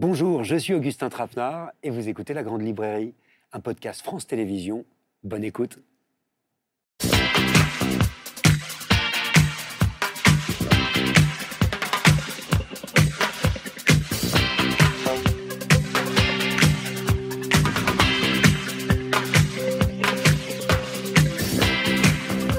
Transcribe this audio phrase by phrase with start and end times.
[0.00, 3.12] Bonjour, je suis Augustin Trapenard et vous écoutez La Grande Librairie,
[3.52, 4.86] un podcast France Télévisions.
[5.24, 5.78] Bonne écoute.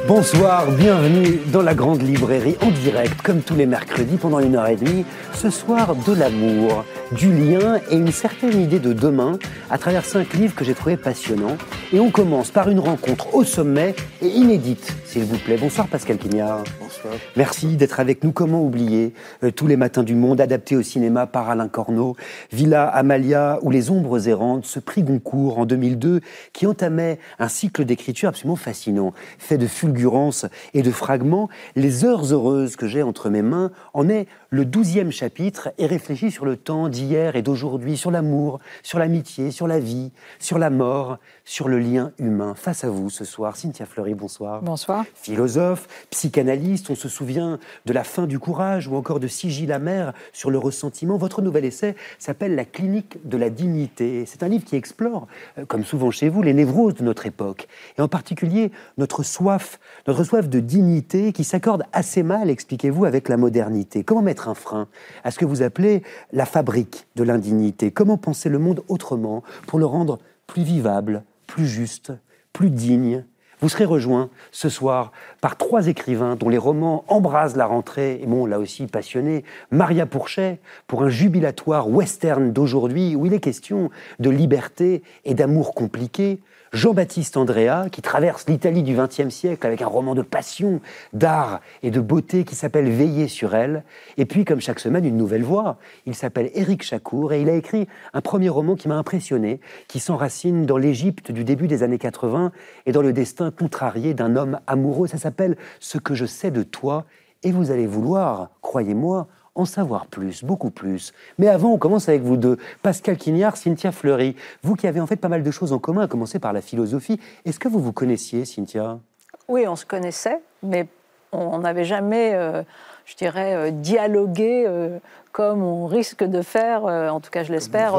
[0.08, 4.68] Bonsoir, bienvenue dans la grande librairie en direct, comme tous les mercredis pendant une heure
[4.68, 5.06] et demie.
[5.42, 9.40] Ce soir, de l'amour, du lien et une certaine idée de demain
[9.72, 11.58] à travers cinq livres que j'ai trouvés passionnants.
[11.92, 15.58] Et on commence par une rencontre au sommet et inédite, s'il vous plaît.
[15.58, 16.64] Bonsoir Pascal Quignard.
[16.80, 17.16] Bonsoir.
[17.36, 18.32] Merci d'être avec nous.
[18.32, 19.14] Comment oublier
[19.44, 22.16] euh, Tous les matins du monde, adapté au cinéma par Alain Corneau,
[22.52, 26.22] Villa Amalia ou Les Ombres errantes, ce prix Goncourt en 2002
[26.54, 31.50] qui entamait un cycle d'écriture absolument fascinant, fait de fulgurances et de fragments.
[31.76, 36.30] Les heures heureuses que j'ai entre mes mains en est le douzième chapitre et réfléchit
[36.30, 40.70] sur le temps d'hier et d'aujourd'hui, sur l'amour, sur l'amitié, sur la vie, sur la
[40.70, 42.54] mort, sur le lien humain.
[42.56, 44.62] Face à vous ce soir, Cynthia Fleury, bonsoir.
[44.62, 45.06] Bonsoir.
[45.16, 50.14] Philosophe, psychanalyste, on se souvient de la fin du courage ou encore de Sigil amer
[50.34, 51.18] sur le ressentiment.
[51.18, 54.26] Votre nouvel essai s'appelle La clinique de la dignité.
[54.26, 57.68] C'est un livre qui explore, euh, comme souvent chez vous, les névroses de notre époque
[57.98, 63.30] et en particulier notre soif, notre soif de dignité qui s'accorde assez mal, expliquez-vous, avec
[63.30, 64.04] la modernité.
[64.04, 64.88] Comment mettre un frein
[65.24, 67.92] à ce que vous appelez la fabrique de l'indignité?
[67.92, 72.14] Comment penser le monde autrement pour le rendre plus vivable, plus juste,
[72.54, 73.26] plus digne.
[73.60, 78.26] Vous serez rejoint ce soir par trois écrivains dont les romans embrasent la rentrée, et
[78.26, 83.90] bon, là aussi passionné, Maria Pourchet, pour un jubilatoire western d'aujourd'hui où il est question
[84.20, 86.40] de liberté et d'amour compliqué,
[86.74, 90.80] Jean-Baptiste Andrea, qui traverse l'Italie du XXe siècle avec un roman de passion,
[91.12, 93.84] d'art et de beauté qui s'appelle Veiller sur elle.
[94.16, 95.80] Et puis, comme chaque semaine, une nouvelle voix.
[96.06, 100.00] Il s'appelle Éric Chacour et il a écrit un premier roman qui m'a impressionné, qui
[100.00, 102.54] s'enracine dans l'Égypte du début des années 80
[102.86, 105.08] et dans le destin contrarié d'un homme amoureux.
[105.08, 107.06] Ça s'appelle Ce que je sais de toi.
[107.44, 111.14] Et vous allez vouloir, croyez-moi, en savoir plus, beaucoup plus.
[111.38, 112.58] Mais avant, on commence avec vous deux.
[112.82, 114.36] Pascal Quignard, Cynthia Fleury.
[114.64, 116.62] Vous qui avez en fait pas mal de choses en commun, à commencer par la
[116.62, 117.20] philosophie.
[117.46, 119.00] Est-ce que vous vous connaissiez, Cynthia?
[119.48, 120.88] Oui, on se connaissait, mais
[121.32, 122.64] on n'avait jamais, euh,
[123.06, 125.00] je dirais, euh, dialogué euh,
[125.32, 127.92] comme on risque de faire, en tout cas je l'espère,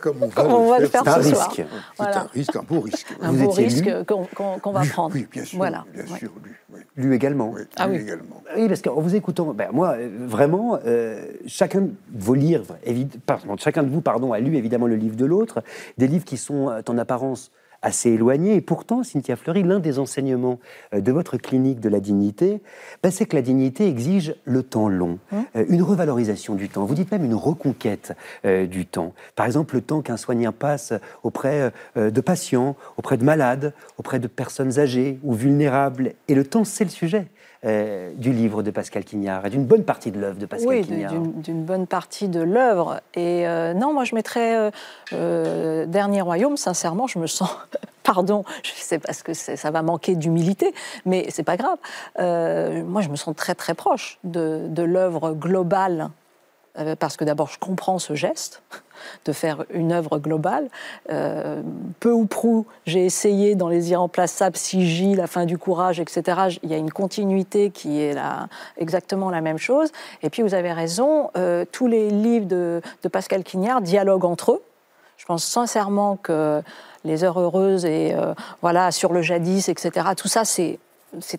[0.00, 1.52] comme on va, le faire, ce soir.
[1.54, 1.66] C'est
[2.02, 3.06] un risque, un beau risque.
[3.20, 5.14] Un beau risque qu'on va prendre.
[5.14, 5.58] Oui, bien sûr.
[5.58, 5.84] Voilà.
[5.92, 6.30] Bien sûr
[6.96, 7.52] Lu également.
[7.54, 7.98] Oui, ah, oui.
[7.98, 8.42] également.
[8.56, 12.76] Oui, parce qu'en vous écoutant, ben moi, vraiment, euh, chacun de vos livres,
[13.24, 15.62] pardon, chacun de vous, pardon, a lu évidemment le livre de l'autre,
[15.96, 17.50] des livres qui sont euh, en apparence
[17.82, 18.54] assez éloignés.
[18.54, 20.58] Et pourtant, Cynthia Fleury, l'un des enseignements
[20.94, 22.60] euh, de votre clinique de la dignité,
[23.02, 26.84] ben, c'est que la dignité exige le temps long, hein une revalorisation du temps.
[26.84, 29.12] Vous dites même une reconquête du temps.
[29.34, 34.28] Par exemple, le temps qu'un soignant passe auprès de patients, auprès de malades, auprès de
[34.28, 36.14] personnes âgées ou vulnérables.
[36.28, 37.26] Et le temps, c'est le sujet.
[37.64, 41.12] Euh, du livre de Pascal Quignard et d'une bonne partie de l'œuvre de Pascal Quignard.
[41.12, 43.00] Oui, d'une bonne partie de l'œuvre.
[43.14, 44.70] Et euh, non, moi je mettrais
[45.12, 47.50] euh, Dernier Royaume, sincèrement, je me sens.
[48.04, 50.72] Pardon, je sais parce que ça va manquer d'humilité,
[51.04, 51.78] mais c'est pas grave.
[52.16, 56.10] moi, je me sens très très proche de, de l'œuvre globale
[57.00, 58.62] parce que d'abord je comprends ce geste
[59.24, 60.68] de faire une œuvre globale.
[61.10, 61.62] Euh,
[62.00, 66.58] peu ou prou, j'ai essayé dans Les Irremplaçables, Sigil, La fin du courage, etc.
[66.62, 69.90] Il y a une continuité qui est là, exactement la même chose.
[70.22, 74.62] Et puis vous avez raison, euh, tous les livres de, Pascal Quignard dialoguent entre eux.
[75.16, 76.62] Je pense sincèrement que
[77.04, 78.14] Les Heures Heureuses et
[78.60, 80.78] voilà, Sur le jadis, etc., tout ça, c'est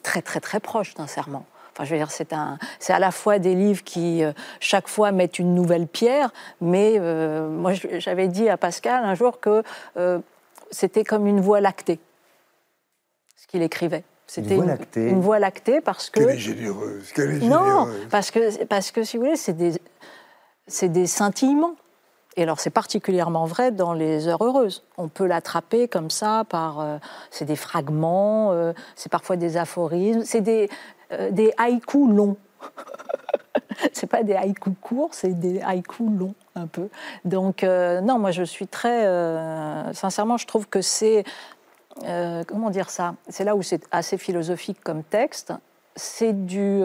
[0.03, 1.45] très très très proche, sincèrement
[1.85, 5.11] je veux dire, c'est un, c'est à la fois des livres qui euh, chaque fois
[5.11, 6.31] mettent une nouvelle pierre,
[6.61, 9.63] mais euh, moi j'avais dit à Pascal un jour que
[9.97, 10.19] euh,
[10.71, 11.99] c'était comme une voie lactée,
[13.37, 14.03] ce qu'il écrivait.
[14.27, 15.09] C'était une voie lactée.
[15.09, 16.19] Une, voie lactée parce que.
[16.19, 17.11] Quelle est généreuse.
[17.13, 19.81] Quelle est non, parce que parce que si vous voulez, c'est des
[20.67, 21.75] c'est des scintillements.
[22.35, 24.83] Et alors c'est particulièrement vrai dans les heures heureuses.
[24.97, 26.99] On peut l'attraper comme ça par,
[27.31, 28.53] c'est des fragments,
[28.95, 30.69] c'est parfois des aphorismes, c'est des,
[31.31, 32.37] des haïkus longs.
[33.93, 36.89] c'est pas des haïkus courts, c'est des haïkus longs un peu.
[37.25, 41.23] Donc euh, non, moi je suis très, euh, sincèrement, je trouve que c'est,
[42.47, 43.15] comment dire ça?
[43.27, 45.53] C'est là où c'est assez philosophique comme texte.
[45.95, 46.81] C'est du,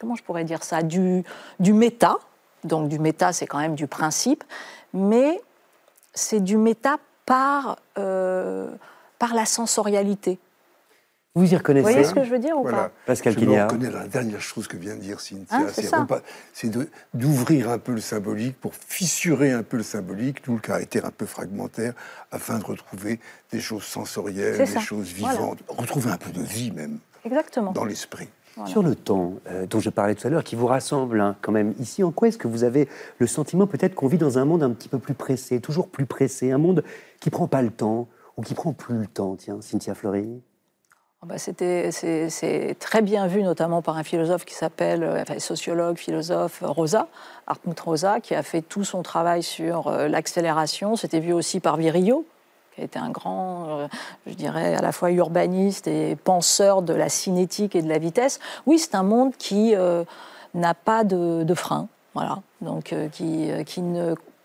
[0.00, 0.82] comment je pourrais dire ça?
[0.82, 1.24] Du,
[1.60, 2.16] du méta.
[2.64, 4.44] Donc du méta, c'est quand même du principe,
[4.94, 5.40] mais
[6.14, 6.96] c'est du méta
[7.26, 10.38] par, par la sensorialité.
[11.34, 12.76] Vous y reconnaissez Vous voyez ce que je veux dire ou Voilà.
[12.76, 15.56] pas Pascal je me reconnais la dernière chose que vient de dire Cynthia.
[15.56, 16.20] Hein,
[16.52, 16.70] c'est
[17.14, 21.10] d'ouvrir un peu le symbolique pour fissurer un peu le symbolique, tout le caractère un
[21.10, 21.94] peu fragmentaire,
[22.32, 23.18] afin de retrouver
[23.50, 25.34] des choses sensorielles, des choses Voilà.
[25.38, 27.72] vivantes, retrouver un peu de vie même Exactement.
[27.72, 28.28] dans l'esprit.
[28.56, 28.70] Voilà.
[28.70, 31.52] Sur le temps euh, dont je parlais tout à l'heure, qui vous rassemble hein, quand
[31.52, 32.86] même ici, en quoi est-ce que vous avez
[33.18, 36.04] le sentiment peut-être qu'on vit dans un monde un petit peu plus pressé, toujours plus
[36.04, 36.84] pressé, un monde
[37.20, 40.42] qui prend pas le temps ou qui prend plus le temps, tiens, Cynthia Fleury?
[41.24, 45.96] Bah, c'était- c'est très bien vu, notamment par un philosophe qui s'appelle, euh, enfin, sociologue,
[45.96, 47.06] philosophe, euh, Rosa,
[47.46, 50.96] Hartmut Rosa, qui a fait tout son travail sur euh, l'accélération.
[50.96, 52.26] C'était vu aussi par Virilio,
[52.74, 53.86] qui a été un grand,
[54.26, 58.40] je dirais, à la fois urbaniste et penseur de la cinétique et de la vitesse.
[58.66, 59.74] Oui, c'est un monde qui
[60.54, 62.38] n'a pas de, de frein, voilà.
[62.62, 63.50] Donc, qui,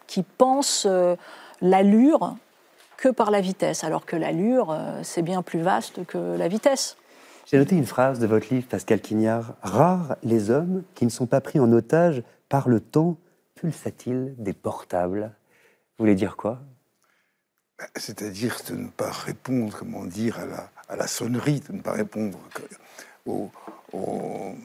[0.07, 0.85] qui, pense
[1.61, 2.35] l'allure
[2.97, 6.97] que par la vitesse, alors que l'allure, euh, c'est bien plus vaste que la vitesse.
[7.45, 9.53] J'ai noté une phrase de votre livre, Pascal Quignard.
[9.61, 13.17] Rares les hommes qui ne sont pas pris en otage par le temps
[13.55, 15.31] pulsatile des portables?
[15.97, 16.59] Vous voulez dire quoi?
[17.95, 21.91] C'est-à-dire de ne pas répondre, comment dire, à la, à la sonnerie, de ne pas
[21.93, 22.39] répondre
[23.25, 23.49] au.
[23.93, 24.55] au-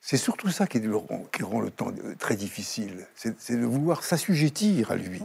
[0.00, 3.06] C'est surtout ça qui, rend, qui rend le temps très difficile.
[3.14, 5.22] C'est c'est de vouloir s'assujettir à lui.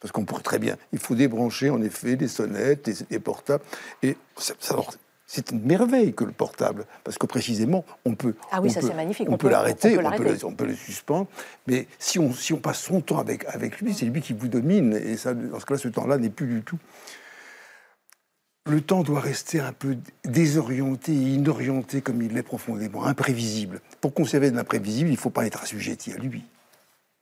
[0.00, 0.76] Parce qu'on pourrait très bien.
[0.92, 3.62] Il faut débrancher, en effet, les sonnettes, les, les portables.
[4.02, 4.94] Et ça- ça- alors,
[5.26, 8.80] c'est une merveille que le portable, parce que précisément, on peut, Ah oui, on ça,
[8.80, 9.28] peut- c'est magnifique.
[9.28, 10.40] On, On peut, peut- l'arrêter, on peut on, peut l'arrêter.
[10.40, 11.26] le- on peut le suspendre.
[11.66, 14.48] Mais si on, si on passe son temps avec, avec lui, c'est lui qui vous
[14.48, 14.94] domine.
[14.94, 16.78] Et ça, dans ce cas-là, ce temps-là n'est plus du tout.
[18.66, 23.80] Le temps doit rester un peu désorienté et inorienté comme il l'est profondément, imprévisible.
[24.00, 26.44] Pour conserver de l'imprévisible, il ne faut pas être assujetti à lui.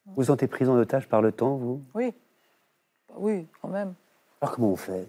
[0.06, 1.82] Vous vous sentez pris en otage par le temps, vous?
[1.94, 2.12] Oui,
[3.16, 3.94] oui, quand même.
[4.40, 5.06] Alors comment on fait?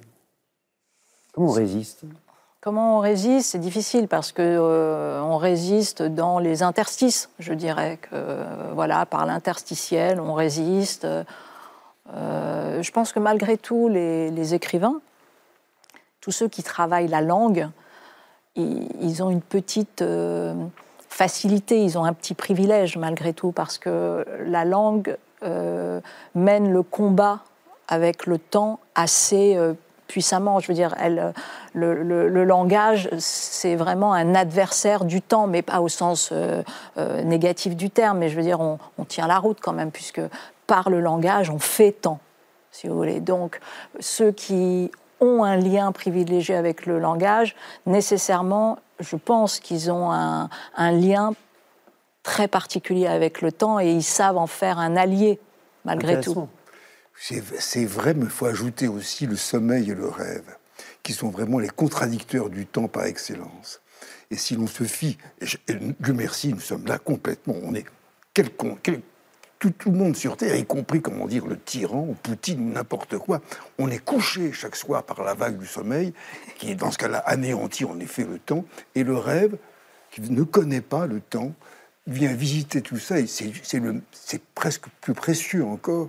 [1.33, 2.03] Comment on résiste?
[2.61, 3.51] Comment on résiste?
[3.51, 7.29] C'est difficile parce que euh, on résiste dans les interstices.
[7.39, 11.05] Je dirais que euh, voilà, par l'interstitiel, on résiste.
[11.05, 14.99] Euh, je pense que malgré tout, les, les écrivains,
[16.19, 17.69] tous ceux qui travaillent la langue,
[18.55, 20.03] ils, ils ont une petite
[21.07, 25.17] facilité, ils ont un petit privilège malgré tout parce que la langue
[26.35, 27.41] mène le combat
[27.89, 29.73] avec le temps assez euh,
[30.07, 30.59] puissamment.
[30.59, 31.33] Je veux dire, elle,
[31.73, 36.63] le, langage, c'est vraiment un adversaire du temps, mais pas au sens euh,
[36.97, 38.19] euh, négatif du terme.
[38.19, 40.21] Mais je veux dire, on, on tient la route quand même, puisque
[40.67, 42.19] par le langage, on fait temps,
[42.71, 43.19] si vous voulez.
[43.19, 43.59] Donc,
[43.99, 47.55] ceux qui ont un lien privilégié avec le langage,
[47.85, 51.33] nécessairement, je pense qu'ils ont un, un lien
[52.23, 55.39] très particulier avec le temps et ils savent en faire un allié,
[55.85, 56.47] malgré tout.
[57.21, 60.55] C'est vrai, mais il faut ajouter aussi le sommeil et le rêve,
[61.03, 63.81] qui sont vraiment les contradicteurs du temps par excellence.
[64.31, 67.85] Et si l'on se fie, et Dieu merci, nous sommes là complètement, on est
[69.59, 73.17] tout, le monde sur Terre, y compris, comment dire, le tyran, ou Poutine, ou n'importe
[73.17, 73.41] quoi,
[73.77, 76.13] on est couché chaque soir par la vague du sommeil,
[76.57, 78.63] qui, dans ce cas-là, anéantit en effet le temps,
[78.95, 79.57] et le rêve,
[80.11, 81.53] qui ne connaît pas le temps,
[82.07, 86.07] vient visiter tout ça, et c'est presque plus précieux encore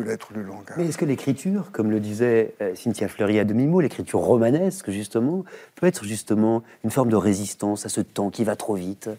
[0.00, 0.76] peut l'être le langage.
[0.76, 5.44] Mais est-ce que l'écriture, comme le disait euh, Cynthia Fleury à demi-mot, l'écriture romanesque, justement,
[5.74, 9.10] peut être justement une forme de résistance à ce temps qui va trop vite?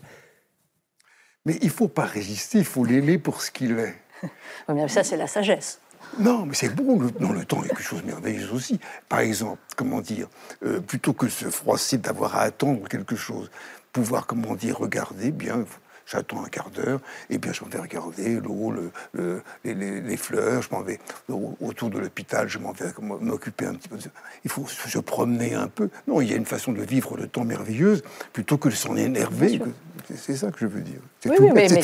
[1.45, 3.95] Mais il faut pas résister, il faut l'aimer pour ce qu'il est.
[4.69, 5.79] Mais ça, c'est la sagesse.
[6.19, 8.79] Non, mais c'est bon, le, non, le temps est quelque chose de merveilleux aussi.
[9.07, 10.27] Par exemple, comment dire,
[10.65, 13.49] euh, plutôt que se froisser d'avoir à attendre quelque chose,
[13.93, 15.63] pouvoir, comment dire, regarder, bien,
[16.11, 16.99] j'attends un quart d'heure,
[17.29, 20.99] et bien je m'en vais regarder l'eau, le, le- les, fleurs, je m'en vais
[21.29, 22.85] au- autour de l'hôpital, je m'en vais
[23.21, 23.97] m'occuper un petit peu.
[23.97, 24.03] de-
[24.43, 25.89] Il faut se promener un peu.
[26.07, 28.03] Non, il y a une façon de vivre le temps merveilleuse,
[28.33, 29.61] plutôt que de s'en énerver.
[30.15, 30.99] C'est ça que je veux dire.
[31.21, 31.79] C'est Oui, tout oui, bête, c'est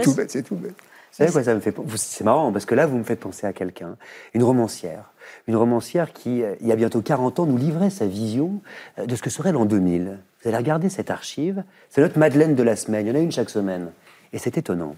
[0.00, 0.74] tout bête, c'est tout bête.
[0.74, 3.46] Vous savez quoi ça me fait C'est marrant parce que là, vous me faites penser
[3.46, 3.96] à quelqu'un,
[4.34, 5.12] une romancière.
[5.48, 8.60] Une romancière qui, euh, il y a bientôt 40 ans, nous livrait sa vision
[8.98, 10.18] euh, de ce que serait l'an 2000.
[10.46, 11.64] Vous allez regarder cette archive.
[11.90, 13.04] C'est notre Madeleine de la semaine.
[13.04, 13.92] Il y en a une chaque semaine.
[14.32, 14.94] Et c'est étonnant.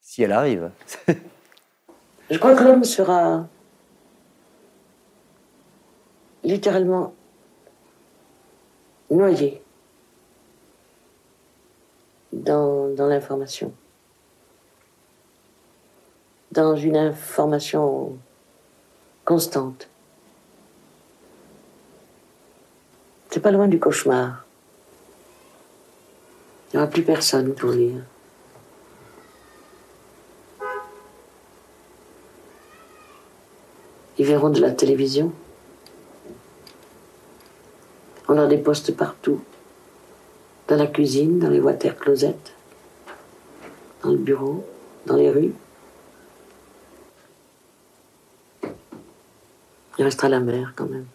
[0.00, 0.70] Si elle arrive.
[2.30, 3.46] Je crois que l'homme sera
[6.42, 7.12] littéralement
[9.10, 9.62] noyé
[12.32, 13.74] dans, dans l'information.
[16.50, 18.16] Dans une information
[19.26, 19.90] constante.
[23.30, 24.44] C'est pas loin du cauchemar.
[26.72, 28.02] Il n'y aura plus personne pour lire.
[34.18, 35.32] Ils verront de la télévision.
[38.28, 39.40] On a des postes partout.
[40.68, 42.34] Dans la cuisine, dans les water closets,
[44.02, 44.64] dans le bureau,
[45.06, 45.54] dans les rues.
[49.98, 51.06] Il restera la mer quand même.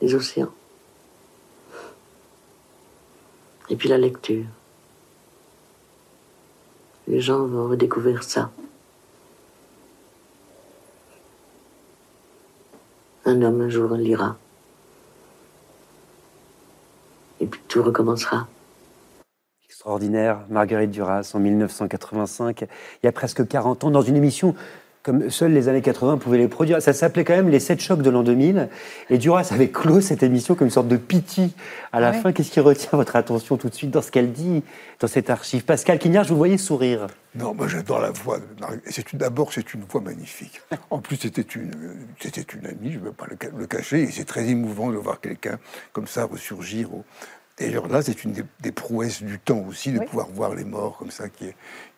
[0.00, 0.52] Les océans.
[3.72, 4.44] Et puis la lecture.
[7.08, 8.50] Les gens vont redécouvrir ça.
[13.24, 14.36] Un homme un jour lira.
[17.40, 18.46] Et puis tout recommencera.
[19.64, 22.68] Extraordinaire, Marguerite Duras en 1985, il
[23.04, 24.54] y a presque 40 ans, dans une émission
[25.02, 26.80] comme seuls les années 80 pouvaient les produire.
[26.80, 28.68] Ça s'appelait quand même les 7 chocs de l'an 2000.
[29.10, 31.50] Et Duras avait clos cette émission comme une sorte de pitié
[31.92, 32.32] à la fin.
[32.32, 34.62] Qu'est-ce qui retient votre attention tout de suite dans ce qu'elle dit,
[35.00, 35.64] dans cette archive?
[35.64, 37.08] Pascal Quignard, je vous voyais sourire.
[37.34, 38.38] Non, moi j'adore la voix.
[39.14, 40.60] D'abord, c'est une voix magnifique.
[40.90, 41.72] En plus, c'était une,
[42.20, 45.20] c'était une amie, je ne veux pas le, cacher, et c'est très émouvant de voir
[45.20, 45.58] quelqu'un
[45.92, 47.04] comme ça ressurgir au,
[47.62, 51.12] D'ailleurs, là, c'est une des, prouesses du temps aussi, de pouvoir voir les morts comme
[51.12, 51.46] ça qui,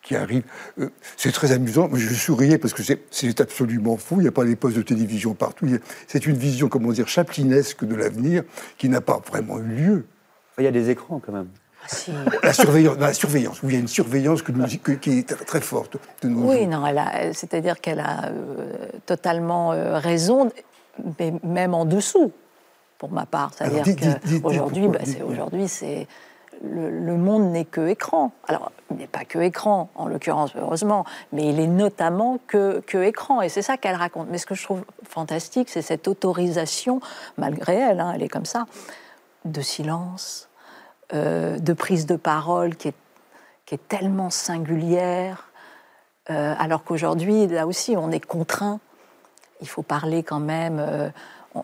[0.03, 0.43] qui arrivent.
[0.79, 1.89] Euh, c'est très amusant.
[1.91, 4.17] Je souriais parce que c'est absolument fou.
[4.17, 5.67] Il n'y a pas les postes de télévision partout.
[6.07, 8.43] C'est une vision, comment dire, chaplinesque de l'avenir
[8.77, 10.05] qui n'a pas vraiment eu lieu.
[10.59, 11.47] Il y a des écrans quand même.
[12.09, 14.51] Ah, la, surveillance, la surveillance, il y a une surveillance que
[14.93, 16.83] qui est très forte de nos Oui, non,
[17.33, 20.49] c'est-à-dire qu'elle a euh, totalement euh, raison,
[21.19, 22.31] mais même en dessous
[22.97, 23.51] pour ma part.
[23.53, 23.83] C'est-à-dire
[24.41, 26.07] qu'aujourd'hui, bah, aujourd'hui, c'est
[26.63, 28.31] le, monde n'est que écran.
[28.47, 33.03] Alors, il n'est pas que écran, en l'occurrence, heureusement, mais il est notamment que, que
[33.03, 33.41] écran.
[33.41, 34.27] Et c'est ça qu'elle raconte.
[34.29, 37.01] Mais ce que je trouve fantastique, c'est cette autorisation,
[37.37, 38.65] malgré elle, hein, elle est comme ça,
[39.43, 40.49] de silence,
[41.13, 42.95] euh, de prise de parole qui est,
[43.65, 45.49] qui est tellement singulière,
[46.29, 48.79] euh, alors qu'aujourd'hui, là aussi, on est contraint.
[49.61, 50.79] Il faut parler quand même.
[50.79, 51.09] Euh,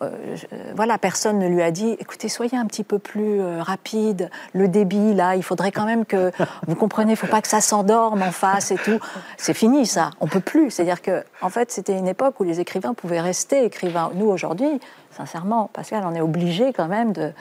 [0.02, 0.36] euh,
[0.76, 4.68] voilà, personne ne lui a dit, écoutez, soyez un petit peu plus euh, rapide, le
[4.68, 6.32] débit, là, il faudrait quand même que,
[6.68, 9.00] vous comprenez, il ne faut pas que ça s'endorme en face et tout.
[9.38, 10.72] C'est fini, ça, on peut plus.
[10.72, 14.12] C'est-à-dire que, en fait, c'était une époque où les écrivains pouvaient rester écrivains.
[14.16, 14.80] Nous, aujourd'hui,
[15.12, 17.34] sincèrement, Pascal, on est obligé quand même de,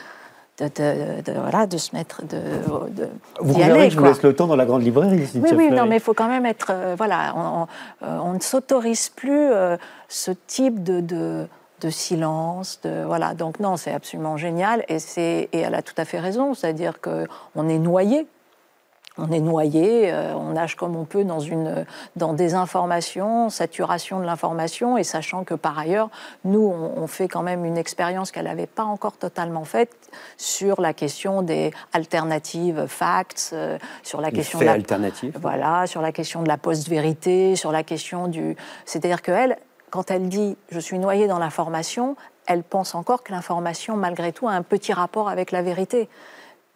[0.59, 2.37] de, voilà, de se mettre de,
[3.41, 5.87] vous voulez que je vous laisse le temps dans la grande librairie oui oui non
[5.87, 7.35] mais il faut quand même être euh, voilà
[8.03, 9.49] on, ne s'autorise plus
[10.09, 11.47] ce type de,
[11.81, 13.35] de silence, de voilà.
[13.35, 17.01] Donc non, c'est absolument génial et c'est et elle a tout à fait raison, c'est-à-dire
[17.01, 18.27] que on est noyé.
[19.19, 21.85] On est noyé, euh, on nage comme on peut dans, une,
[22.17, 26.11] dans des informations, saturation de l'information, et sachant que par ailleurs,
[26.45, 30.95] nous, on, fait quand même une expérience qu'elle n'avait pas encore totalement faite sur la
[30.95, 34.79] question des alternatives facts, euh, sur la question de la,
[35.35, 38.57] voilà, sur la question de la post-vérité, sur la question du,
[38.87, 39.59] c'est-à-dire qu'elle,
[39.91, 42.17] quand elle dit je suis noyée dans l'information,
[42.47, 46.09] elle pense encore que l'information, malgré tout, a un petit rapport avec la vérité.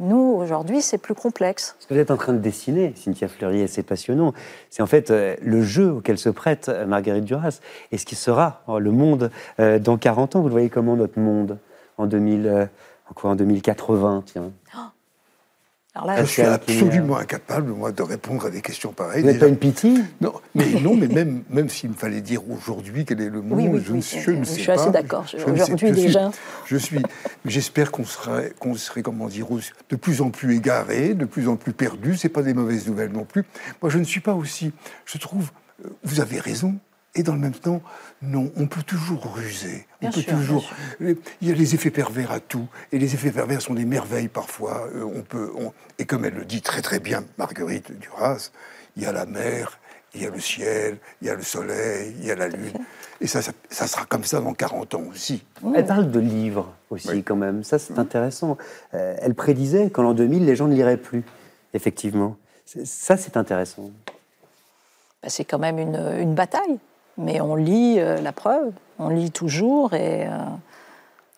[0.00, 1.76] Nous, aujourd'hui, c'est plus complexe.
[1.78, 4.34] Ce que vous êtes en train de dessiner, Cynthia Fleury, c'est passionnant,
[4.68, 7.60] c'est en fait euh, le jeu auquel se prête euh, Marguerite Duras
[7.92, 9.30] et ce qui sera oh, le monde
[9.60, 10.40] euh, dans 40 ans.
[10.40, 11.58] Vous le voyez comment notre monde
[11.96, 12.68] en, 2000,
[13.22, 14.50] en 2080 tiens.
[15.96, 19.22] Oh je suis absolument incapable, moi, de répondre à des questions pareilles.
[19.22, 19.94] Vous n'êtes pas une pitié?
[20.20, 23.80] Non, mais non, mais même, même s'il me fallait dire aujourd'hui quel est le monde,
[23.84, 24.32] je, ne, sais pas.
[24.42, 26.32] Je suis assez d'accord, aujourd'hui déjà.
[26.66, 27.00] je suis,
[27.44, 29.46] j'espère qu'on serait, qu'on serait, comment dire,
[29.88, 32.16] de plus en plus égaré, de plus en plus perdu.
[32.16, 33.44] C'est pas des mauvaises nouvelles non plus.
[33.80, 34.72] Moi, je ne suis pas aussi.
[35.04, 35.52] Je trouve,
[35.84, 36.74] euh, vous avez raison,
[37.14, 37.80] et dans le même temps,
[38.22, 39.86] non, on peut toujours ruser.
[40.02, 40.68] on peut toujours.
[41.00, 44.28] Il y a les effets pervers à tout, et les effets pervers sont des merveilles
[44.28, 44.88] parfois.
[44.94, 45.52] Euh, on peut,
[45.98, 48.50] et comme elle le dit très très bien, Marguerite Duras,
[48.96, 49.78] il y a la mer,
[50.14, 52.72] il y a le ciel, il y a le soleil, il y a la lune.
[53.20, 55.44] Et ça, ça, sera comme ça dans 40 ans aussi.
[55.74, 57.62] Elle parle de livres aussi, quand même.
[57.62, 58.58] Ça, c'est intéressant.
[58.94, 61.22] Euh, elle prédisait qu'en l'an 2000, les gens ne liraient plus,
[61.74, 62.36] effectivement.
[62.66, 63.90] Ça, c'est intéressant.
[65.22, 66.78] Bah, c'est quand même une, une bataille
[67.18, 70.30] mais on lit euh, la preuve, on lit toujours et, euh,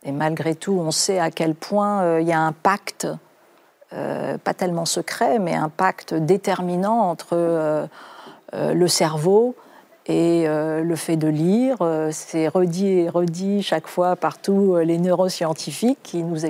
[0.04, 3.06] et, malgré tout, on sait à quel point euh, il y a un pacte,
[3.90, 7.88] pas tellement secret, mais un pacte déterminant entre
[8.52, 9.54] le cerveau
[10.04, 11.78] et le fait de lire.
[12.11, 16.40] C'est redit et redit chaque fois par tous les neuroscientifiques qui nous,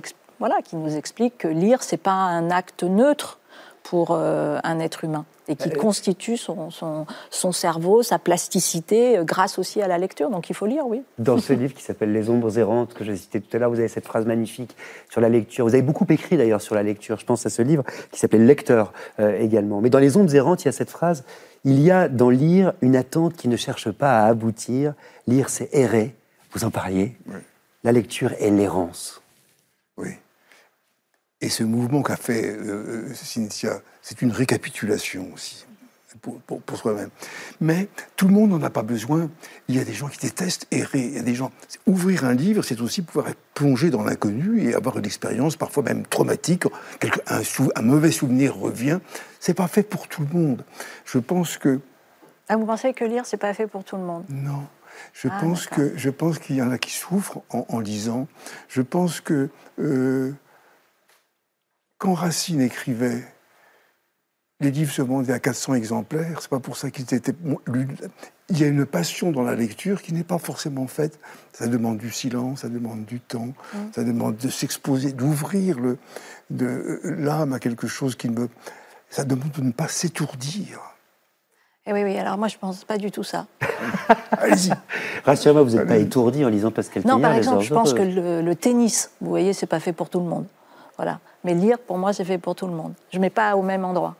[0.40, 0.56] voilà,
[0.96, 3.38] expliquent que lire, c'est pas un acte neutre
[3.88, 9.60] pour euh, un être humain et qui constitue son, son, son, cerveau, sa plasticité, grâce
[9.60, 10.28] aussi à la lecture.
[10.28, 11.02] Donc il faut lire, oui.
[11.18, 13.78] Dans ce livre qui s'appelle Les ombres errantes, que j'ai cité tout à l'heure, vous
[13.78, 14.74] avez cette phrase magnifique
[15.08, 15.64] sur la lecture.
[15.64, 17.20] Vous avez beaucoup écrit d'ailleurs sur la lecture.
[17.20, 19.80] Je pense à ce livre qui s'appelle Lecteur également.
[19.80, 21.22] Mais dans Les ombres errantes, il y a cette phrase
[21.66, 24.94] il y a dans lire une attente qui ne cherche pas à aboutir.
[25.26, 26.14] Lire, c'est errer.
[26.52, 27.16] Vous en parliez?
[27.82, 29.20] La lecture est l'errance.
[29.96, 30.10] Oui.
[31.40, 35.66] Et ce mouvement qu'a fait euh, euh, Cynthia, c'est une récapitulation aussi
[36.20, 37.10] pour, soi-même.
[37.60, 39.30] Mais tout le monde n'en a pas besoin.
[39.68, 41.00] Il y a des gens qui détestent errer.
[41.00, 41.50] Il y a des gens.
[41.86, 45.82] Ouvrir un livre, c'est aussi pouvoir être plongé dans l'inconnu et avoir une expérience parfois
[45.82, 46.64] même traumatique.
[47.26, 47.42] un,
[47.74, 49.00] un, mauvais souvenir revient.
[49.40, 50.64] C'est pas fait pour tout le monde.
[51.04, 51.80] Je pense que.
[52.48, 54.24] Ah, vous pensez que lire, c'est pas fait pour tout le monde?
[54.28, 54.66] Non.
[55.12, 58.28] Je ah, pense que je pense qu'il y en a qui souffrent en, lisant.
[58.68, 60.32] Je pense que euh,
[61.98, 63.24] quand Racine écrivait
[64.60, 67.34] les livres se vendaient à 400 exemplaires, c'est pas pour ça qu'ils étaient
[67.66, 67.88] lus.
[68.48, 71.18] Il y a une passion dans la lecture qui n'est pas forcément faite.
[71.52, 73.78] Ça demande du silence, ça demande du temps, mm.
[73.94, 75.76] ça demande de s'exposer, d'ouvrir
[76.48, 78.48] de, l'âme à quelque chose qui me.
[79.10, 80.80] Ça demande de ne pas s'étourdir.
[81.88, 83.46] Eh oui, oui, alors moi je pense pas du tout ça.
[84.32, 84.72] Allez-y.
[85.24, 88.42] Rassurez-moi, vous n'êtes pas étourdi en lisant Pascal Non, par exemple, je pense que le,
[88.42, 90.46] le, tennis, vous voyez, c'est pas fait pour tout le monde.
[90.96, 91.20] Voilà.
[91.44, 92.94] Mais lire, pour moi, c'est fait pour tout le monde.
[93.10, 94.16] Je ne mets pas au même endroit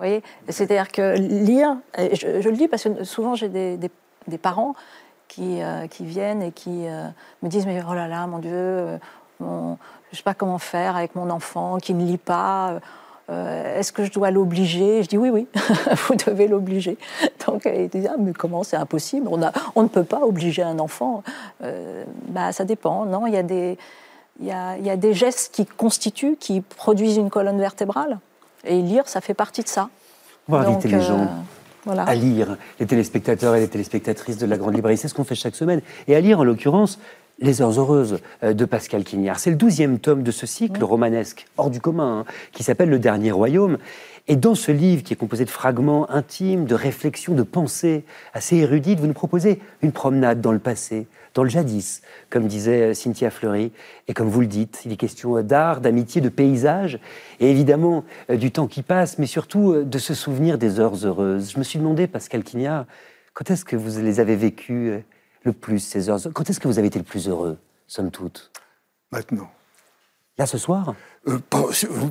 [0.00, 0.22] voyez?
[0.48, 4.74] C'est-à-dire que lire, je, le dis parce que souvent j'ai des, parents
[5.28, 7.06] qui, euh, qui, viennent et qui euh,
[7.42, 8.98] me disent Mais oh là là, mon Dieu, euh,
[9.40, 9.76] je ne
[10.16, 12.80] sais pas comment faire avec mon enfant qui ne lit pas.
[13.28, 15.04] Est-ce que je dois l'obliger?
[15.04, 15.46] Je dis oui, oui,
[16.08, 16.98] vous devez l'obliger.
[17.46, 18.64] Donc ils disent ah, mais comment?
[18.64, 21.22] C'est impossible on, a, on ne peut pas obliger un enfant.
[21.60, 23.04] bah, ça dépend.
[23.04, 23.78] Non, il y a des
[24.38, 28.18] il y, a, il y a des gestes qui constituent, qui produisent une colonne vertébrale.
[28.64, 29.88] Et lire, ça fait partie de ça.
[30.48, 31.28] On va inviter les gens
[31.86, 34.96] euh, à lire, les téléspectateurs et les téléspectatrices de la Grande Librairie.
[34.96, 35.80] C'est ce qu'on fait chaque semaine.
[36.08, 36.98] Et à lire, en l'occurrence,
[37.38, 39.38] les Heures Heureuses euh, de Pascal Quignard.
[39.38, 42.98] C'est le douzième tome de ce cycle romanesque, hors du commun, hein, qui s'appelle Le
[42.98, 43.78] Dernier Royaume.
[44.30, 48.58] Et dans ce livre, qui est composé de fragments intimes, de réflexions, de pensées assez
[48.58, 53.32] érudites, vous nous proposez une promenade dans le passé, dans le jadis, comme disait Cynthia
[53.32, 53.72] Fleury.
[54.06, 57.00] Et comme vous le dites, il est question d'art, d'amitié, de paysage,
[57.40, 61.04] et évidemment euh, du temps qui passe, mais surtout euh, de se souvenir des heures
[61.04, 61.50] heureuses.
[61.50, 62.86] Je me suis demandé, Pascal Quignard,
[63.34, 65.00] quand est-ce que vous les avez vécues euh,
[65.42, 68.52] le plus, ces heures Quand est-ce que vous avez été le plus heureux, somme toute?
[69.10, 69.50] Maintenant.
[70.40, 70.94] Là, ce soir?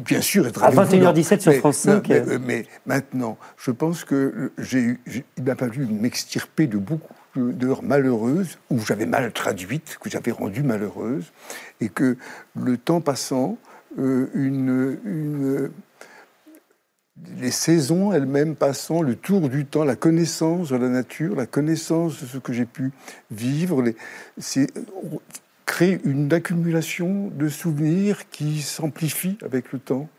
[0.05, 2.07] Bien sûr, être à 21h17 sur France 5.
[2.45, 4.99] Mais, maintenant, je pense que j'ai,
[5.35, 10.61] il m'a fallu m'extirper de beaucoup d'heures malheureuses, où j'avais mal traduite, que j'avais rendu
[10.61, 11.31] malheureuse,
[11.81, 12.17] et que
[12.55, 13.57] le temps passant,
[13.97, 15.71] euh, une,
[17.39, 22.21] les saisons elles-mêmes passant, le tour du temps, la connaissance de la nature, la connaissance
[22.21, 22.91] de ce que j'ai pu
[23.31, 23.83] vivre,
[24.37, 24.67] c'est
[25.69, 30.09] crée une accumulation de souvenirs qui s'amplifie avec le temps.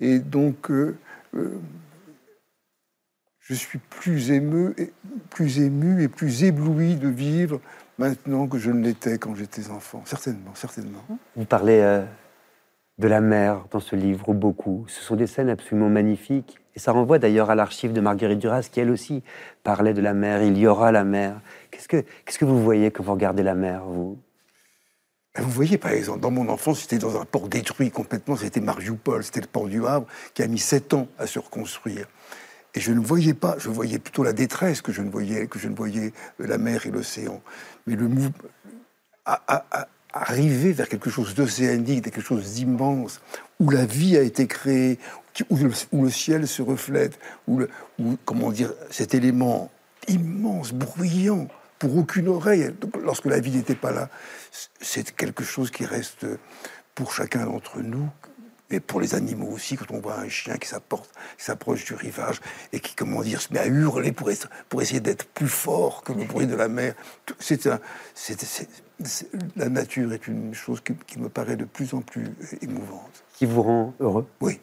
[0.00, 0.98] Et donc, euh,
[1.34, 1.58] euh,
[3.40, 4.74] je suis plus ému,
[5.30, 7.58] plus ému et plus ébloui de vivre
[7.96, 10.02] maintenant que je ne l'étais quand j'étais enfant.
[10.04, 11.02] Certainement, certainement.
[11.36, 12.04] Vous parlez euh,
[12.98, 14.84] de la mer dans ce livre beaucoup.
[14.88, 16.58] Ce sont des scènes absolument magnifiques.
[16.76, 19.22] Et ça renvoie d'ailleurs à l'archive de Marguerite Duras, qui elle aussi
[19.62, 20.42] parlait de la mer.
[20.42, 21.40] Il y aura la mer.
[21.70, 21.88] Qu'est-ce
[22.38, 24.18] que, vous voyez quand vous regardez la mer, vous?
[25.38, 29.24] Vous voyez, par exemple, dans mon enfance, c'était dans un port détruit complètement, c'était Mariupol,
[29.24, 32.06] c'était le port du Havre, qui a mis sept ans à se reconstruire.
[32.74, 35.58] Et je ne voyais pas, je voyais plutôt la détresse que je ne voyais, que
[35.58, 37.42] je ne voyais la mer et l'océan.
[37.86, 38.32] Mais le mouvement,
[40.12, 43.20] arriver vers quelque chose d'océanique, quelque chose d'immense,
[43.58, 44.98] où la vie a été créée,
[45.48, 45.56] où
[46.02, 47.70] le, ciel se reflète, où, le,
[48.24, 49.70] comment dire, cet élément
[50.08, 51.48] immense, bruyant,
[51.82, 54.08] pour aucune oreille, lorsque la vie n'était pas là,
[54.80, 56.24] c'est quelque chose qui reste
[56.94, 58.08] pour chacun d'entre nous
[58.70, 60.66] mais pour les animaux aussi, quand on voit un chien qui
[61.36, 62.40] s'approche du rivage
[62.72, 64.30] et qui, comment dire, se met à hurler pour,
[64.70, 66.94] pour essayer d'être plus fort que le bruit de la mer.
[67.38, 67.68] C'est
[69.56, 72.30] la nature est une chose qui, me paraît de plus en plus
[72.62, 73.24] émouvante.
[73.34, 74.26] Qui vous rend heureux?
[74.40, 74.58] Oui.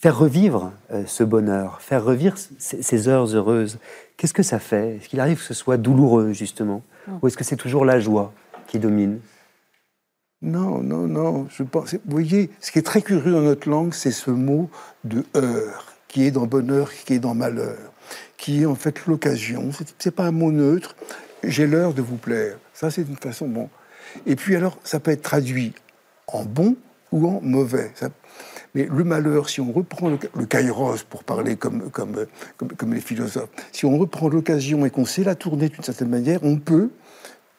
[0.00, 3.78] Faire revivre euh, ce bonheur, faire revivre ces, heures heureuses,
[4.16, 4.96] qu'est-ce que ça fait?
[4.96, 6.82] Est-ce qu'il arrive que ce soit douloureux, justement?
[7.20, 8.32] Ou est-ce que c'est toujours la joie
[8.66, 9.20] qui domine?
[10.40, 11.48] Non, non, non.
[11.50, 14.70] Je pense, vous voyez, ce qui est très curieux dans notre langue, c'est ce mot
[15.04, 17.76] de heure, qui est dans bonheur, qui est dans malheur,
[18.38, 19.68] qui est en fait l'occasion.
[19.98, 20.96] C'est pas un mot neutre.
[21.44, 22.56] J'ai l'heure de vous plaire.
[22.72, 23.68] Ça, c'est une façon bon.
[24.24, 25.74] Et puis alors, ça peut être traduit
[26.26, 26.76] en bon
[27.12, 27.92] ou en mauvais.
[28.74, 33.00] Mais le malheur, si on reprend le, le kairos, pour parler comme, comme, comme, les
[33.00, 36.90] philosophes, si on reprend l'occasion et qu'on sait la tourner d'une certaine manière, on peut,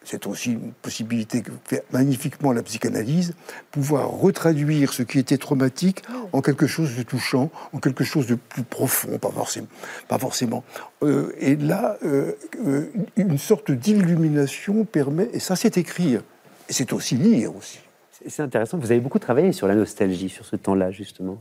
[0.04, 3.34] c'est aussi une possibilité que fait magnifiquement la psychanalyse,
[3.70, 6.02] pouvoir retraduire ce qui était traumatique
[6.34, 9.68] en quelque chose de touchant, en quelque chose de plus profond, pas forcément.
[10.08, 10.64] Pas forcément.
[11.04, 12.34] Euh, et là, euh,
[12.66, 16.24] euh, une sorte d'illumination permet, et ça c'est écrire,
[16.68, 17.80] et c'est aussi lire aussi.
[18.28, 21.38] C'est intéressant, vous avez beaucoup travaillé sur la nostalgie, sur ce temps-là justement.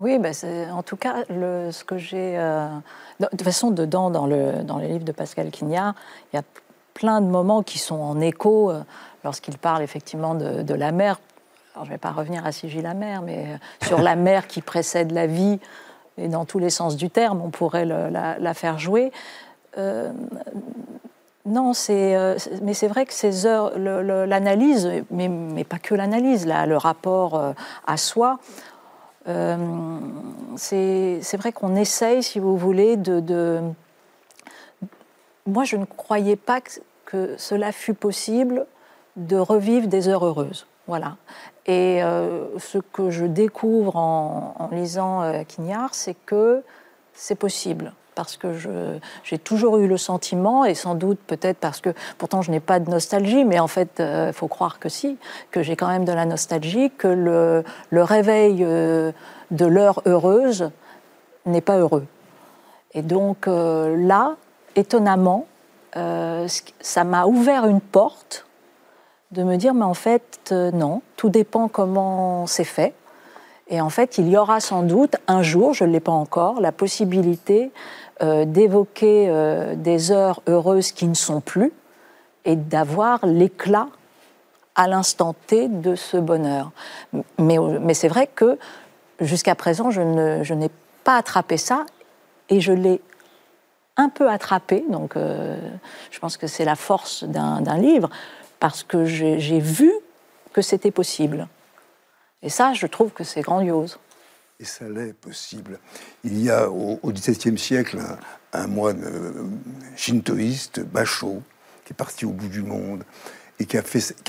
[0.00, 0.32] Oui, ben
[0.72, 2.36] en tout cas, ce que j'ai...
[3.20, 5.94] de toute façon, dedans, dans dans les livres de Pascal Quignard,
[6.32, 6.42] il y a
[7.00, 8.82] plein de moments qui sont en écho euh,
[9.24, 11.18] lorsqu'il parle effectivement de, la mer.
[11.74, 14.46] Alors, je ne vais pas revenir à Sigil la mer, mais euh, sur la mer
[14.46, 15.58] qui précède la vie,
[16.18, 19.12] et dans tous les sens du terme, on pourrait la, faire jouer.
[21.50, 22.16] Euh, non, c'est,
[22.62, 27.54] mais c'est vrai que ces heures, l'analyse, mais, pas que l'analyse, le rapport
[27.86, 28.38] à soi,
[30.56, 33.60] c'est, vrai qu'on essaye, si vous voulez, de,
[35.46, 36.60] Moi, je ne croyais pas
[37.04, 38.66] que, cela fut possible
[39.16, 40.66] de revivre des heures heureuses.
[40.86, 41.16] Voilà.
[41.66, 46.62] Et euh, ce que je découvre en, lisant euh, Quignard, c'est que
[47.12, 47.92] c'est possible.
[48.14, 48.48] Parce que
[49.22, 52.80] j'ai toujours eu le sentiment, et sans doute peut-être parce que pourtant je n'ai pas
[52.80, 55.16] de nostalgie, mais en fait il euh, faut croire que si,
[55.50, 60.70] que j'ai quand même de la nostalgie, que le, le réveil de l'heure heureuse
[61.46, 62.06] n'est pas heureux.
[62.92, 64.36] Et donc là,
[64.76, 65.46] étonnamment,
[65.96, 66.46] euh,
[66.80, 68.46] ça m'a ouvert une porte
[69.32, 72.94] de me dire, mais en fait, euh, non, tout dépend comment c'est fait.
[73.70, 76.60] Et en fait, il y aura sans doute un jour, je ne l'ai pas encore,
[76.60, 77.70] la possibilité
[78.22, 79.32] euh, d'évoquer
[79.76, 81.72] des heures heureuses qui ne sont plus
[82.44, 83.88] et d'avoir l'éclat
[84.74, 86.72] à l'instant T de ce bonheur.
[87.38, 88.58] Mais, c'est vrai que
[89.20, 90.70] jusqu'à présent, je n'ai
[91.04, 91.86] pas attrapé ça
[92.48, 93.00] et je l'ai
[93.96, 95.58] un peu attrapé, donc euh,
[96.10, 98.08] je pense que c'est la force d'un livre,
[98.58, 99.92] parce que j'ai vu
[100.52, 101.48] que c'était possible.
[102.42, 103.98] Et ça, je trouve que c'est grandiose.
[104.58, 105.78] Et ça l'est possible.
[106.24, 107.98] Il y a au XVIIe siècle
[108.52, 109.32] un, moine euh,
[109.96, 111.42] shintoïste, Basho,
[111.84, 113.04] qui est parti au bout du monde
[113.60, 113.76] et qui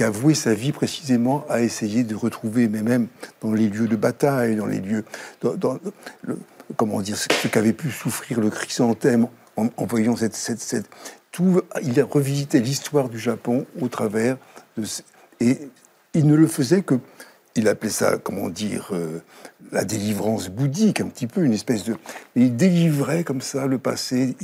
[0.04, 3.08] a, voué sa vie précisément à essayer de retrouver, mais même
[3.42, 5.06] dans les lieux de bataille, dans les lieux,
[6.76, 10.90] comment dire, ce qu'avait pu souffrir le chrysanthème en, voyant cette, cette,
[11.32, 14.38] tout, il a revisité l'histoire du Japon au travers
[14.78, 14.84] de
[15.40, 15.70] et
[16.14, 17.00] il ne le faisait que
[17.56, 19.20] il appelait ça, comment dire, euh,
[19.72, 21.96] la délivrance bouddhique, un petit peu, une espèce de.
[22.36, 24.36] Il délivrait comme ça le passé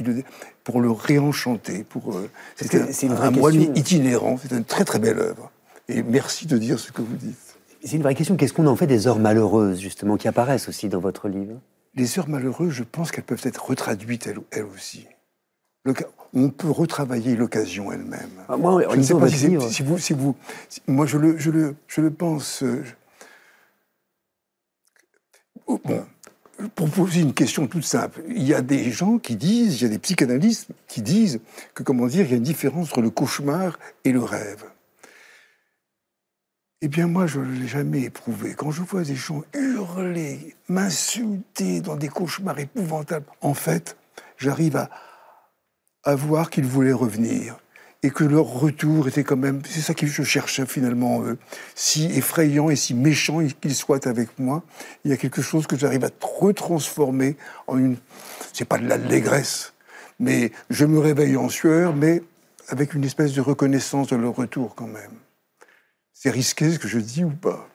[0.63, 1.83] pour le réenchanter.
[1.83, 4.37] Pour, euh, c'est un, un moine itinérant.
[4.41, 5.51] C'est une très très belle œuvre.
[5.87, 7.37] Et merci de dire ce que vous dites.
[7.83, 8.35] C'est une vraie question.
[8.35, 11.59] Qu'est-ce qu'on en fait des heures malheureuses, justement, qui apparaissent aussi dans votre livre?
[11.95, 15.07] Les heures malheureuses, je pense qu'elles peuvent être retraduites elles, aussi.
[16.33, 18.29] On peut retravailler l'occasion elle-même.
[18.49, 20.35] Ah, moi, je ne sais pas si, vous, si vous,
[20.87, 22.63] moi je le, je le, je le pense.
[22.63, 22.83] Euh,
[25.67, 26.05] oh, bon,
[26.75, 29.85] pour poser une question toute simple, il y a des gens qui disent, il y
[29.85, 31.39] a des psychanalystes qui disent
[31.73, 34.63] que comment dire, il y a une différence entre le cauchemar et le rêve.
[36.81, 38.53] Eh bien, moi, je ne l'ai jamais éprouvé.
[38.53, 43.97] Quand je vois des gens hurler, m'insulter dans des cauchemars épouvantables, en fait,
[44.37, 44.89] j'arrive à,
[46.07, 47.57] à voir qu'ils voulaient revenir
[48.01, 51.37] et que leur retour était quand même, c'est ça que je cherchais finalement, eux,
[51.75, 54.63] si effrayant et si méchant qu'ils soient avec moi,
[55.03, 57.35] il y a quelque chose que j'arrive à retransformer
[57.67, 57.97] en une,
[58.53, 59.73] c'est pas de l'allégresse,
[60.17, 62.23] mais je me réveille en sueur, mais
[62.69, 65.19] avec une espèce de reconnaissance de leur retour quand même.
[66.13, 67.67] C'est risqué ce que je dis ou pas?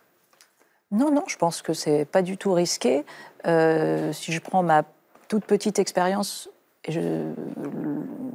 [0.90, 3.04] Non, non, je pense que c'est pas du tout risqué.
[3.46, 4.84] Euh, si je prends ma
[5.28, 6.48] toute petite expérience,
[6.88, 7.32] je,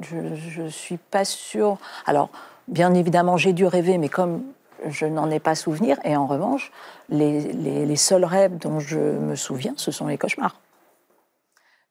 [0.02, 1.78] je suis pas sûre.
[2.06, 2.30] Alors,
[2.68, 4.44] bien évidemment, j'ai dû rêver, mais comme
[4.86, 6.72] je n'en ai pas souvenir, et en revanche,
[7.10, 10.60] les, les, seuls rêves dont je me souviens, ce sont les cauchemars.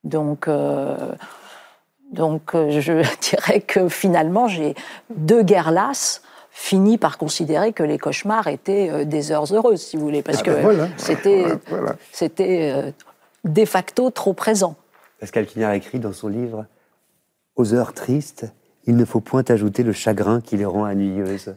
[0.03, 1.13] Donc, euh,
[2.11, 4.75] donc euh, je dirais que finalement, j'ai
[5.15, 9.97] deux guerres lasses fini par considérer que les cauchemars étaient euh, des heures heureuses, si
[9.97, 11.45] vous voulez, parce ah que ben c'était
[12.11, 12.93] c'était
[13.43, 14.75] de facto trop présent.
[15.19, 16.67] Pascal Quignard écrit dans son livre
[17.55, 18.45] Aux heures tristes,
[18.85, 21.55] il ne faut point ajouter le chagrin qui les rend ennuyeuses.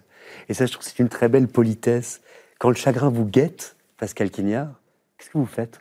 [0.49, 2.23] Et ça, je trouve que c'est une très belle politesse.
[2.59, 4.81] Quand le chagrin vous guette, Pascal Quignard,
[5.17, 5.81] qu'est-ce que vous faites?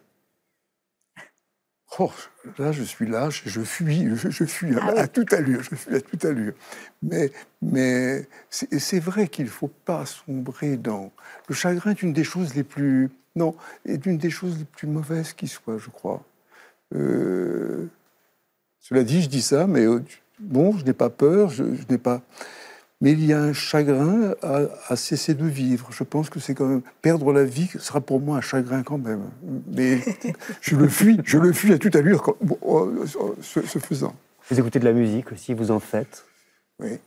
[1.97, 2.11] Oh,
[2.59, 6.01] là, je suis lâche, je fuis, je, fuis Ah à, toute allure, je fuis à
[6.01, 6.53] toute allure.
[7.01, 11.11] Mais, mais c'est vrai qu'il ne faut pas sombrer dans...
[11.47, 13.09] Le chagrin est une des choses les plus...
[13.35, 16.23] Non, est une des choses les plus mauvaises qui soient, je crois.
[16.95, 17.87] Euh,
[18.79, 20.03] cela dit, je dis ça, mais euh,
[20.39, 22.21] bon, je n'ai pas peur, je, n'ai pas...
[23.01, 25.87] Mais il y a un chagrin à, cesser de vivre.
[25.91, 28.97] Je pense que c'est quand même perdre la vie sera pour moi un chagrin quand
[28.97, 29.21] même.
[29.67, 29.99] Mais
[30.61, 32.35] je le fuis, je le fuis à toute allure
[32.67, 33.05] euh,
[33.41, 34.13] ce, faisant.
[34.49, 36.25] Vous écoutez de la musique aussi, vous en faites?
[36.79, 36.99] Oui.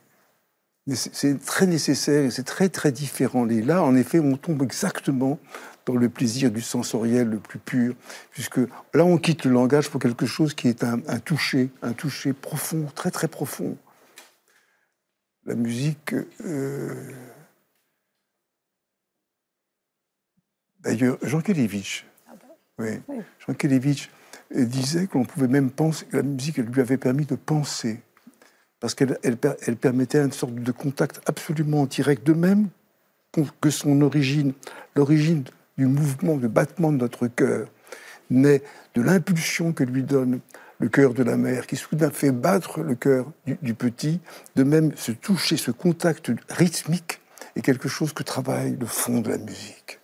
[0.94, 3.46] C'est très nécessaire et c'est très très différent.
[3.48, 5.38] Et là, en effet, on tombe exactement
[5.86, 7.94] dans le plaisir du sensoriel le plus pur,
[8.30, 8.58] puisque
[8.94, 12.86] là, on quitte le langage pour quelque chose qui est un, toucher, un toucher profond,
[12.94, 13.76] très très profond.
[15.44, 16.14] La musique.
[16.44, 17.10] Euh,
[20.80, 22.94] d'ailleurs, Jean Kelevitch, ah bah.
[23.08, 23.20] oui.
[23.44, 24.08] Jean Kelevitch
[24.54, 28.00] disait qu'on pouvait même penser que la musique lui avait permis de penser,
[28.78, 32.68] parce qu'elle elle, permettait une sorte de contact absolument direct, de même
[33.60, 34.52] que son origine,
[34.94, 35.44] l'origine
[35.82, 37.66] du mouvement, du battement de notre cœur,
[38.30, 38.62] naît
[38.94, 40.38] de l'impulsion que lui donne
[40.78, 44.20] le cœur de la mère, qui soudain fait battre le cœur du, petit,
[44.54, 47.20] de même se toucher, ce contact rythmique
[47.56, 49.98] est quelque chose que travaille le fond de la musique.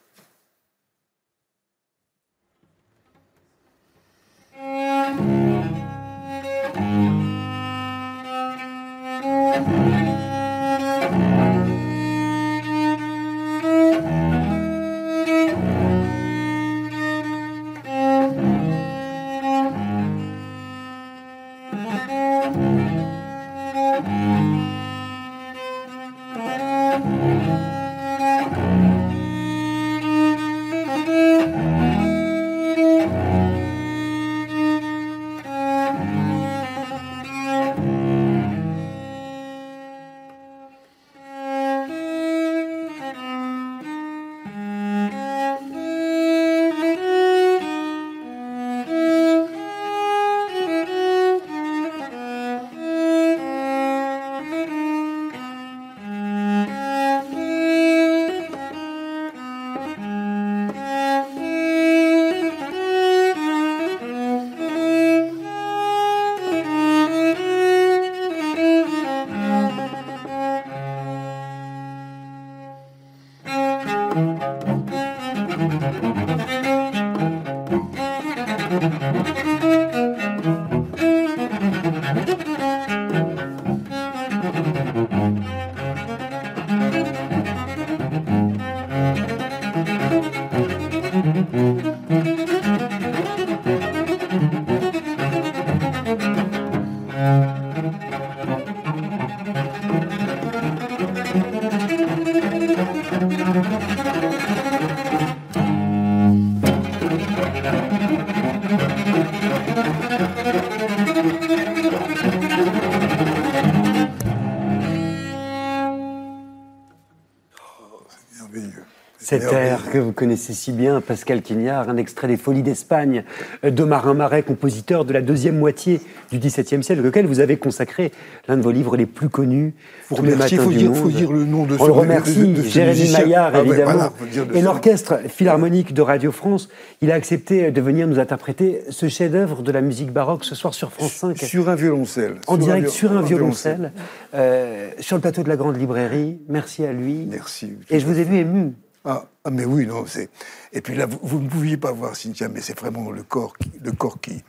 [120.19, 123.23] Connaissez si bien, Pascal Quignard, un extrait des Folies d'Espagne
[123.63, 126.01] de Marin Marais, compositeur de la deuxième moitié
[126.33, 128.11] du XVIIe siècle, auquel vous avez consacré
[128.49, 129.75] l'un de vos livres les plus connus.
[130.09, 133.13] Pour les matins faut, du dire, faut dire le nom de On le remercie, Jérémy
[133.13, 134.11] Maillard, ah évidemment.
[134.55, 136.69] et l'Orchestre Philharmonique de Radio France,
[137.01, 140.75] il a accepté de venir nous interpréter ce chef-d'œuvre de la musique baroque ce soir
[140.75, 141.39] sur France 5.
[141.39, 142.39] Sur un violoncelle.
[142.49, 143.93] En direct sur un violoncelle,
[144.35, 146.41] euh, sur le plateau de la Grande Librairie.
[146.49, 147.29] Merci à lui.
[147.31, 147.75] Merci.
[147.89, 148.73] Et je vous ai vu ému.
[149.05, 150.29] Ah, ah, mais oui, non, c'est.
[150.73, 153.73] Et puis là, vous, ne pouviez pas voir Cynthia, mais c'est vraiment le corps qui,
[153.83, 154.45] le corps qui,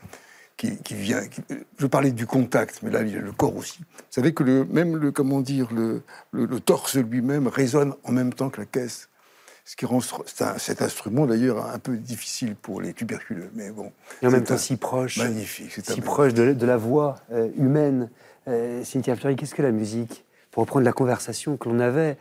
[0.58, 1.22] qui, vient.
[1.78, 3.80] je parlais du contact, mais là, il y a le corps aussi.
[3.80, 8.34] Vous savez que le, même le, comment dire, le, le, torse lui-même résonne en même
[8.34, 9.08] temps que la caisse.
[9.64, 13.92] Ce qui rend cet instrument d'ailleurs un peu difficile pour les tuberculeux, mais bon.
[14.22, 15.18] Et en même temps si proche.
[15.18, 15.72] Magnifique.
[15.72, 18.10] Si proche de, la voix euh, humaine.
[18.48, 22.18] Euh, Cynthia Fleury, qu'est-ce que la musique, pour reprendre la conversation que l'on avait,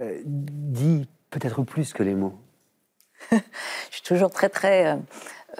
[0.00, 2.34] euh, dit peut-être plus que les mots.
[3.32, 3.36] je
[3.90, 4.96] suis toujours très, très, euh,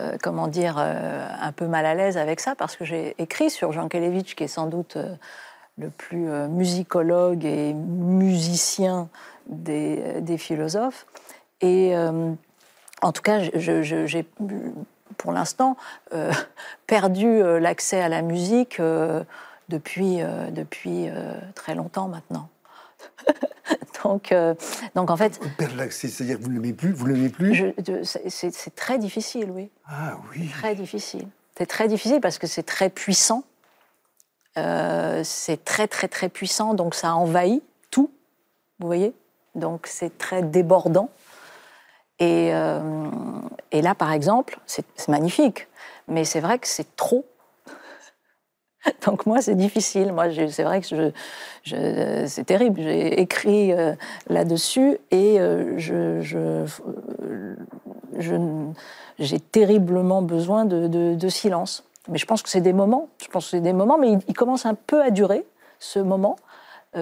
[0.00, 3.50] euh, comment dire, euh, un peu mal à l'aise avec ça, parce que j'ai écrit
[3.50, 4.96] sur Jean Kelevitch, qui est sans doute
[5.76, 9.08] le plus musicologue et musicien
[9.46, 11.06] des, des philosophes.
[11.60, 14.26] Et en tout cas, j'ai
[15.16, 15.76] pour l'instant
[16.88, 18.82] perdu l'accès à la musique
[19.68, 20.18] depuis,
[20.50, 21.08] depuis
[21.54, 22.48] très longtemps maintenant.
[24.04, 24.54] donc, euh,
[24.94, 25.40] donc en fait.
[25.90, 27.72] C'est-à-dire que vous ne l'aimez plus, vous l'aimez plus.
[28.26, 29.70] C'est très difficile, oui.
[29.86, 30.48] Ah oui.
[30.48, 31.28] Très difficile.
[31.56, 33.44] C'est très difficile parce que c'est très puissant.
[34.56, 38.10] Euh, c'est très, très, très puissant, donc ça envahit tout,
[38.80, 39.12] vous voyez
[39.54, 41.10] Donc c'est très débordant.
[42.18, 43.08] Et, euh,
[43.70, 45.68] et là, par exemple, c'est magnifique,
[46.08, 47.24] mais c'est vrai que c'est trop.
[49.06, 50.12] Donc moi, c'est difficile.
[50.12, 51.12] Moi, c'est vrai que
[51.64, 52.80] je, c'est terrible.
[52.80, 53.94] J'ai écrit euh,
[54.28, 56.66] là-dessus et euh, je,
[59.18, 61.84] j'ai terriblement besoin de, silence.
[62.08, 63.08] Mais je pense que c'est des moments.
[63.22, 65.44] Je pense que c'est des moments, mais il, commence un peu à durer
[65.78, 66.36] ce moment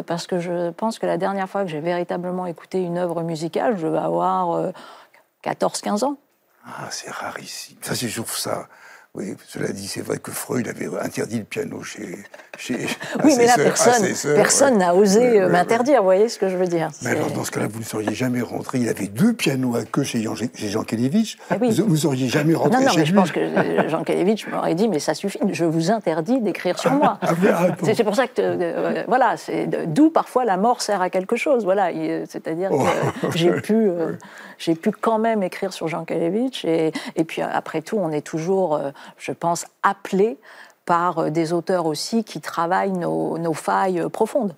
[0.07, 3.79] parce que je pense que la dernière fois que j'ai véritablement écouté une œuvre musicale,
[3.79, 4.73] je vais avoir
[5.45, 6.17] 14-15 ans.
[6.67, 7.79] Ah, c'est rarissime.
[7.83, 8.67] Ça, c'est toujours ça.
[9.17, 12.19] Oui, cela dit, c'est vrai que Freud avait interdit le piano chez.
[12.59, 12.87] chez
[13.25, 16.67] oui, mais là, personne personne n'a osé euh, m'interdire, vous voyez ce que je veux
[16.67, 16.91] dire.
[17.01, 18.79] Mais alors, dans ce cas-là, vous ne seriez jamais rentré.
[18.79, 21.39] Il avait deux pianos à queue chez Jean, chez Jean Kelevitch.
[21.51, 22.79] Eh vous, ne seriez jamais rentré.
[22.79, 25.65] Non, non, mais je pense que euh, Jean Kelevitch m'aurait dit mais ça suffit, je
[25.65, 27.19] vous interdis d'écrire sur moi.
[27.29, 28.33] Ah, ah, c'est pour ça que.
[28.39, 29.37] Euh, voilà,
[29.87, 31.65] d'où parfois la mort sert à quelque chose.
[31.65, 31.91] Voilà,
[32.29, 33.31] c'est-à-dire que oh.
[33.35, 33.91] j'ai pu
[34.59, 36.65] j'ai pu quand même écrire sur Jean Kalevitch.
[36.65, 38.81] Et, et, puis après tout, on est toujours,
[39.19, 40.39] je pense, appelé
[40.85, 44.55] par euh, des auteurs aussi qui travaillent nos, nos failles profondes.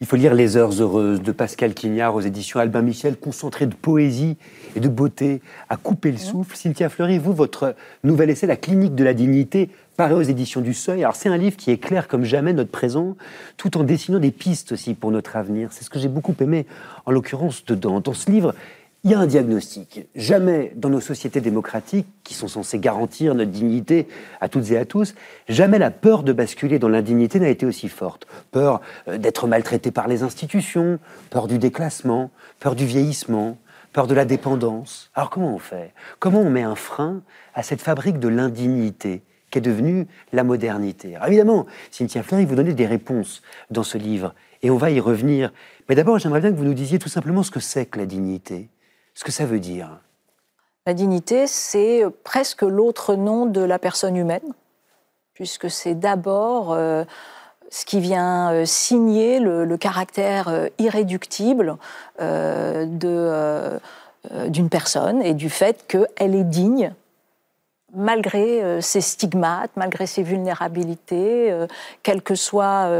[0.00, 3.74] Il faut lire Les Heures Heureuses de Pascal Quignard aux éditions Albin Michel, concentré de
[3.74, 4.36] poésie
[4.76, 6.56] et de beauté, à couper le souffle.
[6.56, 7.74] Cynthia Fleury, vous, votre
[8.04, 11.02] nouvel essai, La clinique de la dignité, paraît aux éditions du Seuil.
[11.02, 13.16] Alors c'est un livre qui éclaire comme jamais notre présent,
[13.56, 15.70] tout en dessinant des pistes aussi pour notre avenir.
[15.72, 16.66] C'est ce que j'ai beaucoup aimé,
[17.04, 18.54] en l'occurrence, dans, dans ce livre.
[19.04, 20.08] Il y a un diagnostic.
[20.16, 24.08] Jamais dans nos sociétés démocratiques, qui sont censées garantir notre dignité
[24.40, 25.14] à toutes et à tous,
[25.48, 28.26] jamais la peur de basculer dans l'indignité n'a été aussi forte.
[28.50, 30.98] Peur euh, d'être maltraité par les institutions,
[31.30, 33.56] peur du déclassement, peur du vieillissement,
[33.92, 35.12] peur de la dépendance.
[35.14, 35.92] Alors comment on fait?
[36.18, 37.22] Comment on met un frein
[37.54, 41.14] à cette fabrique de l'indignité qui est devenue la modernité?
[41.14, 44.98] Alors évidemment, Cynthia Fleury vous donnez des réponses dans ce livre, et on va y
[44.98, 45.52] revenir.
[45.88, 48.04] Mais d'abord, j'aimerais bien que vous nous disiez tout simplement ce que c'est que la
[48.04, 48.68] dignité
[49.18, 49.98] ce que ça veut dire.
[50.86, 54.54] La dignité, c'est presque l'autre nom de la personne humaine,
[55.34, 57.02] puisque c'est d'abord euh,
[57.68, 61.78] ce qui vient euh, signer le, caractère euh, irréductible
[62.20, 63.80] d'une
[64.70, 66.94] personne et du fait qu'elle est digne
[67.92, 71.66] malgré ses stigmates, malgré ses vulnérabilités,
[72.02, 72.90] quelle que soit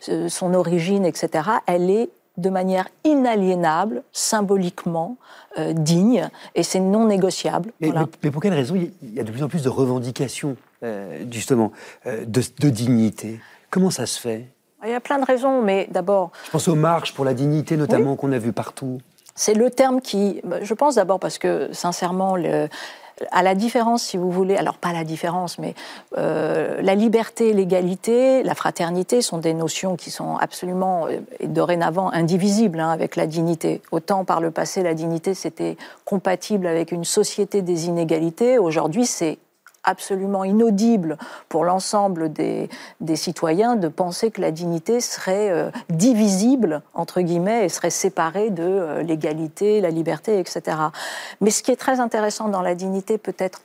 [0.00, 5.16] son origine, etc., elle est de manière inaliénable, symboliquement,
[5.58, 7.72] euh, digne, et c'est non négociable.
[7.80, 7.92] Mais,
[8.30, 11.72] pour quelle raison il y a de plus en plus de revendications, euh, justement,
[12.06, 13.40] euh, de, dignité?
[13.70, 14.46] Comment ça se fait?
[14.84, 16.30] Il y a plein de raisons, mais d'abord...
[16.44, 19.00] Je pense aux marches pour la dignité, notamment, qu'on a vu partout.
[19.34, 20.42] C'est le terme qui...
[20.60, 22.68] Je pense d'abord parce que, sincèrement, le,
[23.30, 25.74] à la différence, si vous voulez, alors pas la différence, mais
[26.18, 32.80] euh, la liberté, l'égalité, la fraternité sont des notions qui sont absolument euh, dorénavant indivisibles
[32.80, 33.82] hein, avec la dignité.
[33.92, 38.58] Autant par le passé, la dignité, c'était compatible avec une société des inégalités.
[38.58, 39.38] Aujourd'hui, c'est
[39.84, 41.18] absolument inaudible
[41.48, 42.68] pour l'ensemble des,
[43.14, 48.62] citoyens de penser que la dignité serait euh, divisible, entre guillemets, et serait séparée de
[48.62, 50.76] euh, l'égalité, la liberté, etc.
[51.40, 53.62] Mais ce qui est très intéressant dans la dignité, peut-être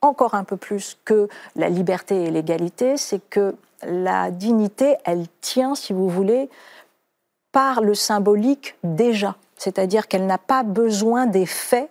[0.00, 3.54] encore un peu plus que la liberté et l'égalité, c'est que
[3.84, 6.48] la dignité, elle tient, si vous voulez,
[7.52, 9.36] par le symbolique déjà.
[9.56, 11.90] C'est-à-dire qu'elle n'a pas besoin des faits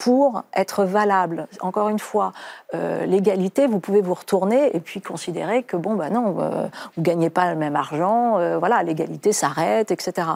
[0.00, 1.46] pour être valable.
[1.60, 2.32] Encore une fois,
[2.74, 7.02] euh, l'égalité, vous pouvez vous retourner et puis considérer que bon, bah non, euh, vous
[7.02, 10.26] gagnez pas le même argent, euh, voilà, l'égalité s'arrête, etc.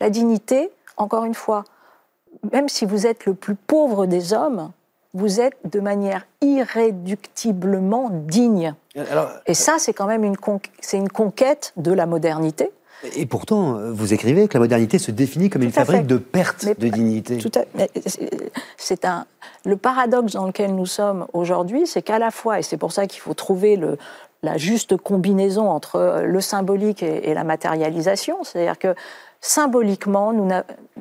[0.00, 1.64] La dignité, encore une fois,
[2.52, 4.70] même si vous êtes le plus pauvre des hommes,
[5.14, 8.74] vous êtes de manière irréductiblement digne.
[9.46, 10.36] et ça, c'est quand même une,
[10.78, 12.70] c'est une conquête de la modernité.
[13.14, 16.66] Et pourtant, euh, vous écrivez que la modernité se définit comme une fabrique de perte
[16.66, 17.38] de dignité.
[17.38, 17.52] Tout
[18.76, 19.26] c'est un
[19.64, 23.06] le paradoxe dans lequel nous sommes aujourd'hui, c'est qu'à la fois, et c'est pour ça
[23.06, 23.98] qu'il faut trouver le,
[24.42, 28.94] la juste combinaison entre euh, le symbolique et, la matérialisation, c'est-à-dire que
[29.40, 30.48] symboliquement, nous,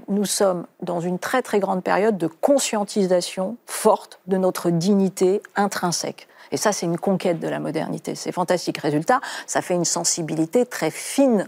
[0.08, 6.28] nous sommes dans une très très grande période de conscientisation forte de notre dignité intrinsèque.
[6.52, 8.16] Et ça, c'est une conquête de la modernité.
[8.16, 8.78] C'est fantastique.
[8.78, 11.48] Résultat, ça fait une sensibilité très fine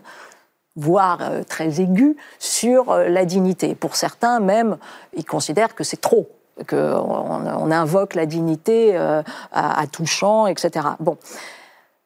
[0.79, 3.75] voire euh, très aigu, sur euh, la dignité.
[3.75, 4.77] Pour certains, même,
[5.13, 6.29] ils considèrent que c'est trop,
[6.67, 10.87] qu'on on invoque la dignité euh, à, tout champ, etc.
[10.99, 11.17] Bon.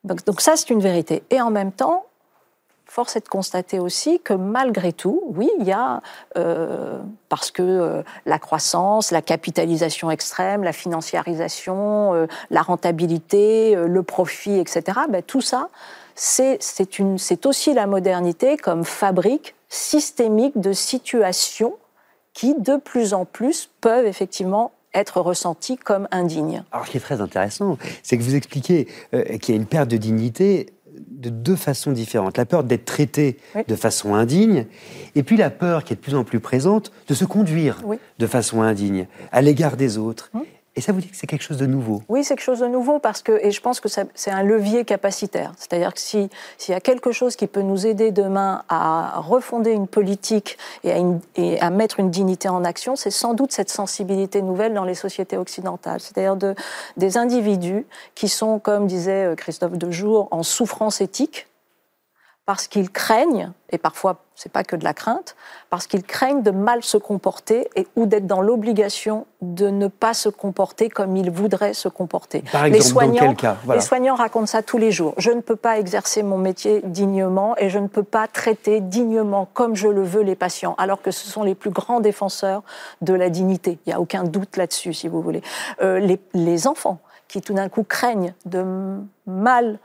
[0.04, 1.24] Donc, ça, c'est une vérité.
[1.30, 2.06] Et en même temps,
[2.86, 6.02] force est de constater aussi que malgré tout, oui, il y a,
[7.30, 15.24] parce que la croissance, la capitalisation extrême, la financiarisation, la rentabilité, le profit, etc., ben,
[15.24, 15.69] tout ça,
[16.16, 21.76] c'est aussi la modernité comme fabrique systémique de situations
[22.34, 26.64] qui, de plus en plus, peuvent effectivement être ressenties comme indignes.
[26.72, 28.88] Alors, ce qui est très intéressant, c'est que vous expliquez
[29.42, 32.38] qu'il y a une perte de dignité de deux façons différentes.
[32.38, 33.38] La peur d'être traité
[33.68, 34.66] de façon indigne,
[35.16, 37.82] et puis la peur qui est de plus en plus présente de se conduire
[38.20, 40.30] de façon indigne à l'égard des autres.
[40.34, 40.44] Hum.
[40.76, 42.67] Et ça vous dit que c'est quelque chose de nouveau Oui, c'est quelque chose de
[42.67, 45.54] nouveau parce que, et je pense que c'est un levier capacitaire.
[45.58, 46.30] C'est-à-dire que s'il
[46.67, 50.98] y a quelque chose qui peut nous aider demain à refonder une politique et à,
[51.36, 54.96] et à mettre une dignité en action, c'est sans doute cette sensibilité nouvelle dans les
[54.96, 56.00] sociétés occidentales.
[56.00, 56.56] C'est-à-dire de,
[56.98, 61.48] des individus qui sont, comme disait euh, Christophe Dejour, en souffrance éthique,
[62.46, 65.35] parce qu'ils craignent, et parfois c'est pas que de la crainte,
[65.69, 70.13] parce qu'ils craignent de mal se comporter et ou d'être dans l'obligation de ne pas
[70.13, 72.44] se comporter comme ils voudraient se comporter.
[72.52, 73.58] Par exemple, les soignants, dans quel cas?
[73.73, 75.13] Les soignants racontent ça tous les jours.
[75.17, 79.48] Je ne peux pas exercer mon métier dignement et je ne peux pas traiter dignement
[79.54, 82.63] comme je le veux les patients, alors que ce sont les plus grands défenseurs
[83.02, 83.79] de la dignité.
[83.85, 85.44] Il n'y a aucun doute là-dessus, si vous voulez.
[85.81, 88.65] Euh, les, les enfants qui tout d'un coup craignent de
[89.25, 89.79] mal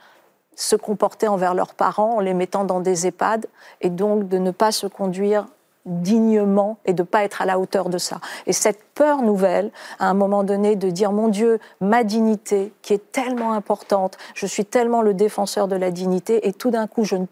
[0.58, 3.46] se comporter envers leurs parents en les mettant dans des EHPAD
[3.80, 5.46] et donc de ne pas se conduire
[5.86, 8.20] dignement et de ne pas être à la hauteur de ça.
[8.46, 12.92] Et cette peur nouvelle, à un moment donné, de dire mon Dieu, ma dignité, qui
[12.92, 17.04] est tellement importante, je suis tellement le défenseur de la dignité, et tout d'un coup,
[17.04, 17.26] je ne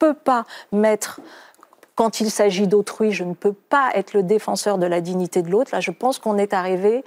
[0.00, 1.20] peux pas mettre
[1.94, 5.50] quand il s'agit d'autrui, je ne peux pas être le défenseur de la dignité de
[5.50, 5.70] l'autre.
[5.72, 7.04] Là, je pense qu'on est arrivé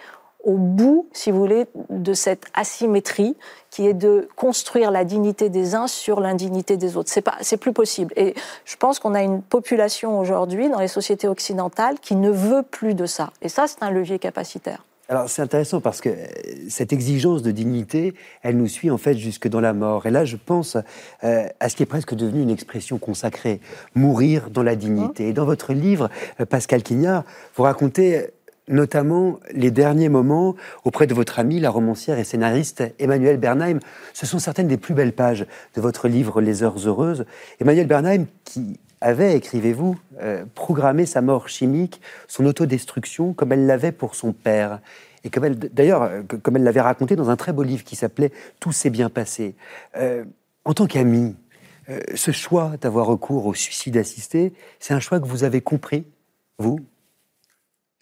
[0.48, 3.36] au bout, si vous voulez, de cette asymétrie
[3.70, 7.10] qui est de construire la dignité des uns sur l'indignité des autres.
[7.12, 8.14] C'est pas, c'est plus possible.
[8.16, 8.34] Et
[8.64, 12.96] je pense qu'on a une population aujourd'hui dans les sociétés occidentales qui ne veut plus
[12.96, 13.32] de ça.
[13.42, 14.84] Et ça, c'est un levier capacitaire.
[15.10, 16.26] Alors c'est intéressant parce que euh,
[16.68, 20.06] cette exigence de dignité, elle nous suit en fait jusque dans la mort.
[20.06, 20.76] Et là, je pense
[21.24, 23.62] euh, à ce qui est presque devenu une expression consacrée,
[23.96, 25.30] mourir dans la dignité.
[25.30, 26.10] Et dans votre livre,
[26.42, 27.24] euh, Pascal Quignard,
[27.56, 28.32] vous racontez
[28.68, 33.80] notamment les derniers moments auprès de votre amie, la romancière et scénariste Emmanuelle Bernheim.
[34.14, 35.46] Ce sont certaines des plus belles pages
[35.76, 37.26] de votre livre Les Heures Heureuses.
[37.60, 43.92] Emmanuelle Bernheim qui avait, écrivez-vous, euh, programmé sa mort chimique, son autodestruction, comme elle l'avait
[43.92, 44.80] pour son père.
[45.24, 47.96] Et comme elle, d'ailleurs, euh, comme elle l'avait raconté dans un très beau livre qui
[47.96, 49.56] s'appelait Tout s'est bien passé.
[49.98, 50.26] Euh,
[50.66, 51.36] en tant qu'amie,
[52.16, 56.04] ce choix d'avoir recours au suicide assisté, c'est un choix que vous avez compris,
[56.58, 56.82] vous?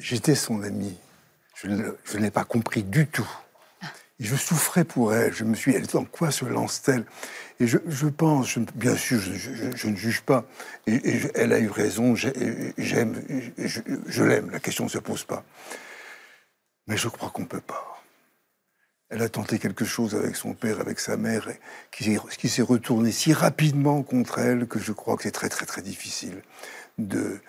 [0.05, 0.95] J'étais son ami.
[1.55, 3.27] Je ne, l'ai pas compris du tout.
[4.19, 5.33] Je souffrais pour elle.
[5.33, 7.05] Je me suis dit, en quoi se lance-t-elle?
[7.59, 10.45] Et je, pense, bien sûr, je, ne juge pas.
[10.85, 13.19] Et, elle a eu raison, j'aime,
[13.57, 15.43] je, l'aime, la question ne se pose pas.
[16.85, 18.03] Mais je crois qu'on ne peut pas.
[19.09, 21.49] Elle a tenté quelque chose avec son père, avec sa mère,
[21.89, 25.81] qui s'est retourné si rapidement contre elle que je crois que c'est très très très
[25.81, 26.43] difficile
[26.99, 27.41] de,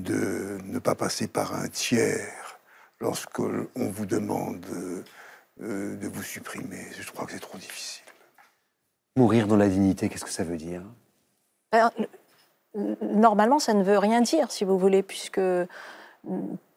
[0.00, 2.58] de ne pas passer par un tiers
[3.00, 4.64] lorsqu'on vous demande
[5.60, 6.86] euh, de vous supprimer.
[6.98, 8.04] Je crois que c'est trop difficile.
[9.16, 10.82] Mourir dans la dignité, qu'est-ce que ça veut dire?
[11.70, 11.90] Ben,
[12.74, 15.40] Normalement, ça ne veut rien dire, si vous voulez, puisque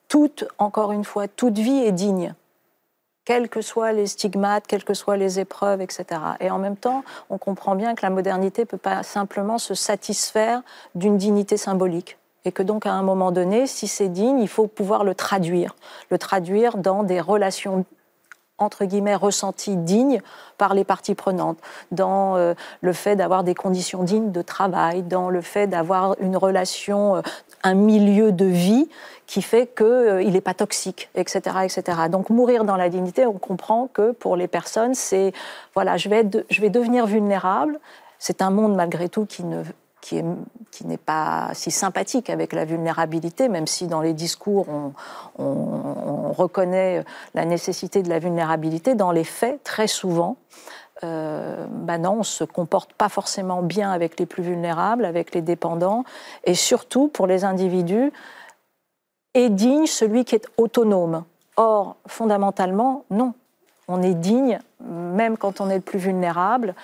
[0.10, 2.34] toute, encore une fois, toute vie est digne
[3.24, 6.22] quels que soient les stigmates, quelles que soient les épreuves, etc.
[6.40, 9.74] Et en même temps, on comprend bien que la modernité ne peut pas simplement se
[9.74, 10.62] satisfaire
[10.94, 14.68] d'une dignité symbolique et que donc à un moment donné, si c'est digne, il faut
[14.68, 15.76] pouvoir le traduire,
[16.10, 17.86] le traduire dans des relations
[18.58, 20.22] entre guillemets ressenties dignes
[20.58, 21.58] par les parties prenantes,
[21.92, 26.38] dans euh, le fait d'avoir des conditions dignes de travail, dans le fait d'avoir une
[26.38, 27.22] relation, euh,
[27.64, 28.88] un milieu de vie
[29.28, 31.84] qui fait qu'il euh, n'est pas toxique, etc., etc.
[32.10, 35.34] Donc mourir dans la dignité, on comprend que pour les personnes, c'est
[35.74, 37.80] voilà, je vais, je vais devenir vulnérable.
[38.20, 39.64] C'est un monde malgré tout qui ne
[40.06, 44.94] qui n'est pas si sympathique avec la vulnérabilité, même si dans les discours on,
[45.44, 47.04] on, reconnaît
[47.34, 50.38] la nécessité de la vulnérabilité, dans les faits, très souvent,
[51.04, 55.42] euh, bah non, on se comporte pas forcément bien avec les plus vulnérables, avec les
[55.42, 56.04] dépendants,
[56.44, 58.12] et surtout pour les individus,
[59.34, 61.24] est digne celui qui est autonome.
[61.58, 63.34] Or, fondamentalement, non.
[63.88, 66.76] On est digne, même quand on est le plus vulnérable,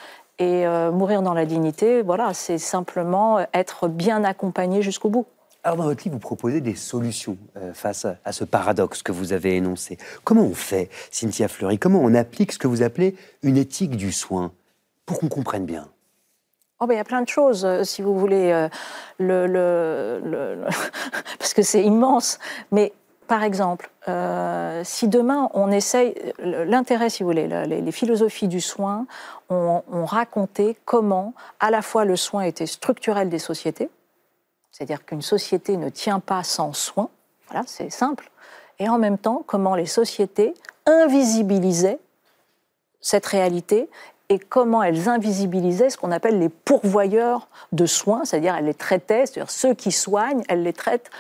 [0.42, 5.28] et euh, mourir dans la dignité, voilà, c'est simplement être bien accompagné jusqu'au bout.
[5.64, 9.34] Alors dans votre livre, vous proposez des solutions euh, face à ce paradoxe que vous
[9.34, 10.00] avez énoncé.
[10.24, 11.78] Comment on fait, Cynthia Fleury?
[11.78, 14.52] Comment on applique ce que vous appelez une éthique du soin?
[15.06, 15.88] Pour qu'on comprenne bien
[16.84, 18.68] Oh ben, il y a plein de choses, euh, si vous voulez, euh,
[19.20, 20.66] le, le,
[21.38, 22.40] parce que c'est immense.
[22.72, 22.92] Mais
[23.32, 26.14] par exemple, euh, si demain on essaye,
[26.44, 29.06] l'intérêt, si vous voulez, les, philosophies du soin
[29.50, 33.90] ont, ont, raconté comment à la fois le soin était structurel des sociétés,
[34.74, 37.08] c'est-à-dire qu'une société ne tient pas sans soin,
[37.48, 38.30] voilà, c'est simple,
[38.80, 40.54] et en même temps comment les sociétés
[40.86, 42.00] invisibilisaient
[43.00, 43.90] cette réalité
[44.28, 49.26] et comment elles invisibilisaient ce qu'on appelle les pourvoyeurs de soins, c'est-à-dire elles les traitaient,
[49.26, 51.12] c'est-à-dire ceux qui soignent, elles les traitent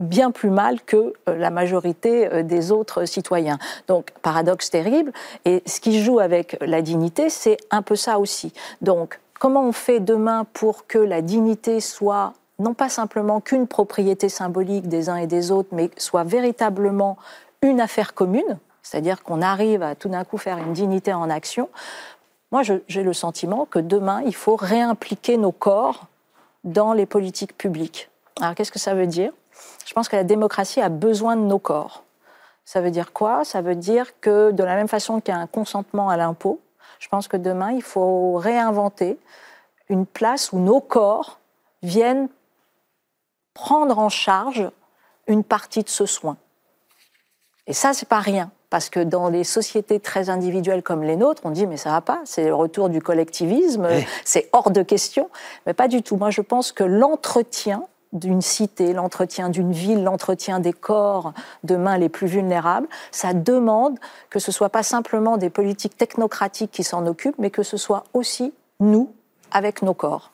[0.00, 0.96] bien plus mal que
[1.28, 3.58] euh, la majorité euh, des autres citoyens.
[3.86, 5.12] Donc, paradoxe terrible.
[5.44, 8.52] Et ce qui joue avec la dignité, c'est un peu ça aussi.
[8.80, 14.28] Donc, comment on fait demain pour que la dignité soit non pas simplement qu'une propriété
[14.28, 17.16] symbolique des uns et des autres, mais soit véritablement
[17.62, 21.68] une affaire commune, c'est-à-dire qu'on arrive à tout d'un coup faire une dignité en action,
[22.52, 26.06] moi j'ai le sentiment que demain, il faut réimpliquer nos corps
[26.64, 28.10] dans les politiques publiques.
[28.40, 29.32] Alors qu'est-ce que ça veut dire?
[29.86, 32.04] Je pense que la démocratie a besoin de nos corps.
[32.64, 33.44] Ça veut dire quoi?
[33.44, 36.60] Ça veut dire que de la même façon qu'il y a un consentement à l'impôt,
[36.98, 39.18] je pense que demain, il faut réinventer
[39.88, 41.40] une place où nos corps
[41.82, 42.28] viennent
[43.54, 44.70] prendre en charge
[45.26, 46.36] une partie de ce soin.
[47.66, 48.50] Et ça, c'est pas rien.
[48.68, 52.00] Parce que dans les sociétés très individuelles comme les nôtres, on dit mais ça va
[52.00, 53.88] pas, c'est le retour du collectivisme,
[54.24, 55.28] c'est hors de question.
[55.66, 56.16] Mais pas du tout.
[56.16, 57.82] Moi, je pense que l'entretien
[58.12, 61.32] d'une cité, l'entretien d'une ville, l'entretien des corps
[61.64, 63.98] demain les plus vulnérables, ça demande
[64.30, 68.04] que ce soit pas simplement des politiques technocratiques qui s'en occupent, mais que ce soit
[68.12, 69.12] aussi nous
[69.52, 70.32] avec nos corps.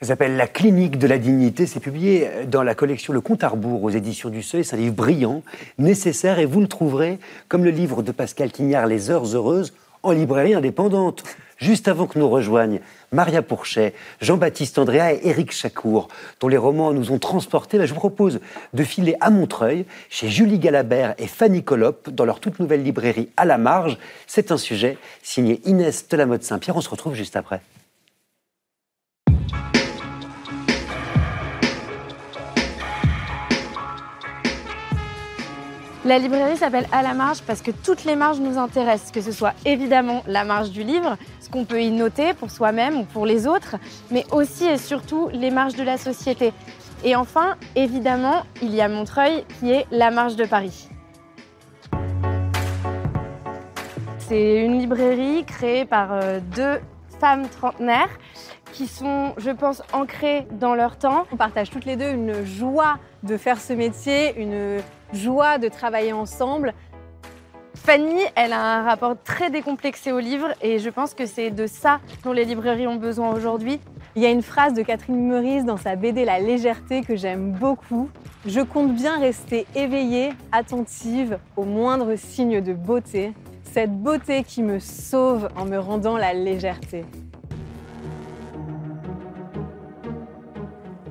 [0.00, 1.66] Ça s'appelle La clinique de la dignité.
[1.66, 4.64] C'est publié dans la collection Le Compte à aux éditions du Seuil.
[4.64, 5.42] C'est un livre brillant,
[5.76, 7.18] nécessaire, et vous le trouverez,
[7.48, 11.22] comme le livre de Pascal Quignard, Les Heures Heureuses, en librairie indépendante.
[11.60, 12.80] Juste avant que nous rejoignent
[13.12, 13.92] Maria Pourchet,
[14.22, 16.08] Jean-Baptiste Andréa et Éric Chacour,
[16.40, 18.40] dont les romans nous ont transportés, ben, je vous propose
[18.72, 23.28] de filer à Montreuil, chez Julie Galabert et Fanny Colop, dans leur toute nouvelle librairie
[23.36, 23.98] à la marge.
[24.26, 26.76] C'est un sujet signé Inès de la Mode Saint-Pierre.
[26.76, 27.60] On se retrouve juste après.
[36.10, 39.30] La librairie s'appelle À la marge parce que toutes les marges nous intéressent, que ce
[39.30, 43.26] soit évidemment la marge du livre, ce qu'on peut y noter pour soi-même ou pour
[43.26, 43.76] les autres,
[44.10, 46.52] mais aussi et surtout les marges de la société.
[47.04, 50.88] Et enfin, évidemment, il y a Montreuil qui est la marge de Paris.
[54.18, 56.80] C'est une librairie créée par euh, deux
[57.20, 58.10] femmes trentenaires
[58.72, 61.26] qui sont, je pense, ancrées dans leur temps.
[61.30, 64.78] On partage toutes les deux une joie de faire ce métier, une
[65.12, 66.74] joie de travailler ensemble.
[67.74, 71.66] Fanny, elle a un rapport très décomplexé au livre et je pense que c'est de
[71.66, 73.80] ça dont les librairies ont besoin aujourd'hui.
[74.16, 77.52] Il y a une phrase de Catherine Meurice dans sa BD La légèreté que j'aime
[77.52, 78.10] beaucoup.
[78.44, 83.32] Je compte bien rester éveillée, attentive aux moindres signes de beauté,
[83.72, 87.04] cette beauté qui me sauve en me rendant la légèreté.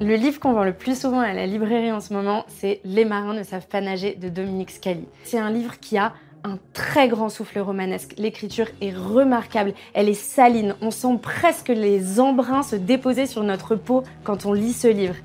[0.01, 3.03] Le livre qu'on vend le plus souvent à la librairie en ce moment, c'est Les
[3.03, 5.03] marins ne savent pas nager de Dominique Scali.
[5.25, 6.13] C'est un livre qui a
[6.45, 8.13] un très grand souffle romanesque.
[8.17, 13.75] L'écriture est remarquable, elle est saline, on sent presque les embruns se déposer sur notre
[13.75, 15.15] peau quand on lit ce livre.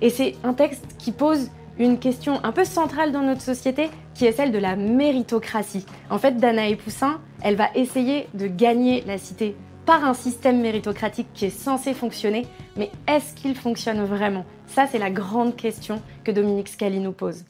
[0.00, 4.24] Et c'est un texte qui pose une question un peu centrale dans notre société, qui
[4.26, 5.86] est celle de la méritocratie.
[6.10, 9.54] En fait, Danae Poussin, elle va essayer de gagner la cité
[9.86, 14.44] par un système méritocratique qui est censé fonctionner, mais est-ce qu'il fonctionne vraiment?
[14.66, 17.44] Ça, c'est la grande question que Dominique Scali nous pose.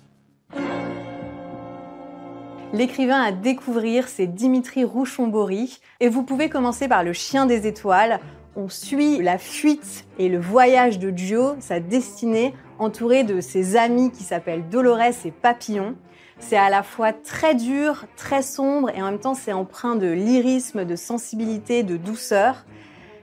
[2.74, 8.20] L'écrivain à découvrir, c'est Dimitri Rouchon-Bory, et vous pouvez commencer par Le Chien des Étoiles.
[8.54, 14.10] On suit la fuite et le voyage de Gio, sa destinée, entourée de ses amis
[14.10, 15.94] qui s'appellent Dolores et Papillon.
[16.38, 20.06] C'est à la fois très dur, très sombre et en même temps c'est empreint de
[20.06, 22.66] lyrisme, de sensibilité, de douceur.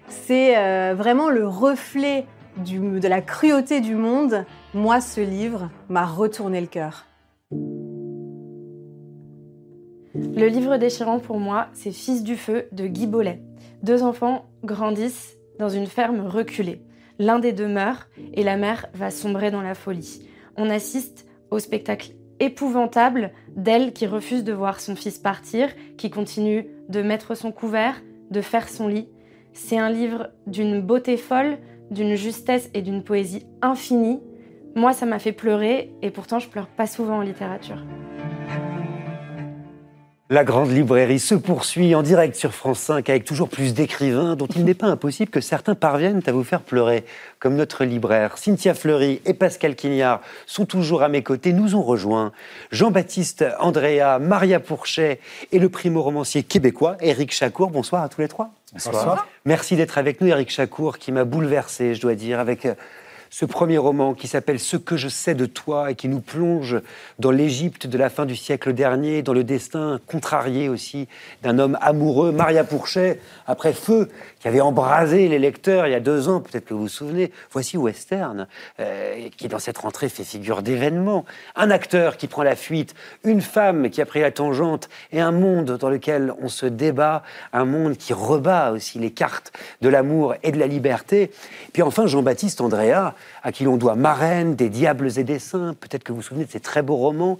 [0.07, 2.25] C'est euh, vraiment le reflet
[2.57, 4.45] de la cruauté du monde.
[4.73, 7.05] Moi, ce livre m'a retourné le cœur.
[10.15, 13.41] Le livre déchirant pour moi, c'est Fils du feu de Guy Bollet.
[13.81, 16.81] Deux enfants grandissent dans une ferme reculée.
[17.19, 20.27] L'un des deux meurt et la mère va sombrer dans la folie.
[20.55, 26.67] On assiste au spectacle épouvantable d'elle qui refuse de voir son fils partir, qui continue
[26.89, 29.09] de mettre son couvert, de faire son lit.
[29.53, 31.57] C'est un livre d'une beauté folle,
[31.91, 34.21] d'une justesse et d'une poésie infinie.
[34.75, 37.83] Moi, ça m'a fait pleurer et pourtant je pleure pas souvent en littérature.
[40.33, 44.47] La grande librairie se poursuit en direct sur France 5 avec toujours plus d'écrivains dont
[44.47, 47.05] il n'est pas impossible que certains parviennent à vous faire pleurer,
[47.37, 48.39] comme notre libraire.
[48.39, 52.31] Cynthia Fleury et Pascal Quignard sont toujours à mes côtés, nous ont rejoints.
[52.71, 55.19] Jean-Baptiste Andrea, Maria Pourchet
[55.51, 57.69] et le primo-romancier québécois Éric Chacour.
[57.69, 58.49] Bonsoir à tous les trois.
[58.73, 59.27] Bonsoir.
[59.45, 62.73] Merci d'être avec nous, Éric Chacour, qui m'a bouleversé, je dois dire, avec euh,
[63.33, 66.79] ce premier roman qui s'appelle Ce que je sais de toi et qui nous plonge
[67.17, 71.07] dans l'Égypte de la fin du siècle dernier, dans le destin contrarié aussi
[71.41, 74.09] d'un homme amoureux, Maria Pourchet, après Feu,
[74.39, 77.31] qui avait embrasé les lecteurs il y a deux ans, peut-être que vous vous souvenez.
[77.51, 78.45] Voici Western,
[78.79, 81.25] euh, qui dans cette rentrée fait figure d'événement.
[81.55, 85.31] Un acteur qui prend la fuite, une femme qui a pris la tangente et un
[85.31, 90.35] monde dans lequel on se débat, un monde qui rebat aussi les cartes de l'amour
[90.43, 91.31] et de la liberté.
[91.71, 96.03] Puis enfin Jean-Baptiste Andrea, à qui l'on doit Marraine, des Diables et des Saints, peut-être
[96.03, 97.39] que vous vous souvenez de ces très beaux romans.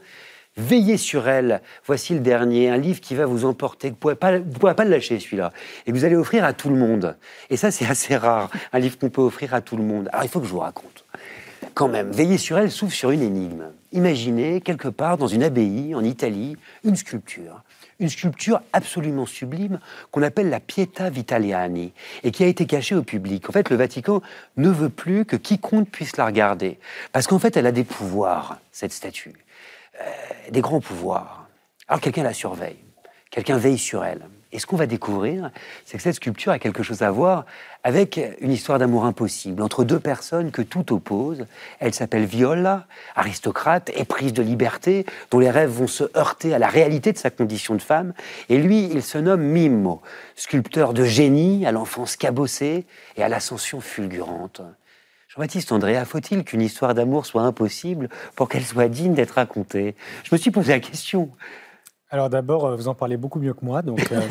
[0.56, 1.62] Veillez sur elle.
[1.86, 3.90] Voici le dernier, un livre qui va vous emporter.
[3.90, 5.52] Vous ne pourrez, pas le lâcher, celui-là.
[5.88, 7.16] Et vous allez offrir à tout le monde.
[7.50, 10.10] Et ça, c'est assez rare, un livre qu'on peut offrir à tout le monde.
[10.12, 11.06] Alors, il faut que je vous raconte.
[11.74, 13.64] Quand même, Veillez sur elle s'ouvre sur une énigme.
[13.94, 17.64] Imaginez, quelque part, dans une abbaye, en Italie, une sculpture.
[18.00, 19.80] Une sculpture absolument sublime
[20.12, 23.50] qu'on appelle la Pietà Vitaliani et qui a été cachée au public.
[23.50, 24.22] En fait, le Vatican
[24.58, 26.80] ne veut plus que quiconque puisse la regarder.
[27.12, 29.34] Parce qu'en fait, elle a des pouvoirs, cette statue.
[30.02, 30.06] Euh,
[30.50, 31.48] des grands pouvoirs.
[31.88, 32.80] Alors quelqu'un la surveille,
[33.34, 34.22] quelqu'un veille sur elle.
[34.52, 35.50] Et ce qu'on va découvrir,
[35.84, 37.48] c'est que cette sculpture a quelque chose à voir
[37.84, 41.48] avec une histoire d'amour impossible entre deux personnes que tout oppose.
[41.80, 46.68] Elle s'appelle Viola, aristocrate, éprise de liberté, dont les rêves vont se heurter à la
[46.68, 48.14] réalité de sa condition de femme.
[48.50, 50.04] Et lui, il se nomme Mimmo,
[50.36, 52.86] sculpteur de génie à l'enfance cabossée
[53.18, 54.62] et à l'ascension fulgurante.
[55.30, 59.96] Jean-Baptiste Andrea, faut-il qu'une histoire d'amour soit impossible pour qu'elle soit digne d'être racontée?
[60.24, 61.32] Je me suis posé la question.
[62.14, 64.22] Alors d'abord, euh, vous en parlez beaucoup mieux que moi, donc euh,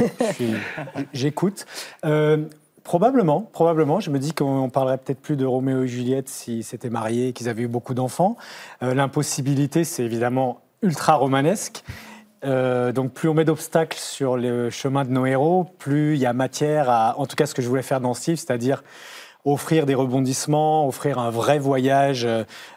[1.13, 1.67] j'écoute.
[2.05, 2.45] Euh,
[2.85, 3.99] probablement, probablement.
[3.99, 7.49] Je me dis qu'on parlerait peut-être plus de Roméo et Juliette s'ils s'étaient mariés, qu'ils
[7.49, 8.37] avaient eu beaucoup d'enfants.
[8.81, 11.83] L'impossibilité, c'est évidemment ultra romanesque.
[12.45, 16.33] Donc plus on met d'obstacles sur le chemin de nos héros, plus il y a
[16.33, 18.83] matière à, en tout cas ce que je voulais faire dans livre, c'est-à-dire
[19.45, 22.29] offrir des rebondissements, offrir un vrai voyage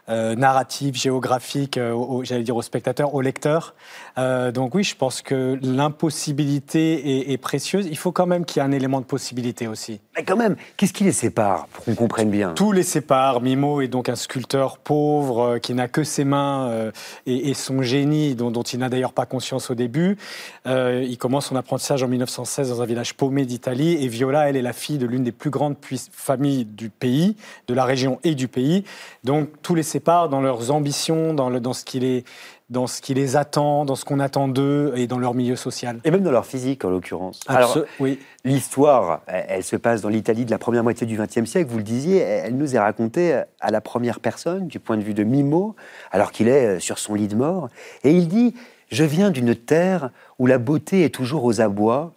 [0.07, 3.73] euh, narratif, géographique, euh, j'allais dire aux spectateurs, aux lecteurs.
[4.17, 7.87] Euh, donc oui, je pense que l'impossibilité est, est, précieuse.
[7.87, 9.99] Il faut quand même qu'il y ait un élément de possibilité aussi.
[10.15, 12.53] Mais quand même, qu'est-ce qui les sépare pour qu'on comprenne bien?
[12.53, 13.41] Tout les sépare.
[13.41, 16.91] Mimo est donc un sculpteur pauvre euh, qui n'a que ses mains
[17.25, 20.17] et, et, son génie, dont, dont il n'a d'ailleurs pas conscience au début.
[20.65, 24.61] il commence son apprentissage en 1916 dans un village paumé d'Italie et Viola, elle est
[24.61, 25.75] la fille de l'une des plus grandes
[26.11, 27.35] familles du pays,
[27.67, 28.83] de la région et du pays.
[29.23, 32.25] Donc tous les séparent dans leurs ambitions, dans, le, dans ce qui les
[32.69, 35.99] dans ce qui les attend, dans ce qu'on attend d'eux et dans leur milieu social.
[36.03, 37.39] Et même dans leur physique, en l'occurrence.
[37.45, 38.19] Alors, oui.
[38.43, 41.77] l'histoire, elle, elle, se passe dans l'Italie de la première moitié du XXe siècle, vous
[41.77, 45.23] le disiez, elle nous est racontée à la première personne, du point de vue de
[45.23, 45.75] Mimo,
[46.11, 47.69] alors qu'il est sur son lit de mort.
[48.03, 48.55] Et il dit
[48.91, 52.13] Je viens d'une terre où la beauté est toujours aux abois,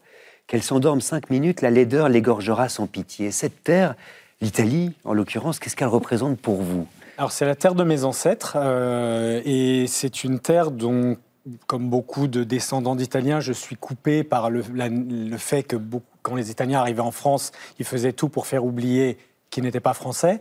[0.46, 3.30] qu'elle s'endorme cinq minutes, la laideur l'égorgera sans pitié.
[3.32, 3.94] Cette terre,
[4.40, 6.86] l'Italie, en l'occurrence, qu'est-ce qu'elle représente pour vous?
[7.18, 11.16] Alors c'est la terre de mes ancêtres euh, et c'est une terre dont,
[11.66, 14.62] comme beaucoup de descendants d'Italiens, je suis coupé par le,
[15.36, 15.74] fait que
[16.22, 17.50] quand les Italiens arrivaient en France,
[17.80, 19.18] ils faisaient tout pour faire oublier
[19.50, 20.40] qu'ils n'étaient pas français.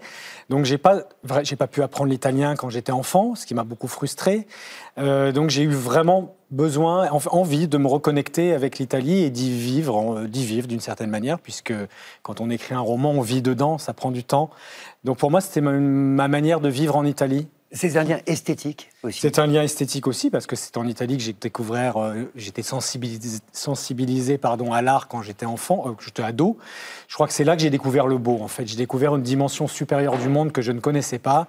[0.49, 1.01] Donc j'ai pas,
[1.41, 4.45] j'ai pas pu apprendre l'italien quand j'étais enfant, ce qui m'a beaucoup frustré.
[4.99, 10.26] Euh, donc j'ai eu vraiment besoin, envie de me reconnecter avec l'Italie et d'y vivre,
[10.26, 11.74] d'y vivre d'une certaine manière, puisque
[12.24, 14.50] quand on écrit un roman, on vit dedans, ça prend du temps.
[15.04, 17.48] Donc pour moi, c'était ma, ma manière de vivre en Italie.
[17.74, 19.20] C'est un lien esthétique aussi.
[19.20, 22.62] C'est un lien esthétique aussi parce que c'est en Italie que j'ai découvert, euh, j'étais
[22.62, 26.58] sensibilisé, sensibilisé pardon, à l'art quand j'étais enfant, euh, j'étais ado.
[27.10, 28.66] Je crois que c'est là que j'ai découvert le beau en fait.
[28.66, 31.48] J'ai découvert une dimension supérieure du monde que je ne connaissais pas.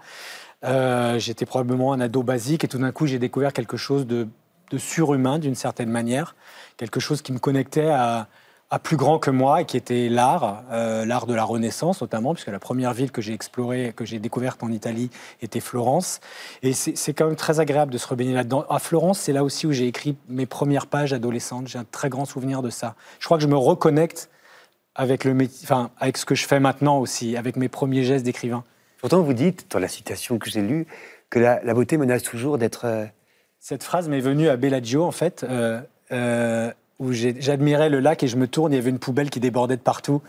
[0.65, 4.27] Euh, j'étais probablement un ado basique et tout d'un coup j'ai découvert quelque chose de,
[4.71, 6.35] de surhumain d'une certaine manière,
[6.77, 8.29] quelque chose qui me connectait à,
[8.83, 12.49] plus grand que moi et qui était l'art, euh, l'art de la Renaissance notamment, puisque
[12.49, 15.09] la première ville que j'ai explorée, que j'ai découverte en Italie
[15.41, 16.21] était Florence.
[16.63, 18.67] Et c'est quand même très agréable de se rebaigner là-dedans.
[18.69, 21.67] À Florence, c'est là aussi où j'ai écrit mes premières pages adolescentes.
[21.67, 22.95] J'ai un très grand souvenir de ça.
[23.21, 24.29] Je crois que je me reconnecte
[24.95, 28.65] avec, le enfin, avec ce que je fais maintenant aussi, avec mes premiers gestes d'écrivain.
[29.01, 30.87] Pourtant, vous dites, dans la citation que j'ai lue,
[31.31, 33.09] que la, la, beauté menace toujours d'être...
[33.69, 35.45] Cette phrase m'est venue à Bellagio, en fait.
[35.47, 39.29] Euh, euh, où j'admirais le lac et je me tourne, il y avait une poubelle
[39.29, 40.23] qui débordait de partout.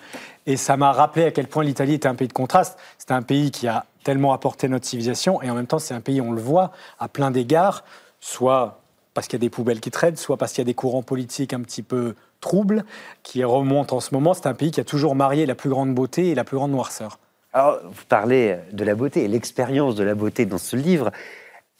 [0.45, 2.77] Et ça m'a rappelé à quel point l'Italie était un pays de contraste.
[2.97, 6.01] C'est un pays qui a tellement apporté notre civilisation et en même temps, c'est un
[6.01, 7.85] pays, on le voit, à plein d'égards,
[8.19, 8.81] soit
[9.13, 11.01] parce qu'il y a des poubelles qui traînent, soit parce qu'il y a des courants
[11.01, 12.83] politiques un petit peu troubles
[13.23, 14.33] qui remontent en ce moment.
[14.33, 16.71] C'est un pays qui a toujours marié la plus grande beauté et la plus grande
[16.71, 17.19] noirceur.
[17.53, 21.11] Alors, vous parlez de la beauté et l'expérience de la beauté dans ce livre,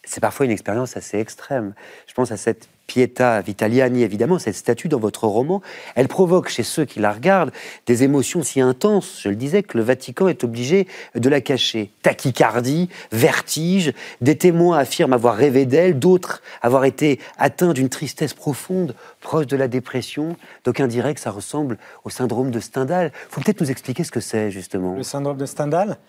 [0.10, 1.74] c'est parfois une expérience assez extrême.
[2.08, 5.62] Je pense à cette Pieta Vitaliani, évidemment, cette statue dans votre roman,
[5.94, 7.52] elle provoque chez ceux qui la regardent
[7.86, 11.92] des émotions si intenses, je le disais, que le Vatican est obligé de la cacher.
[12.02, 18.96] Tachycardie, vertige, des témoins affirment avoir rêvé d'elle, d'autres avoir été atteints d'une tristesse profonde,
[19.22, 20.36] proche de la dépression.
[20.64, 23.12] D'aucuns diraient que ça ressemble au syndrome de Stendhal.
[23.14, 24.96] Il faut peut-être nous expliquer ce que c'est, justement.
[24.96, 26.00] Le syndrome de Stendhal?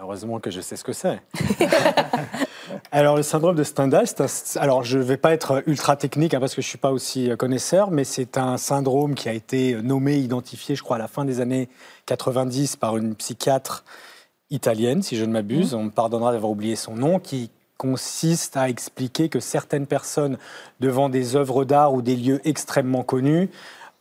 [0.00, 1.20] Heureusement que je sais ce que c'est.
[2.92, 4.04] Alors, le syndrome de Stendhal,
[4.56, 6.90] alors je ne vais pas être ultra technique hein, parce que je ne suis pas
[6.90, 10.98] aussi euh, connaisseur, mais c'est un syndrome qui a été nommé, identifié, je crois, à
[10.98, 11.68] la fin des années
[12.06, 13.84] 90 par une psychiatre
[14.50, 15.72] italienne, si je ne m'abuse.
[15.72, 15.78] Mmh.
[15.78, 20.36] On me pardonnera d'avoir oublié son nom, qui consiste à expliquer que certaines personnes
[20.80, 23.50] devant des œuvres d'art ou des lieux extrêmement connus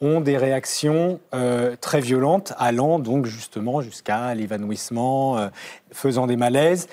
[0.02, 5.48] ont des réactions euh, très violentes, allant donc justement jusqu'à l'évanouissement, euh,
[5.92, 6.88] faisant des malaises.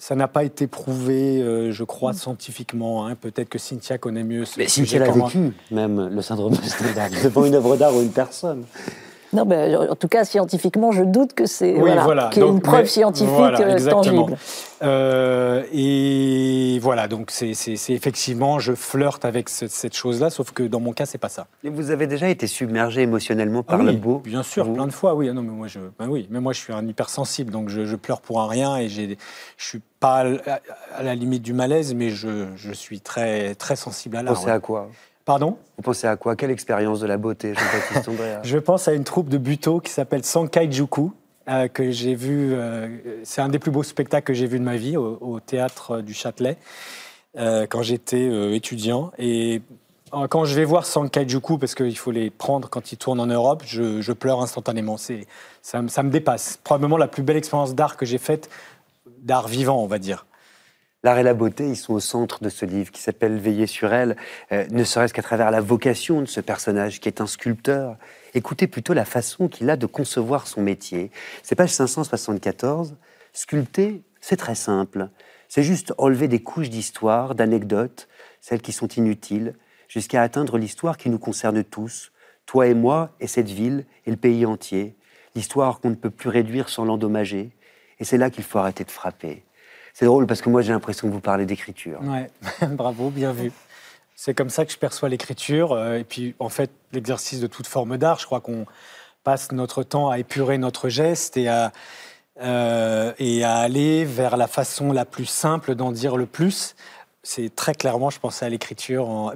[0.00, 3.06] Ça n'a pas été prouvé, euh, je crois, scientifiquement.
[3.06, 3.16] Hein.
[3.16, 7.12] Peut-être que Cynthia connaît mieux ce Mais Cynthia l'a vécu, même, le syndrome de Stendhal,
[7.22, 8.64] devant une œuvre d'art ou une personne.
[9.32, 12.60] Non, mais en tout cas, scientifiquement, je doute que c'est voilà, qu'il y ait une
[12.60, 14.36] preuve scientifique euh, tangible.
[14.82, 17.52] Euh, et voilà, donc c'est
[17.90, 21.46] effectivement, je flirte avec cette chose-là, sauf que dans mon cas, c'est pas ça.
[21.62, 24.92] Et vous avez déjà été submergé émotionnellement par ah le beau Bien sûr, plein de
[24.92, 25.28] fois, oui.
[25.28, 27.94] Ah non, mais moi, je, ben oui, mais moi, je suis un hypersensible, donc je,
[27.96, 29.14] pleure pour un rien et je
[29.58, 30.24] suis pas
[30.96, 34.34] à la limite du malaise, mais je, je suis très très sensible à l'art.
[34.34, 34.88] Vous pensez à quoi?
[35.24, 36.36] Pardon Vous pensez à quoi?
[36.36, 37.54] Quelle expérience de la beauté,
[38.42, 41.12] Je pense à une troupe de buto qui s'appelle Sankai Juku,
[41.48, 42.52] euh, que j'ai vu.
[42.54, 42.88] Euh,
[43.24, 46.14] c'est un des plus beaux spectacles que j'ai vu de ma vie au, théâtre du
[46.14, 46.56] Châtelet
[47.38, 49.12] euh, quand j'étais étudiant.
[49.18, 49.62] Et
[50.28, 53.26] quand je vais voir Sankai Juku, parce qu'il faut les prendre quand ils tournent en
[53.26, 54.96] Europe, je, pleure instantanément.
[54.96, 55.26] C'est,
[55.62, 56.58] ça, ça me dépasse.
[56.64, 58.50] Probablement la plus belle expérience d'art que j'ai faite,
[59.18, 60.26] d'art vivant, on va dire.
[61.02, 63.94] L'art et la beauté, ils sont au centre de ce livre qui s'appelle Veiller sur
[63.94, 64.16] elle,
[64.52, 67.96] euh, ne serait-ce qu'à travers la vocation de ce personnage qui est un sculpteur.
[68.34, 71.10] Écoutez plutôt la façon qu'il a de concevoir son métier.
[71.42, 72.96] C'est page 574.
[73.32, 75.08] Sculpter, c'est très simple.
[75.48, 78.06] C'est juste enlever des couches d'histoire, d'anecdotes,
[78.42, 79.54] celles qui sont inutiles,
[79.88, 82.12] jusqu'à atteindre l'histoire qui nous concerne tous,
[82.44, 84.96] toi et moi et cette ville et le pays entier,
[85.34, 87.52] l'histoire qu'on ne peut plus réduire sans l'endommager.
[88.00, 89.44] Et c'est là qu'il faut arrêter de frapper.
[89.94, 92.00] C'est drôle parce que moi j'ai l'impression que vous parlez d'écriture.
[92.02, 92.30] Ouais,
[92.68, 93.52] bravo, bien vu.
[94.16, 95.72] C'est comme ça que je perçois l'écriture.
[95.72, 98.66] Euh, et puis en fait, l'exercice de toute forme d'art, je crois qu'on
[99.24, 101.72] passe notre temps à épurer notre geste et à,
[102.42, 106.74] euh, et à aller vers la façon la plus simple d'en dire le plus.
[107.22, 109.32] C'est très clairement, je pensais à l'écriture,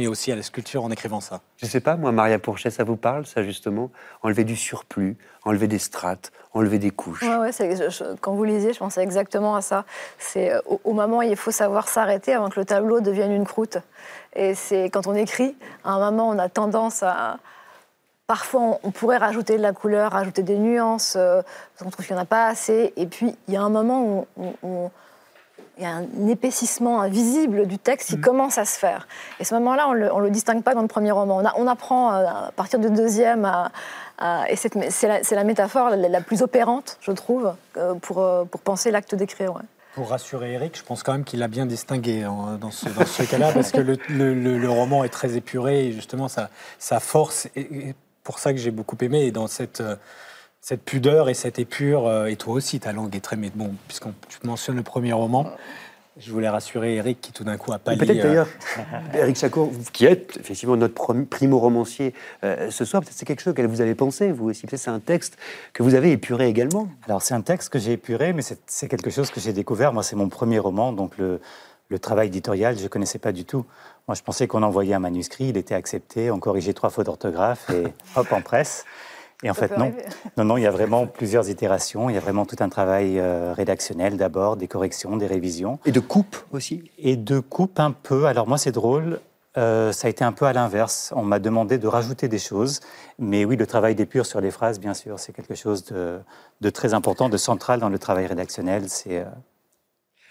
[0.00, 1.42] mais aussi à la sculpture en écrivant ça.
[1.58, 3.90] Je ne sais pas, moi, Maria Pourchet, ça vous parle, ça justement?
[4.22, 7.22] Enlever du surplus, enlever des strates, enlever des couches.
[7.22, 9.84] Ouais, ouais, quand vous lisiez, je pensais exactement à ça.
[10.18, 13.44] C'est euh, au, moment où il faut savoir s'arrêter avant que le tableau devienne une
[13.44, 13.76] croûte.
[14.34, 17.36] Et c'est quand on écrit, à un moment, on a tendance à.
[18.26, 21.42] Parfois, on pourrait rajouter de la couleur, rajouter des nuances, euh,
[21.84, 22.94] on trouve qu'il n'y en a pas assez.
[22.96, 24.90] Et puis, il y a un moment où on
[25.80, 28.20] il y a un épaississement invisible du texte qui mm.
[28.20, 29.08] commence à se faire.
[29.40, 31.42] Et ce moment-là, on ne le, distingue pas dans le premier roman.
[31.56, 33.50] On, apprend euh, à partir du deuxième,
[34.48, 39.14] et c'est la, métaphore la, plus opérante, je trouve, euh, pour, euh, pour penser l'acte
[39.14, 39.54] d'écrire.
[39.94, 43.22] Pour rassurer Eric, je pense quand même qu'il a bien distingué dans ce, dans ce
[43.22, 43.96] cas-là, parce que le,
[44.34, 48.70] le, roman est très épuré, et justement, sa, sa force, est pour ça que j'ai
[48.70, 49.82] beaucoup aimé, et dans cette
[50.60, 53.36] cette pudeur et cette épure, euh, et toi aussi, ta langue est très.
[53.36, 55.46] Mais bon, puisqu'on tu mentionnes le premier roman,
[56.18, 58.48] je voulais rassurer Eric qui tout d'un coup a pas Peut-être euh, d'ailleurs,
[59.14, 62.12] Eric Chacour, qui est effectivement notre primo-romancier
[62.44, 64.66] euh, ce soir, peut-être c'est quelque chose que vous avez pensé, vous aussi.
[64.66, 65.38] Peut-être c'est un texte
[65.72, 66.88] que vous avez épuré également.
[67.06, 69.92] Alors c'est un texte que j'ai épuré, mais c'est quelque chose que j'ai découvert.
[69.94, 71.40] Moi, c'est mon premier roman, donc le,
[71.88, 73.64] le travail éditorial, je ne connaissais pas du tout.
[74.08, 77.70] Moi, je pensais qu'on envoyait un manuscrit, il était accepté, on corrigeait trois fautes d'orthographe
[77.70, 77.84] et
[78.16, 78.84] hop, en presse.
[79.42, 79.92] Et en fait, non.
[80.36, 82.10] Non, non, il y a vraiment plusieurs itérations.
[82.10, 85.78] Il y a vraiment tout un travail euh, rédactionnel d'abord, des corrections, des révisions.
[85.86, 88.26] Et de coupe aussi Et de coupe un peu.
[88.26, 89.20] Alors moi, c'est drôle.
[89.56, 91.12] Euh, ça a été un peu à l'inverse.
[91.16, 92.80] On m'a demandé de rajouter des choses.
[93.18, 96.92] Mais oui, le travail d'épure sur les phrases, bien sûr, c'est quelque chose de, très
[96.92, 98.88] important, de central dans le travail rédactionnel.
[98.88, 99.20] C'est.
[99.20, 99.24] Euh,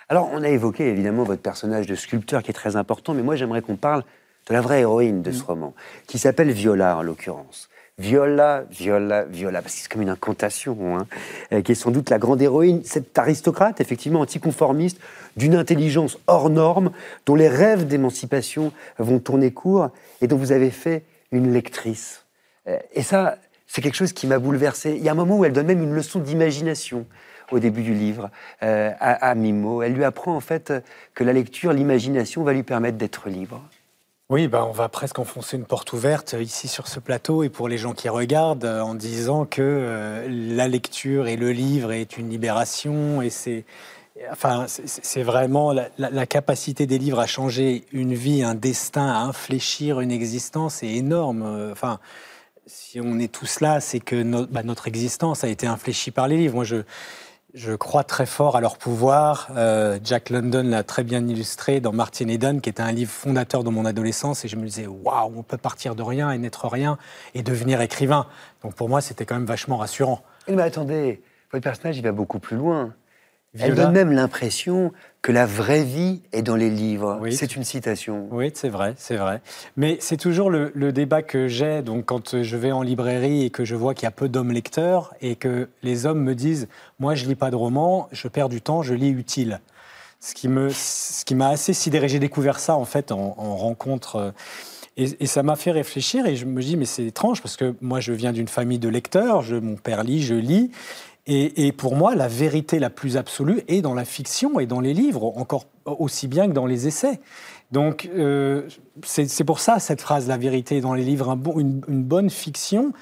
[0.08, 3.36] Alors, on a évoqué évidemment votre personnage de sculpteur qui est très important, mais moi
[3.36, 4.04] j'aimerais qu'on parle
[4.48, 5.46] de la vraie héroïne de ce mm.
[5.48, 5.74] roman,
[6.08, 7.70] qui s'appelle Viola en l'occurrence.
[8.00, 11.06] Viola, Viola, Viola, parce que c'est comme une incantation, hein,
[11.52, 15.00] euh, qui est sans doute la grande héroïne, cette aristocrate, effectivement anticonformiste,
[15.36, 16.92] d'une intelligence hors norme,
[17.26, 19.90] dont les rêves d'émancipation vont tourner court,
[20.22, 22.26] et dont vous avez fait une lectrice.
[22.68, 23.38] Euh, Et ça,
[23.68, 24.96] c'est quelque chose qui m'a bouleversé.
[24.96, 27.06] Il y a un moment où elle donne même une leçon d'imagination
[27.52, 28.30] au début du livre
[28.64, 29.84] euh, à, à Mimo.
[29.84, 30.74] Elle lui apprend en fait
[31.14, 33.62] que la lecture, l'imagination va lui permettre d'être libre.
[34.32, 37.50] Oui, bah, on va presque enfoncer une porte ouverte euh, ici sur ce plateau et
[37.50, 41.92] pour les gens qui regardent euh, en disant que euh, la lecture et le livre
[41.92, 43.66] est une libération et c'est
[44.32, 44.68] enfin
[45.16, 50.84] vraiment la, capacité des livres à changer une vie, un destin, à infléchir une existence
[50.84, 51.72] est énorme.
[51.72, 52.00] Enfin,
[52.68, 56.38] si on est tous là, c'est que bah, notre existence a été infléchie par les
[56.38, 56.54] livres.
[56.54, 56.84] Moi, je
[57.54, 59.50] je crois très fort à leur pouvoir.
[59.56, 63.64] Euh, Jack London l'a très bien illustré dans Martin Eden, qui était un livre fondateur
[63.64, 64.46] de mon adolescence.
[64.46, 66.98] Et je me disais, waouh, on peut partir de rien et n'être rien
[67.34, 68.28] et devenir écrivain.
[68.64, 70.22] Donc pour moi, c'était quand même vachement rassurant.
[70.48, 71.22] Mais attendez,
[71.52, 72.94] votre personnage, il va beaucoup plus loin.
[73.58, 74.92] Elle donne même l'impression
[75.22, 77.18] que la vraie vie est dans les livres.
[77.22, 77.34] Oui.
[77.34, 78.28] C'est une citation.
[78.32, 79.42] Oui, c'est vrai, c'est vrai.
[79.76, 81.82] Mais c'est toujours le, le débat que j'ai.
[81.82, 84.52] Donc, quand je vais en librairie et que je vois qu'il y a peu d'hommes
[84.52, 86.68] lecteurs et que les hommes me disent,
[87.00, 89.60] moi, je lis pas de romans, je perds du temps, je lis utile.
[90.22, 92.08] Ce qui me, ce qui m'a assez sidéré.
[92.08, 94.16] J'ai découvert ça en fait en, en rencontre.
[94.18, 94.32] euh,
[94.98, 97.74] Et, et ça m'a fait réfléchir et je me dis, mais c'est étrange parce que
[97.82, 99.42] moi, je viens d'une famille de lecteurs.
[99.42, 100.72] Je, mon père lit, je lis.
[101.32, 104.96] Et, pour moi, la vérité la plus absolue est dans la fiction et dans les
[104.96, 107.20] livres, encore aussi bien que dans les essais.
[107.72, 108.68] Donc, euh,
[109.04, 111.38] c'est pour ça cette phrase, la vérité est dans les livres.
[111.56, 112.94] Une bonne fiction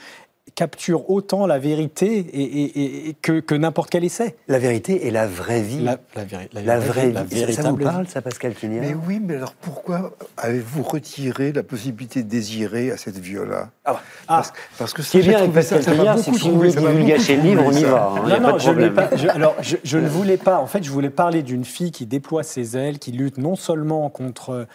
[0.55, 4.35] capture autant la vérité et, et- et- et que, que n'importe quel essai.
[4.47, 5.81] La vérité est la vraie vie.
[5.83, 7.53] La, la véri- la La vraie vraie vie.
[7.53, 11.63] Ça- Ça vous parle, ça, Pascal Quignard Mais oui, mais alors pourquoi avez-vous retiré la
[11.63, 15.29] possibilité de désirer à cette Viola Ah, parce, parce que Ce qui est ça, j'ai
[15.31, 18.13] bien avec Pascal Quignard, c'est que si vous voulez divulgacher le livre, on y va.
[18.15, 19.15] hein, il y a Non, pas non, de je pas.
[19.15, 20.59] je- alors, je, je ne voulais pas.
[20.59, 24.09] En fait, je voulais parler d'une fille qui déploie ses ailes, qui lutte non seulement
[24.09, 24.65] contre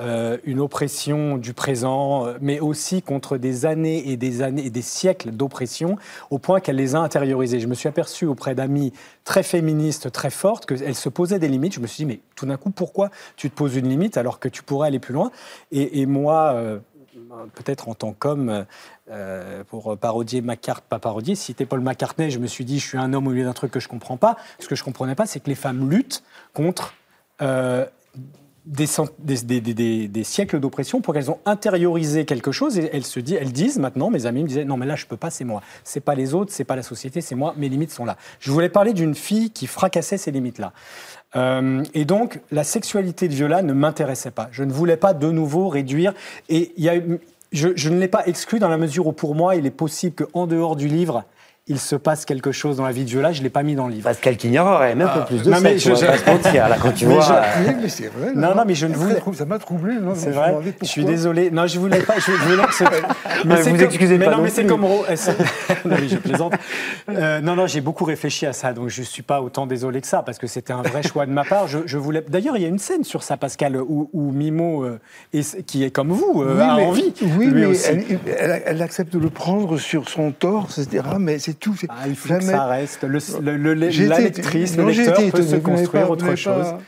[0.00, 4.70] euh, une oppression du présent, euh, mais aussi contre des années et des années et
[4.70, 5.98] des siècles d'oppression,
[6.30, 7.60] au point qu'elle les a intériorisées.
[7.60, 8.94] Je me suis aperçu auprès d'amis
[9.24, 11.74] très féministes, très fortes, qu'elles se posaient des limites.
[11.74, 14.40] Je me suis dit, mais tout d'un coup, pourquoi tu te poses une limite alors
[14.40, 15.30] que tu pourrais aller plus loin?
[15.70, 16.52] Et, moi.
[16.54, 16.78] euh,
[17.54, 18.64] peut-être en tant qu'homme,
[19.68, 23.12] pour parodier McCartney, pas parodier, citer Paul McCartney, je me suis dit, je suis un
[23.12, 24.36] homme au milieu d'un truc que je comprends pas.
[24.58, 26.22] Ce que je comprenais pas, c'est que les femmes luttent
[26.54, 26.94] contre
[28.70, 33.78] des, siècles d'oppression pour qu'elles ont intériorisé quelque chose et elles se disent, elles disent
[33.78, 35.60] maintenant, mes amis me disaient, non mais là je peux pas, c'est moi.
[35.84, 38.16] C'est pas les autres, c'est pas la société, c'est moi, mes limites sont là.
[38.38, 40.72] Je voulais parler d'une fille qui fracassait ces limites-là.
[41.36, 44.48] Euh, et donc, la sexualité de Viola ne m'intéressait pas.
[44.52, 46.12] Je ne voulais pas de nouveau réduire.
[46.48, 46.72] Et
[47.52, 50.46] je ne l'ai pas exclu dans la mesure où, pour moi, il est possible qu'en
[50.46, 51.24] dehors du livre,
[51.70, 53.32] il se passe quelque chose dans la vie de Viola.
[53.32, 54.04] Je ne l'ai pas mis dans le livre.
[54.04, 56.92] Pascal Quignard aurait même un peu plus de non, mais sexe, je- mentir, là, quand
[56.92, 57.22] tu Mais vois.
[57.24, 58.32] je- euh, Oui, mais c'est vrai.
[58.34, 59.94] Non, non, mais je ne voulais- Ça m'a troublé.
[60.00, 60.54] non, C'est vrai.
[60.82, 61.50] Je suis désolé.
[61.50, 62.14] Non, je voulais pas.
[62.18, 62.84] Je voulais que ce-
[63.46, 64.80] Mais c'est vous comme- excusez mais pas non, non mais c'est comme.
[65.84, 66.54] Non, mais je plaisante.
[67.08, 70.06] Euh, non, non, j'ai beaucoup réfléchi à ça, donc je suis pas autant désolé que
[70.08, 71.68] ça parce que c'était un vrai choix de ma part.
[71.68, 72.24] Je, je voulais.
[72.28, 74.98] D'ailleurs, il y a une scène sur ça, Pascal, où, où Mimo, euh,
[75.32, 77.14] est- qui est comme vous, euh, Oui, a mais- envie.
[77.38, 77.88] Oui, lui mais aussi.
[77.88, 81.04] elle, elle- elle accepte de le prendre sur son torse, etc.
[81.18, 81.74] Mais c'est tout.
[81.88, 83.04] Ah, il faut jamais- que ça reste.
[83.04, 83.18] Le,
[83.56, 86.64] le- le- J'ai la lectrice, le lecteur peut se construire pas- autre chose.
[86.64, 86.80] pas-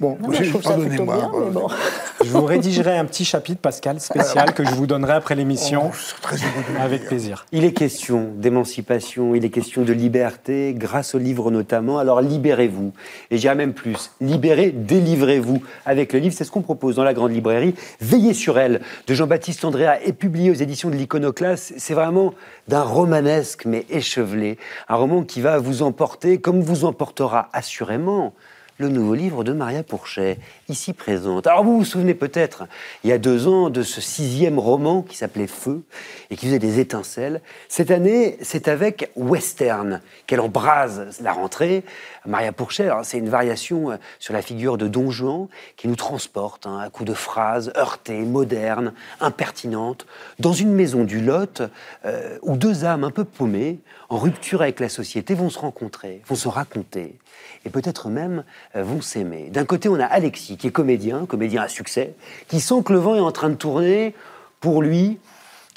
[0.00, 1.16] Bon, Non, je trouve ça plutôt pardonnez-moi.
[1.16, 1.68] bien, mais bon.
[2.24, 6.34] Je vous rédigerai un petit chapitre, Pascal, spécial, que je vous donnerai après l'émission, Oh,
[6.34, 7.46] je avec plaisir.
[7.50, 11.98] Il est question d'émancipation, il est question de liberté, grâce au livre notamment.
[11.98, 12.92] Alors libérez-vous.
[13.30, 14.10] Et j'irai même plus.
[14.20, 15.62] Libérez, délivrez-vous.
[15.86, 17.74] Avec le livre, c'est ce qu'on propose dans la grande librairie.
[18.02, 21.72] Veillez sur elle, de Jean-Baptiste Andréa, est publié aux éditions de l'Iconoclaste.
[21.78, 22.34] C'est vraiment
[22.68, 24.58] d'un romanesque, mais échevelé.
[24.90, 28.34] Un roman qui va vous emporter, comme vous emportera assurément
[28.80, 30.38] le nouveau livre de Maria Pourchet,
[30.70, 31.46] ici présente.
[31.46, 32.64] Alors vous vous souvenez peut-être,
[33.04, 35.82] il y a deux ans, de ce sixième roman qui s'appelait Feu
[36.30, 37.42] et qui faisait des étincelles.
[37.68, 41.84] Cette année, c'est avec Western qu'elle embrase la rentrée.
[42.24, 45.96] Maria Pourchet, alors, c'est une variation euh, sur la figure de Don Juan qui nous
[45.96, 50.06] transporte hein, à coups de phrases heurtées, modernes, impertinentes,
[50.38, 51.62] dans une maison du Lot
[52.06, 53.78] euh, où deux âmes un peu paumées,
[54.08, 57.18] en rupture avec la société, vont se rencontrer, vont se raconter
[57.64, 58.44] et peut-être même
[58.76, 59.50] euh, vont s'aimer.
[59.50, 62.14] D'un côté, on a Alexis, qui est comédien, comédien à succès,
[62.48, 64.14] qui sent que le vent est en train de tourner
[64.60, 65.18] pour lui,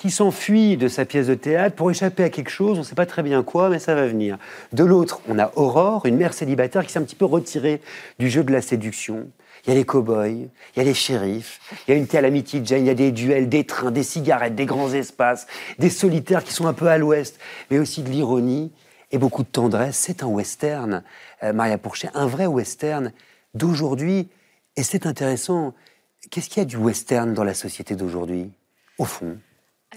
[0.04, 2.94] qui s'enfuit de sa pièce de théâtre pour échapper à quelque chose, on ne sait
[2.94, 4.38] pas très bien quoi, mais ça va venir.
[4.74, 7.80] De l'autre, on a Aurore, une mère célibataire qui s'est un petit peu retirée
[8.20, 9.28] du jeu de la séduction,
[9.66, 12.26] Il y a les cow-boys, il y a les shérifs, il y a une telle
[12.26, 15.48] amitié Jane, il y a des duels, des trains, des cigarettes, des grands espaces,
[15.80, 17.40] des solitaires qui sont un peu à l'ouest,
[17.72, 18.74] mais aussi de l'ironie
[19.14, 19.96] et beaucoup de tendresse.
[19.96, 21.04] C'est un western,
[21.52, 23.12] Maria Pourchet, un vrai western
[23.54, 24.30] d'aujourd'hui.
[24.78, 25.74] Et c'est intéressant.
[26.32, 28.52] Qu'est-ce qu'il y a du western dans la société d'aujourd'hui,
[28.98, 29.38] au fond?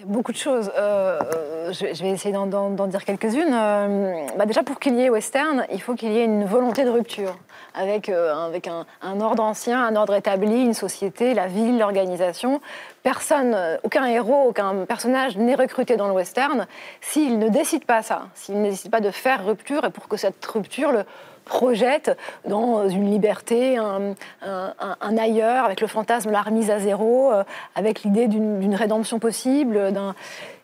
[0.05, 0.70] Beaucoup de choses.
[0.76, 3.55] Euh, euh, je, vais essayer d'en- dire quelques-unes.
[3.55, 6.84] Euh, bah déjà, pour qu'il y ait western, il faut qu'il y ait une volonté
[6.84, 7.38] de rupture
[7.74, 12.61] avec, euh, avec un, un ordre ancien, un ordre établi, une société, la ville, l'organisation.
[13.03, 16.66] Personne, euh, aucun héros, aucun personnage n'est recruté dans le western
[17.01, 20.18] s'il ne décide pas ça, s'il ne décide pas de faire rupture et pour que
[20.18, 21.05] cette rupture le
[21.47, 22.16] projette
[22.47, 27.42] dans une liberté, un, un- ailleurs, avec le fantasme, la remise à zéro, euh,
[27.74, 29.80] avec l'idée d'une rédemption possible.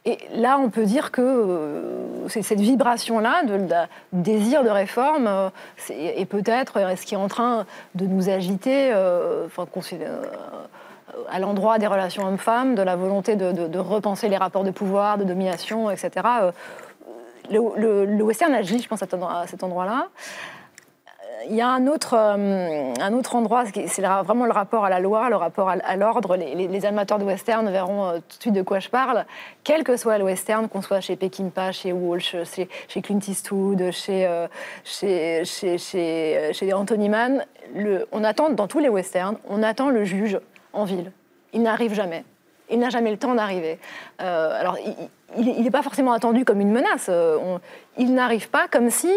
[0.05, 3.59] Et là, on peut dire que euh, c'est cette vibration-là de,
[4.13, 5.49] désir de réforme euh,
[5.89, 7.65] et peut-être ce qui est en train
[7.95, 8.93] de nous agiter,
[11.31, 14.71] à l'endroit des relations hommes-femmes, de la volonté de, de- de repenser les rapports de
[14.71, 16.11] pouvoir, de domination, etc.
[17.51, 20.09] Le, le- le western agit, je pense, à cet endroit-là.
[21.49, 25.01] Il y a un autre, euh, un autre endroit, c'est vraiment le rapport à la
[25.01, 26.37] loi, le rapport à, l'ordre.
[26.37, 29.25] Les, les- amateurs de western verront euh, tout de suite de quoi je parle.
[29.65, 34.27] Quel que soit le western, qu'on soit chez Peckinpah, chez Walsh, chez, Clint Eastwood, chez,
[34.27, 34.47] euh,
[34.85, 37.45] chez, chez, Anthony Mann,
[38.13, 40.39] on attend, dans tous les westerns, on attend le juge
[40.73, 41.13] en ville.
[41.53, 42.25] Il n'arrive jamais.
[42.71, 43.79] Il n'a jamais le temps d'arriver.
[44.19, 44.79] Alors,
[45.39, 47.07] n'est pas forcément attendu comme une menace.
[47.09, 47.59] Euh,
[47.99, 49.13] il n'arrive pas comme si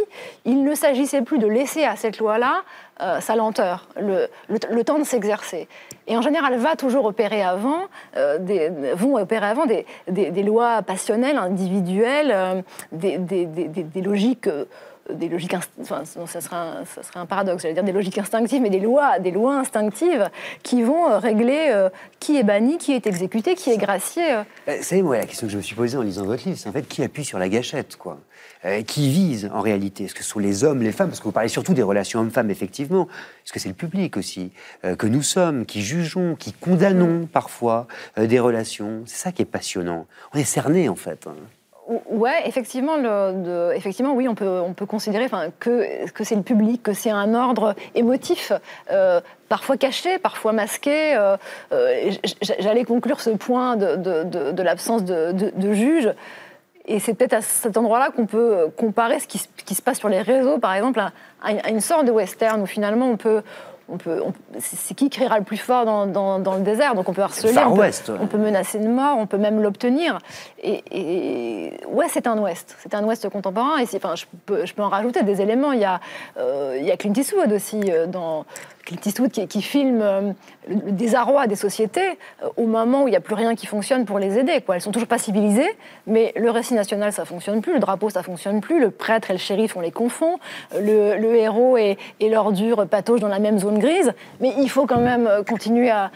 [0.45, 2.63] il ne s'agissait plus de laisser à cette loi-là
[3.01, 5.67] euh, sa lenteur, le, temps de s'exercer.
[6.07, 7.85] Et en général, va toujours opérer avant,
[8.15, 9.85] euh, des, vont opérer avant des,
[10.43, 14.49] lois passionnelles, individuelles, des logiques.
[15.13, 18.61] Des logiques, enfin, ça serait, un, ça serait un paradoxe, j'allais dire des logiques instinctives,
[18.61, 20.29] mais des lois, des lois instinctives
[20.63, 21.89] qui vont euh, régler euh,
[22.19, 24.23] qui est banni, qui est exécuté, qui est gracié.
[24.33, 24.43] euh.
[24.67, 26.57] Euh, Vous savez, moi, la question que je me suis posée en lisant votre livre,
[26.57, 28.19] c'est en fait qui appuie sur la gâchette, quoi?
[28.65, 30.05] Euh, Qui vise en réalité?
[30.05, 31.09] Est-ce que ce sont les hommes, les femmes?
[31.09, 33.07] Parce que vous parlez surtout des relations hommes-femmes, effectivement.
[33.45, 34.51] Est-ce que c'est le public aussi
[34.85, 37.85] euh, que nous sommes, qui jugeons, qui condamnons parfois
[38.17, 39.03] euh, des relations?
[39.05, 40.07] C'est ça qui est passionnant.
[40.33, 41.27] On est cerné, en fait.
[41.27, 41.35] hein.
[41.87, 42.95] Ou- Ouais, effectivement,
[43.73, 45.27] effectivement, oui, on peut, on peut considérer
[45.59, 48.51] que, que c'est le public, que c'est un ordre émotif,
[48.91, 51.15] euh, parfois caché, parfois masqué.
[51.15, 51.37] euh,
[51.71, 52.11] euh,
[52.59, 54.23] J'allais conclure ce point de, de-
[54.63, 55.31] l'absence de,
[55.73, 56.11] juge.
[56.87, 60.09] Et c'est peut-être à cet endroit-là qu'on peut comparer ce qui, qui se passe sur
[60.09, 60.99] les réseaux, par exemple,
[61.43, 63.41] à une sorte de western où finalement on peut.
[63.87, 64.19] On peut,
[64.59, 67.53] c'est qui criera le plus fort dans, dans- dans le désert, donc on peut harceler,
[67.53, 68.17] Far on peut, ouais.
[68.19, 70.17] on peut menacer de mort, on peut même l'obtenir.
[70.63, 73.77] Et, et- ouais, c'est un Ouest, c'est un Ouest contemporain.
[73.77, 75.71] Et c'est- enfin, je peux, je peux en rajouter des éléments.
[75.71, 75.99] Il y a,
[76.37, 78.45] euh, il y a Clint Eastwood aussi euh, dans
[78.85, 80.31] Clint Eastwood qui, qui filme euh,
[80.69, 84.05] le, désarroi des sociétés euh, au moment où il n'y a plus rien qui fonctionne
[84.05, 84.61] pour les aider.
[84.61, 84.75] Quoi.
[84.75, 85.69] Elles sont toujours pas civilisées,
[86.07, 89.33] mais le récit national ça fonctionne plus, le drapeau ça fonctionne plus, le prêtre et
[89.33, 90.37] le shérif on les confond,
[90.79, 94.13] le, héros et, l'ordure patauge dans la même zone grise.
[94.39, 96.11] Mais il faut quand même euh, continuer à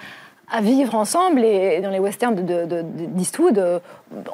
[0.62, 1.44] vivre ensemble.
[1.44, 3.80] Et dans les westerns de- de- de- d'Eastwood, euh,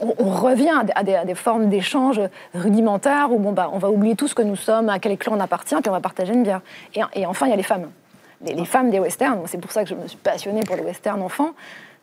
[0.01, 2.21] on, revient à des, formes d'échange
[2.53, 5.33] rudimentaires où bon, bah, on va oublier tout ce que nous sommes, à quel clan
[5.35, 6.61] on appartient, puis on va partager une bière.
[7.13, 7.89] Et enfin, il y a les femmes.
[8.41, 11.21] Les, femmes des westerns, c'est pour ça que je me suis passionnée pour les westerns
[11.21, 11.51] enfants,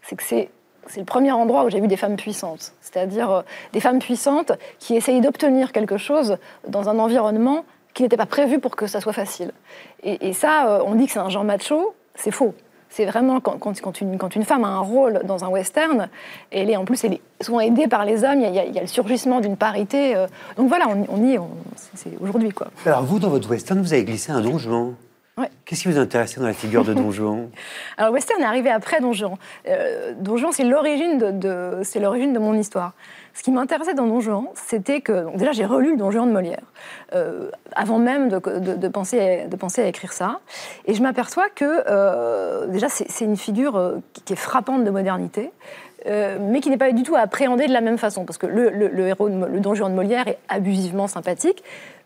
[0.02, 0.50] c'est que c'est
[0.88, 4.52] c'est le premier endroit où j'ai vu des femmes puissantes, c'est-à-dire euh, des femmes puissantes
[4.78, 7.64] qui essayent d'obtenir quelque chose dans un environnement
[7.94, 9.52] qui n'était pas prévu pour que ça soit facile.
[10.02, 12.54] Et, ça, euh, on dit que c'est un genre macho, c'est faux.
[12.88, 16.08] C'est vraiment quand, quand- une, quand une femme a un rôle dans un western,
[16.50, 18.86] elle est en plus elle est souvent aidée par les hommes, il y a, le
[18.86, 20.14] surgissement d'une parité.
[20.16, 20.26] euh,
[20.56, 21.40] donc voilà, on, y est,
[21.94, 22.68] c'est aujourd'hui quoi.
[22.84, 24.94] Alors, vous, dans votre western, vous avez glissé un Don Juan.
[25.38, 25.48] Ouais.
[25.64, 27.48] Qu'est-ce qui vous intéressait dans la figure de Don Juan?
[27.96, 29.36] Alors western est arrivé après Don Juan.
[29.66, 32.92] Euh, Don Juan, c'est l'origine de, de- c'est l'origine de mon histoire.
[33.32, 36.26] Ce qui m'intéressait dans Don Juan, c'était que donc déjà j'ai relu le Don Juan
[36.28, 36.60] de Molière
[37.14, 40.40] euh, avant même de, de- de penser à, de penser à écrire ça,
[40.84, 43.94] et je m'aperçois que euh, déjà c'est une figure
[44.26, 45.50] qui, est frappante de modernité.
[46.06, 48.46] euh, mais qui n'est pas du tout à appréhender de la même façon, parce que
[48.46, 51.62] le, le- le héros, de le Don Juan de Molière est abusivement sympathique,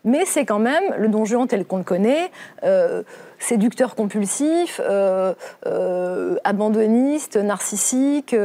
[0.07, 2.31] mais c'est quand même le Don Juan tel qu'on le connaît,
[2.63, 3.03] euh,
[3.39, 5.33] séducteur compulsif, euh,
[5.67, 8.35] euh, abandonniste, narcissique,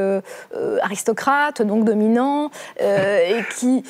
[0.83, 2.51] aristocrate, donc dominant,
[2.81, 3.85] et qui,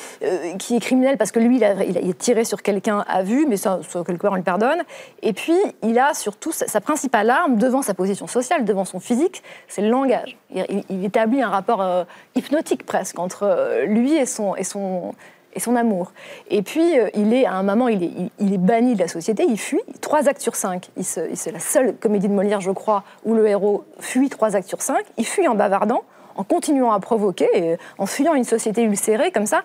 [0.59, 3.57] qui est criminel parce que lui, il a, est tiré sur quelqu'un à vue, mais
[3.57, 4.81] ça, ça, quelque part, on le pardonne.
[5.23, 9.43] Et puis, il a surtout sa, principale arme devant sa position sociale, devant son physique,
[9.67, 10.37] c'est le langage.
[10.51, 12.05] Il, il- établit un rapport
[12.35, 15.13] hypnotique presque entre lui et son, et son,
[15.53, 16.11] et son amour.
[16.49, 18.99] Et puis, euh, il est, à un moment, il est, il, il est banni de
[18.99, 20.89] la société, il fuit, trois actes sur cinq.
[21.01, 24.81] C'est la seule comédie de Molière, je crois, où le héros fuit trois actes sur
[24.81, 25.05] cinq.
[25.17, 26.03] Il fuit en bavardant,
[26.35, 29.63] en continuant à provoquer, et en fuyant une société ulcérée comme ça.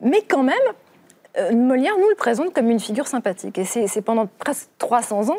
[0.00, 0.54] Mais quand même,
[1.38, 3.58] euh, Molière nous le présente comme une figure sympathique.
[3.58, 5.36] Et c'est pendant presque 300 ans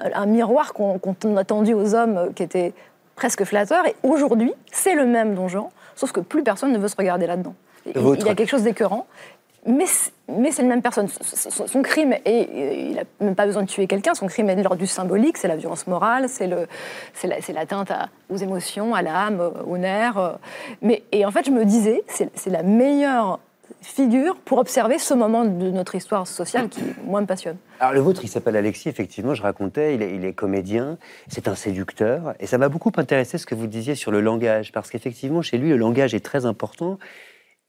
[0.00, 2.72] euh, un miroir qu'on qu'on a tendu aux hommes euh, qui était
[3.16, 3.86] presque flatteur.
[3.86, 7.26] Et aujourd'hui, c'est le même Don Juan, sauf que plus personne ne veut se regarder
[7.26, 7.54] là-dedans.
[7.94, 8.20] Votre.
[8.20, 9.06] il y a quelque chose d'écœurant.
[9.64, 10.10] Mais, c'est-
[10.62, 11.06] la même personne.
[11.08, 12.48] Son- crime, est,
[12.90, 15.36] il n'a même pas besoin de tuer quelqu'un, son crime est de l'ordre du symbolique,
[15.38, 16.66] c'est la violence morale, c'est la-
[17.54, 20.38] l'atteinte à- aux émotions, à l'âme, aux nerfs.
[21.12, 23.38] et en fait, je me disais, c'est la meilleure
[23.80, 27.56] figure pour observer ce moment de notre histoire sociale qui, moi, me passionne.
[27.80, 30.98] Alors le vôtre, il s'appelle Alexis, effectivement, je racontais, il est comédien,
[31.28, 34.72] c'est un séducteur, et ça m'a beaucoup intéressé ce que vous disiez sur le langage,
[34.72, 36.98] parce qu'effectivement, chez lui, le langage est très important,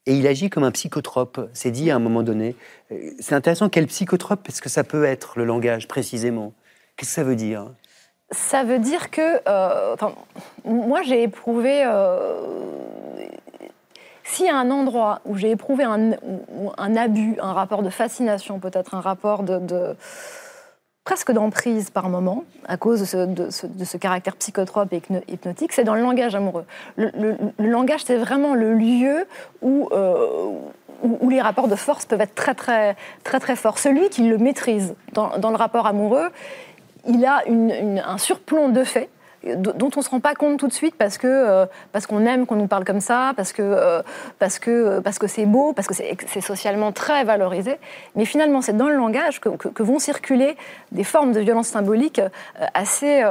[0.06, 2.56] et il agit comme un psychotrope, c'est dit à un moment donné.
[2.92, 6.54] Euh, C'est intéressant, quel psychotrope est-ce que ça peut être, le langage, précisément
[6.98, 7.72] Qu'est-ce que ça veut dire?
[8.32, 9.96] Ça veut dire que, euh,
[10.66, 12.36] moi j'ai éprouvé, euh,
[14.24, 16.12] s'il y a un endroit où j'ai éprouvé un,
[16.78, 19.96] un abus, un rapport de fascination, peut-être un rapport de-
[21.04, 25.96] presque d'emprise par moment, à cause de ce, caractère psychotrope et hypno- hypnotique, c'est dans
[25.96, 26.66] le langage amoureux.
[26.98, 29.26] Le, langage, c'est vraiment le lieu
[29.62, 30.48] où, euh,
[31.04, 33.80] où, où les rapports de force peuvent être très très très très forts.
[33.80, 36.30] Celui qui le maîtrise dans, dans le rapport amoureux,
[37.06, 39.13] il a un surplomb de faits d-
[39.56, 42.26] dont on ne se rend pas compte tout de suite parce que euh, parce qu'on
[42.26, 44.02] aime qu'on nous parle comme ça, parce que euh,
[44.40, 47.76] parce que parce que c'est beau, parce que c'est socialement très valorisé.
[48.16, 50.56] Mais finalement, c'est dans le langage que, vont circuler
[50.92, 53.24] des formes de violence symbolique euh, assez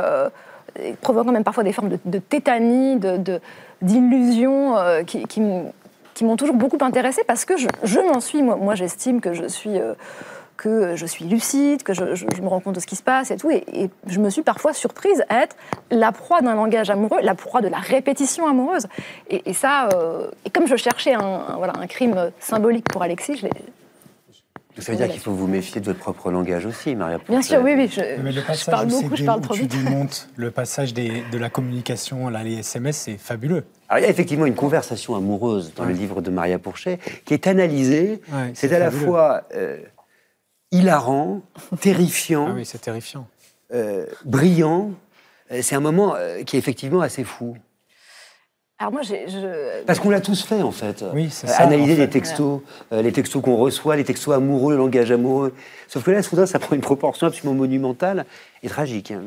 [1.01, 3.41] provoquant même parfois des formes de, tétanie, de
[3.81, 9.21] d'illusion qui, qui m'ont toujours beaucoup intéressée parce que je, je m'en suis, moi, j'estime
[9.21, 9.79] que je suis
[10.63, 13.03] que je suis lucide, que je, je- je me rends compte de ce qui se
[13.03, 13.51] passe et tout.
[13.51, 15.57] Et, et je me suis parfois surprise à être
[15.91, 18.87] la proie d'un langage amoureux, la proie de la répétition amoureuse.
[19.29, 23.03] Et, et ça, euh, et comme je cherchais un, un- voilà, un crime symbolique pour
[23.03, 23.51] Alexis, je l'ai.
[24.79, 27.61] Ça veut dire qu'il faut vous méfier de votre propre langage aussi, Maria Bien sûr,
[27.63, 27.91] oui, oui.
[27.95, 29.85] Je, Mais le je passage parle beaucoup, je parle trop tu vite.
[29.85, 33.65] démontes le passage des- de la communication, là, les SMS, c'est fabuleux.
[33.91, 37.35] Alors, il y a effectivement une conversation amoureuse dans le livre de Maria Pourchet qui
[37.35, 38.23] est analysée.
[38.33, 39.77] Ouais, c'est à la fois euh,
[40.73, 41.41] hilarant,
[41.81, 43.27] terrifiant, Ah oui, c'est terrifiant.
[43.73, 44.91] euh, brillant.
[45.53, 47.57] Euh, C'est un moment euh, qui est effectivement assez fou.
[48.79, 51.05] Alors moi, je, Parce qu'on l'a tous fait, en fait.
[51.15, 52.01] Oui, c'est ça, Analyser en fait.
[52.03, 52.61] les textos,
[52.93, 55.55] euh, les textos qu'on reçoit, les textos amoureux, le langage amoureux.
[55.87, 58.27] Sauf que là, soudain, ça prend une proportion absolument monumentale
[58.65, 59.13] et tragique.
[59.13, 59.23] hein.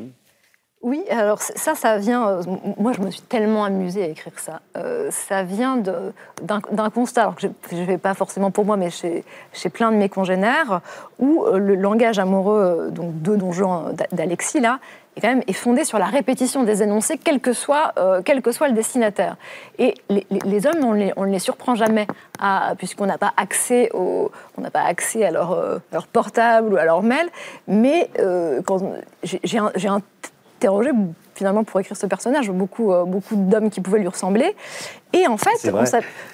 [0.82, 2.28] Oui, alors ça, ça vient.
[2.28, 2.42] euh,
[2.78, 4.60] moi, je me suis tellement amusée à écrire ça.
[4.76, 8.90] Euh, ça vient d'un constat, alors que je ne fais pas forcément pour moi, mais
[8.90, 10.82] chez, chez plein de mes congénères,
[11.18, 14.78] où euh, le langage amoureux donc de Don Juan d'A- d'Alexis, là,
[15.16, 17.94] est quand même est fondé sur la répétition des énoncés, quel que soit,
[18.26, 19.36] quel que soit le destinataire.
[19.78, 22.06] Et les, hommes, on ne les, surprend jamais,
[22.76, 27.02] puisqu'on n'a pas accès au, on pas accès à leur, leur portable ou à leur
[27.02, 27.30] mail.
[27.66, 28.10] Mais
[28.66, 28.78] quand
[29.22, 29.40] j'ai-
[29.88, 30.02] un-
[30.56, 30.90] interrogé
[31.34, 34.56] finalement pour écrire ce personnage beaucoup, euh, beaucoup d'hommes qui pouvaient lui ressembler.
[35.12, 35.84] Et en fait, on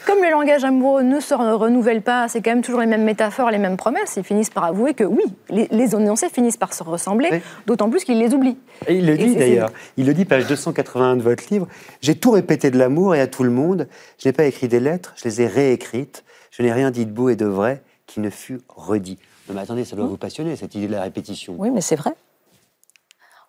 [0.06, 3.50] comme le langage amoureux ne se renouvelle pas, c'est quand même toujours les mêmes métaphores,
[3.50, 6.84] les mêmes promesses, ils finissent par avouer que oui, les, les énoncés finissent par se
[6.84, 7.38] ressembler, Oui.
[7.66, 8.58] d'autant plus qu'ils les oublient.
[8.86, 9.70] Et il le dit d'ailleurs.
[9.96, 11.66] Il le dit, page 281 de votre livre.
[12.00, 13.88] J'ai tout répété de l'amour et à tout le monde.
[14.18, 16.24] Je n'ai pas écrit des lettres, je les ai réécrites.
[16.52, 19.18] Je n'ai rien dit de beau et de vrai qui ne fut redit.
[19.48, 21.54] Non, mais attendez, ça doit vous passionner, cette idée de la répétition.
[21.58, 22.12] Oui, mais c'est vrai.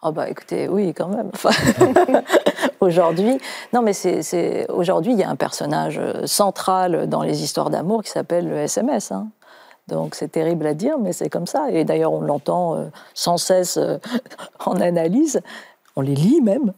[0.05, 1.29] Oh bah écoutez, oui, quand même.
[1.33, 1.51] Enfin,
[2.81, 3.37] aujourd'hui,
[3.71, 7.69] non, mais c'est c'est- aujourd'hui, il y a un personnage euh, central dans les histoires
[7.69, 9.11] d'amour qui s'appelle le SMS.
[9.11, 9.27] hein.
[9.87, 11.67] Donc c'est terrible à dire, mais c'est comme ça.
[11.69, 13.97] Et d'ailleurs, on l'entend euh, sans cesse euh,
[14.65, 15.41] en analyse.
[15.95, 16.73] On les lit même,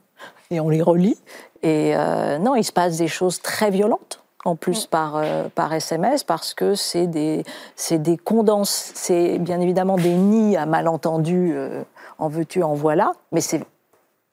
[0.51, 1.17] et on les relit.
[1.63, 5.73] Et euh, non, il se passe des choses très violentes en plus par, euh, par
[5.73, 7.43] SMS parce que c'est des,
[7.75, 11.81] c'est des condenses, c'est bien évidemment des nids à malentendus, euh,
[12.17, 13.61] en veux-tu, en voilà, mais c'est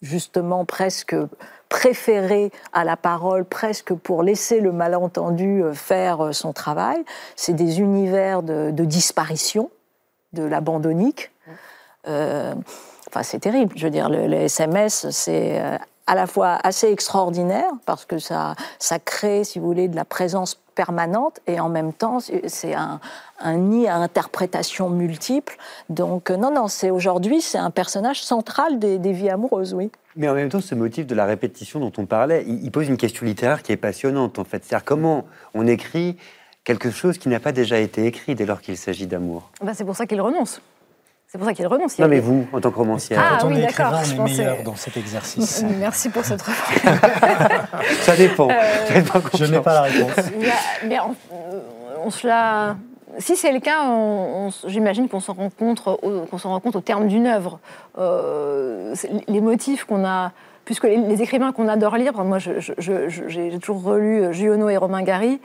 [0.03, 1.14] justement presque
[1.68, 7.03] préféré à la parole, presque pour laisser le malentendu euh, faire euh, son travail.
[7.35, 9.70] C'est des univers de, de disparition,
[10.35, 11.30] de l'abandonnique.
[12.09, 12.55] Euh,
[13.09, 13.72] enfin, c'est terrible.
[13.76, 15.62] Je veux dire, le, le SMS, c'est
[16.13, 20.05] à la fois assez extraordinaire parce que ça, ça crée, si vous voulez, de la
[20.05, 23.01] présence permanente et en même temps, c'est- un,
[23.41, 25.57] un nid à interprétation multiple.
[25.89, 29.91] Donc, euh, non, non, c'est aujourd'hui, c'est un personnage central des, des vies amoureuses, oui.
[30.17, 32.89] Mais en même temps, ce motif de la répétition dont on parlait, il, il pose
[32.89, 34.63] une question littéraire qui est passionnante, en fait.
[34.67, 35.25] C'est-à-dire comment
[35.55, 36.18] on écrit
[36.64, 39.51] quelque chose qui n'a pas déjà été écrit dès lors qu'il s'agit d'amour.
[39.63, 40.61] Bah, c'est pour ça qu'il renonce.
[41.33, 41.99] C'est pour ça qu'il renonce.
[41.99, 44.17] Non mais vous, en tant que romancière, Ah Quand on oui, est écrivain, on est
[44.17, 45.64] pensais- meilleur dans cet exercice.
[45.80, 46.92] Merci pour cette réponse.
[48.03, 48.50] ça dépend.
[48.50, 49.00] Euh,
[49.38, 50.13] Je n'ai pas la réponse.
[50.38, 50.53] Il y a-
[50.87, 51.61] mais on, euh,
[52.04, 52.76] on se l'a.
[53.18, 56.76] Si c'est le cas, on- on- j'imagine qu'on s'en rencontre, au- qu'on s'en rend compte
[56.76, 57.61] au terme d'une œuvre.
[57.99, 58.95] Euh,
[59.26, 60.33] les motifs qu'on a,
[60.67, 65.41] puisque les, les écrivains qu'on adore lire, moi j'ai toujours relu Giono et Romain Gary.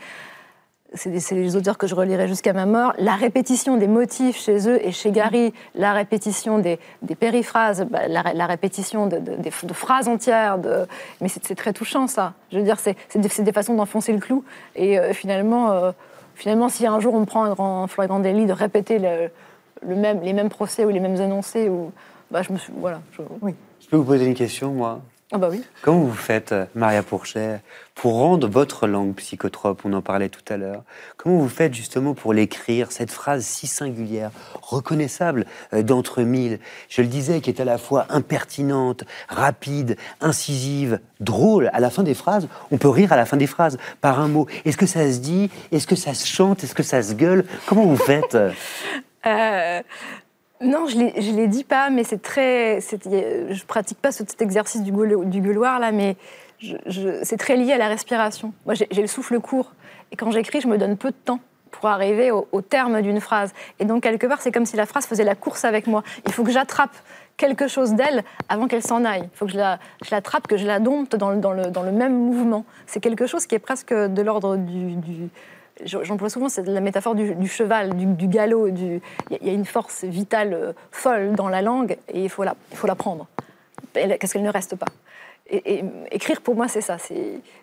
[0.94, 2.94] C'est les auteurs que je relirai jusqu'à ma mort.
[2.98, 8.08] La répétition des motifs chez eux et chez Gary, la répétition des, des périphrases, bah,
[8.08, 10.58] la, répétition de, phrases entières.
[11.20, 12.34] Mais c'est très touchant, ça.
[12.52, 14.46] Je veux dire, c'est des, façons d'enfoncer le clou.
[14.76, 15.92] Et euh, finalement, euh,
[16.36, 20.86] finalement, si un jour on prend un grand Florian Dely de répéter les mêmes procès
[20.86, 21.92] ou les mêmes énoncés, ou,
[22.32, 22.72] bah, je me suis.
[22.78, 23.02] Voilà.
[23.42, 23.56] oui.
[23.82, 25.02] Je peux vous poser une question, moi?
[25.34, 25.62] Ah, bah oui.
[25.82, 27.60] Comment vous faites, euh, Maria Pourchet,
[27.96, 30.84] pour rendre votre langue psychotrope, on en parlait tout à l'heure,
[31.18, 34.32] comment vous faites justement pour l'écrire, cette phrase si singulière,
[34.62, 41.02] reconnaissable euh, d'entre mille, je le disais, qui est à la fois impertinente, rapide, incisive,
[41.20, 44.22] drôle, à la fin des phrases, on peut rire à la fin des phrases par
[44.22, 44.48] un mot.
[44.64, 45.50] Est-ce que ça se dit?
[45.74, 46.64] Est-ce que ça se chante?
[46.64, 47.44] Est-ce que ça se gueule?
[47.66, 48.38] Comment vous faites?
[49.26, 49.82] Euh,
[50.62, 52.80] non, je ne les dis pas, mais c'est très.
[52.82, 56.16] Je pratique pas ce- cet exercice du, gueuloir là, mais
[57.22, 58.54] c'est très lié à la respiration.
[58.66, 59.74] Moi, j'ai le souffle court,
[60.12, 61.40] et quand j'écris, je me donne peu de temps
[61.72, 63.54] pour arriver au, terme d'une phrase.
[63.80, 66.02] Et donc quelque part, c'est comme si la phrase faisait la course avec moi.
[66.26, 66.96] Il faut que j'attrape
[67.36, 69.30] quelque chose d'elle avant qu'elle s'en aille.
[69.32, 72.66] Il faut que je la- je l'attrape, que je la dompte dans le, même mouvement.
[72.88, 74.96] C'est quelque chose qui est presque de l'ordre du,
[75.86, 78.68] J'emploie souvent la métaphore du, du cheval, du, du galop.
[78.68, 79.02] Il
[79.42, 82.78] y a- une force vitale euh, folle dans la langue et il faut la, il
[82.78, 83.28] faut la prendre.
[83.94, 84.86] Qu'est-ce qu'elle ne reste pas
[85.50, 86.98] et, et écrire, pour moi, c'est ça.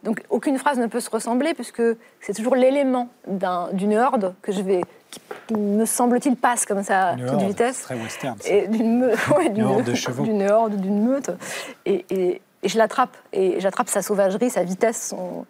[0.05, 1.83] Donc, aucune phrase ne peut se ressembler puisque
[2.21, 4.81] c'est toujours l'élément d'un- d'une horde que je vais,
[5.11, 7.83] qui, me semble-t-il, passe comme ça à toute vitesse.
[7.83, 8.37] Très western.
[8.41, 8.49] ça.
[8.51, 10.23] Et d'une me- ouais, d'une- horde de chevaux.
[10.25, 11.31] D'une horde, d'une meute.
[11.85, 13.15] Et, et- et je l'attrape.
[13.35, 15.45] Et j'attrape sa sauvagerie, sa vitesse, son...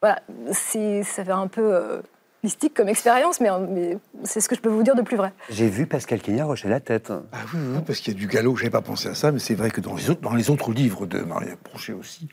[0.00, 0.20] Voilà,
[0.52, 2.00] c'est- ça fait un peu euh,
[2.44, 5.32] mystique comme expérience, mais, mais c'est ce que je peux vous dire de plus vrai.
[5.50, 7.10] J'ai vu Pascal Quignard hocher la tête.
[7.32, 9.32] Ah oui, oui, parce qu'il y a du galop, je n'avais pas pensé à ça,
[9.32, 12.28] mais c'est vrai que dans les, autres, dans les autres livres de Maria Prochet aussi,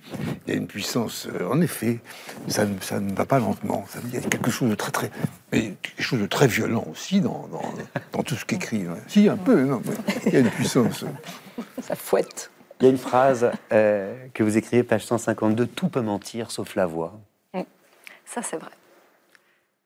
[0.45, 2.01] il y a une puissance, euh, en effet,
[2.47, 3.83] ça, ne- ça ne va pas lentement.
[3.89, 5.09] Ça, il y a quelque chose de très, très.
[5.51, 7.63] Mais quelque chose de très violent aussi dans, dans,
[8.11, 8.87] dans tout ce qu'écrit.
[8.87, 9.01] ouais.
[9.07, 9.95] Si, un peu, non, mais
[10.27, 11.03] il y a une puissance.
[11.81, 12.51] Ça fouette.
[12.79, 16.75] Il y a une phrase euh, que vous écrivez, page 152, Tout peut mentir sauf
[16.75, 17.19] la voix.
[18.25, 18.71] Ça, c'est vrai.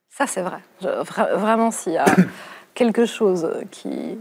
[0.09, 0.59] Ça, c'est vrai.
[0.81, 2.05] Je- vra- vraiment, s'il y a
[2.73, 4.17] quelque chose qui,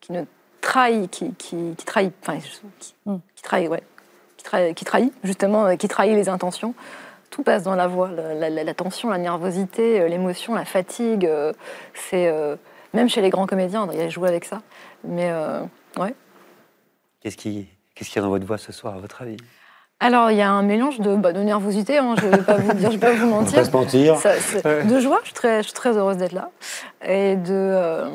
[0.00, 0.24] qui ne
[0.60, 2.38] trahit, qui, qui, qui trahit, enfin,
[2.78, 2.94] qui,
[3.36, 3.82] qui trahit, ouais,
[4.36, 6.74] qui trahit, qui trahit, justement, euh, qui trahit les intentions,
[7.30, 8.10] tout passe dans la voix.
[8.10, 11.52] La, la- la- la tension, la nervosité, euh, l'émotion, la fatigue, euh,
[11.94, 12.56] c'est euh,
[12.92, 14.62] même chez les grands comédiens, il y a joué avec ça.
[15.04, 15.62] Mais euh,
[15.98, 16.14] ouais.
[17.20, 19.36] Qu'est-ce qui- qu'est-ce qu'il y a dans votre voix ce soir, à votre avis?
[20.02, 22.56] Alors, il y a un mélange de, bah, de nervosité, hein, je ne vais pas
[22.56, 23.58] vous dire, je vais pas vous On va mentir.
[23.58, 24.16] pas se mentir.
[24.16, 24.32] Ça,
[24.84, 26.50] de joie, je suis très, je suis très heureuse d'être là.
[27.06, 27.50] Et de.
[27.50, 28.08] euh,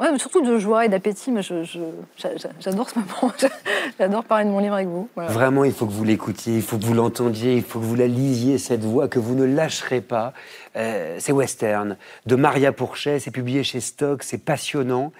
[0.00, 1.32] ouais, mais surtout de joie et d'appétit.
[1.32, 1.80] Mais je, je-
[2.16, 3.32] j'a- j'a- j'adore ce moment.
[3.98, 5.08] J'adore parler de mon livre avec vous.
[5.16, 5.30] Voilà.
[5.32, 7.96] Vraiment, il faut que vous l'écoutiez, il faut que vous l'entendiez, il faut que vous
[7.96, 10.32] la lisiez, cette voix, que vous ne lâcherez pas.
[10.76, 11.96] Euh, c'est western,
[12.26, 15.10] de Maria Pourchet, c'est publié chez Stock, c'est passionnant,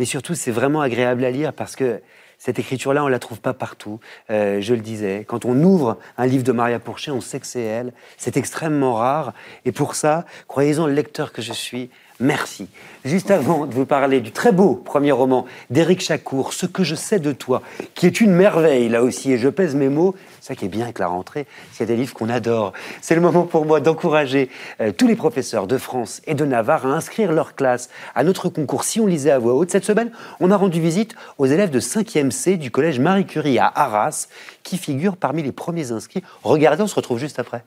[0.00, 2.00] mais surtout, c'est vraiment agréable à lire parce que
[2.44, 4.00] cette écriture-là, on ne la trouve pas partout.
[4.28, 7.46] Euh, je le disais, quand on ouvre un livre de Maria Pourchet, on sait que
[7.46, 7.94] c'est elle.
[8.18, 9.32] C'est extrêmement rare.
[9.64, 11.88] Et pour ça, croyez-en, le lecteur que je suis,
[12.20, 12.68] merci.
[13.04, 16.94] Juste avant de vous parler du très beau premier roman d'Éric Chacour, Ce que je
[16.94, 17.62] sais de toi,
[17.94, 20.84] qui est une merveille là aussi, et je pèse mes mots, ça qui est bien
[20.84, 22.72] avec la rentrée, c'est des livres qu'on adore.
[23.00, 24.48] C'est le moment pour moi d'encourager
[24.80, 28.48] euh, tous les professeurs de France et de Navarre à inscrire leur classe à notre
[28.48, 29.70] concours Si on lisait à voix haute.
[29.70, 30.10] Cette semaine,
[30.40, 34.28] on a rendu visite aux élèves de 5e C du collège Marie Curie à Arras,
[34.62, 36.22] qui figurent parmi les premiers inscrits.
[36.42, 37.64] Regardez, on se retrouve juste après.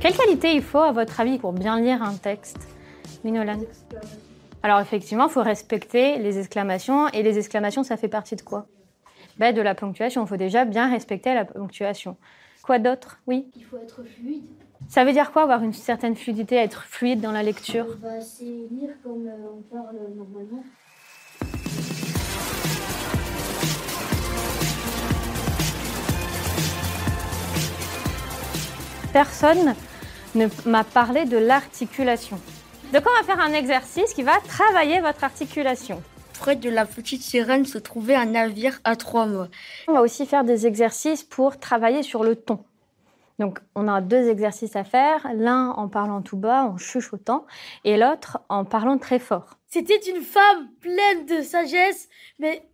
[0.00, 2.68] Quelle qualité il faut, à votre avis, pour bien lire un texte
[3.24, 3.58] Minolan?
[4.62, 7.08] Alors, effectivement, il faut respecter les exclamations.
[7.08, 8.66] Et les exclamations, ça fait partie de quoi?
[9.38, 10.24] Ben, De la ponctuation.
[10.24, 12.16] Il faut déjà bien respecter la ponctuation.
[12.62, 13.18] Quoi d'autre?
[13.26, 13.50] Oui?
[13.56, 14.44] Il faut être fluide.
[14.88, 17.86] Ça veut dire quoi, avoir une certaine fluidité, être fluide dans la lecture?
[18.00, 20.62] Bah, c'est lire comme euh, on parle normalement.
[29.12, 29.74] Personne
[30.34, 32.38] ne m'a parlé de l'articulation.
[32.92, 36.02] Donc on va faire un exercice qui va travailler votre articulation.
[36.38, 39.48] près de la petite sirène se trouvait un navire à trois mâts.
[39.88, 42.64] On va aussi faire des exercices pour travailler sur le ton.
[43.38, 47.46] Donc, on a deux exercices à faire, l'un en parlant tout bas, en chuchotant,
[47.84, 49.58] et l'autre en parlant très fort.
[49.68, 52.08] C'était une femme pleine de sagesse,
[52.38, 52.68] mais,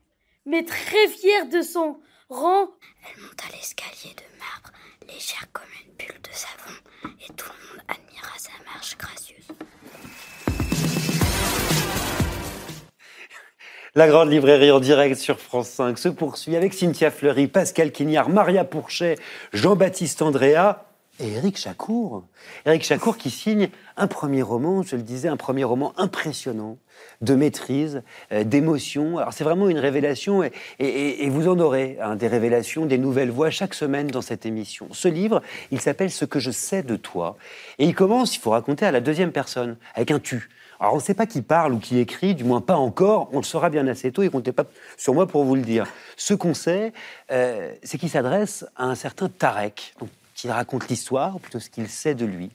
[0.46, 1.98] mais très fière de son
[2.36, 4.72] Elle monta l'escalier de marbre,
[5.06, 6.74] légère comme une bulle de savon,
[7.20, 9.46] et tout le monde admira sa marche gracieuse.
[13.94, 18.28] La grande librairie en direct sur France 5 se poursuit avec Cynthia Fleury, Pascal Quignard,
[18.28, 19.14] Maria Pourchet,
[19.52, 20.86] Jean-Baptiste Andrea
[21.20, 22.24] et Éric Chacour.
[22.66, 26.78] Éric Chacour qui signe un premier roman, je le disais, un premier roman impressionnant,
[27.20, 29.18] de maîtrise, euh, d'émotion.
[29.18, 30.42] Alors c'est vraiment une révélation
[30.78, 34.88] et, vous en aurez hein, des révélations, des nouvelles voix chaque semaine dans cette émission.
[34.92, 37.36] Ce livre, il s'appelle Ce que je sais de toi.
[37.78, 40.48] Et il commence, il faut raconter à la deuxième personne, avec un tu.
[40.80, 43.38] Alors on ne sait pas qui parle ou qui écrit, du moins pas encore, on
[43.38, 44.64] le saura bien assez tôt et comptez pas
[44.96, 45.86] sur moi pour vous le dire.
[46.16, 46.92] Ce qu'on sait,
[47.30, 49.94] euh, c'est qu'il s'adresse à un certain Tarek,
[50.34, 52.50] qui raconte l'histoire, ou plutôt ce qu'il sait de lui.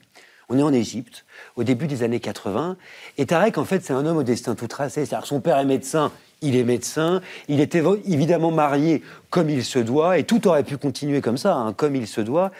[0.48, 1.24] On est en Égypte,
[1.56, 2.76] au début des années 80,
[3.18, 5.04] et Tarek, en fait, c'est un homme au destin tout tracé.
[5.24, 6.10] Son père est médecin,
[6.42, 10.76] il est médecin, il évo- évidemment marié comme il se doit, et tout aurait pu
[10.76, 12.50] continuer comme ça, hein, comme il se doit,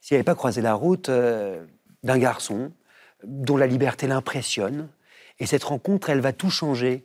[0.00, 1.62] s'il n'avait pas croisé la route euh,
[2.02, 2.72] d'un garçon
[3.24, 4.88] dont la liberté l'impressionne.
[5.38, 7.04] Et cette rencontre, elle va tout changer.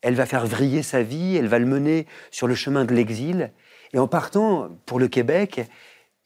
[0.00, 3.52] Elle va faire vriller sa vie, elle va le mener sur le chemin de l'exil.
[3.92, 5.66] Et en partant pour le Québec,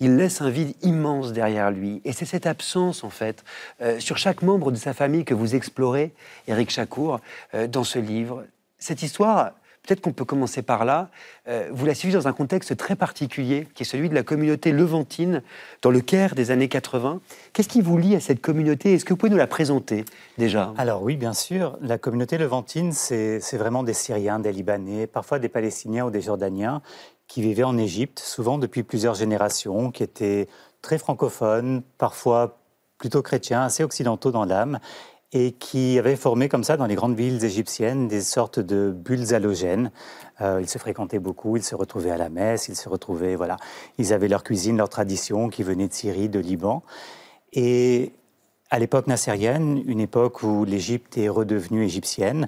[0.03, 2.03] il laisse un vide immense derrière lui.
[2.05, 3.45] Et c'est cette absence, en fait,
[3.81, 6.13] euh, sur chaque membre de sa famille que vous explorez,
[6.49, 7.21] Éric Chacour,
[7.55, 8.45] euh, dans ce livre.
[8.79, 9.53] Cette histoire,
[9.87, 11.09] peut-être qu'on peut commencer par là.
[11.47, 14.73] Euh, vous la suivez dans un contexte très particulier, qui est celui de la communauté
[14.73, 15.41] levantine
[15.83, 17.21] dans le Caire des années 80.
[17.53, 18.95] Qu'est-ce qui vous lie à cette communauté?
[18.95, 20.05] Est-ce que vous pouvez nous la présenter
[20.37, 20.75] déjà?
[20.79, 21.79] Alors oui, bien sûr.
[21.81, 26.23] La communauté levantine, c'est c'est vraiment des Syriens, des Libanais, parfois des Palestiniens ou des
[26.23, 26.83] Jordaniens
[27.33, 30.49] qui vivaient en Égypte, souvent depuis plusieurs générations, qui étaient
[30.83, 32.59] très francophones, parfois
[32.99, 34.81] plutôt chrétiens, assez occidentaux dans l'âme,
[35.33, 39.33] et qui avaient formé comme ça dans les grandes villes égyptiennes des sortes de bulles
[39.33, 39.93] halogènes.
[40.43, 43.57] Euh, ils se fréquentaient beaucoup, ils se retrouvaient à la messe, ils se retrouvaient, voilà,
[43.97, 46.83] ils avaient leur cuisine, leur tradition qui venait de Syrie, de Liban.
[47.55, 48.13] Et
[48.69, 52.47] à l'époque nassérienne, une époque où l'Égypte est redevenue égyptienne,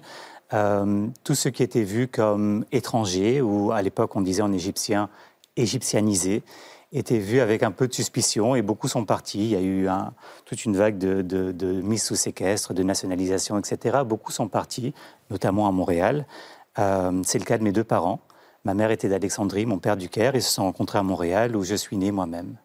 [0.55, 5.11] euh, tout ce qui était vu comme étranger, ou à l'époque on disait en égyptien
[5.57, 6.43] égyptianisé,
[6.93, 9.41] était vu avec un peu de suspicion et beaucoup sont partis.
[9.41, 9.89] Il y a eu
[10.45, 13.99] toute une vague de, de, de mise sous séquestre, de nationalisation, etc.
[14.07, 14.95] Beaucoup sont partis,
[15.31, 16.25] notamment à Montréal.
[16.79, 18.21] Euh, C'est le cas de mes deux parents.
[18.65, 21.65] Ma mère était d'Alexandrie, mon père du Caire, et se sont rencontrés à Montréal où
[21.65, 22.57] je suis né moi-même.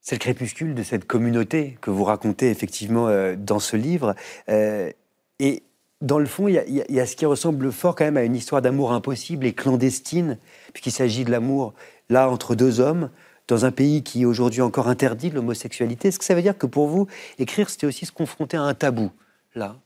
[0.00, 4.14] C'est le crépuscule de cette communauté que vous racontez effectivement euh, dans ce livre.
[4.48, 5.64] Et
[6.02, 8.60] dans le fond, il y, a- ce qui ressemble fort quand même à une histoire
[8.60, 10.36] d'amour impossible et clandestine,
[10.72, 11.72] puisqu'il s'agit de l'amour
[12.10, 13.08] là entre deux hommes
[13.48, 16.08] dans un pays qui aujourd'hui encore interdit l'homosexualité.
[16.08, 17.06] Est-ce que ça veut dire que pour vous,
[17.38, 19.10] écrire, c'était aussi se confronter à un tabou
[19.54, 19.76] là?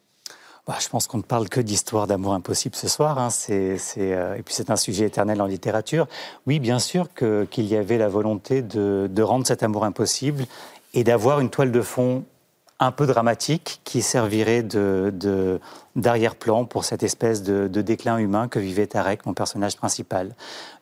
[0.67, 3.19] Bah, je pense qu'on ne parle que d'histoire d'amour impossible ce soir.
[3.21, 3.29] hein.
[3.51, 6.09] Euh, et puis c'est un sujet éternel en littérature.
[6.47, 10.45] Oui, bien sûr qu'il y avait la volonté de rendre cet amour impossible
[10.93, 12.25] et d'avoir une toile de fond
[12.79, 15.61] un peu dramatique qui servirait de,
[15.95, 20.35] d'arrière-plan pour cette espèce de, déclin humain que vivait Tarek, mon personnage principal.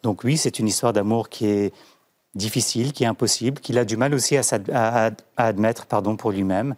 [0.03, 1.73] Donc oui, c'est une histoire d'amour qui est
[2.35, 4.43] difficile, qui est impossible, qu'il a du mal aussi à-
[4.73, 6.75] à- à admettre pardon, pour lui-même.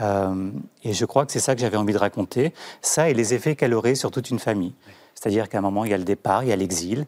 [0.00, 0.50] Euh,
[0.82, 2.52] et je crois que c'est ça que j'avais envie de raconter,
[2.82, 4.74] ça et les effets qu'elle aurait sur toute une famille.
[5.14, 7.06] C'est-à-dire qu'à un moment, il y a le départ, il y a l'exil,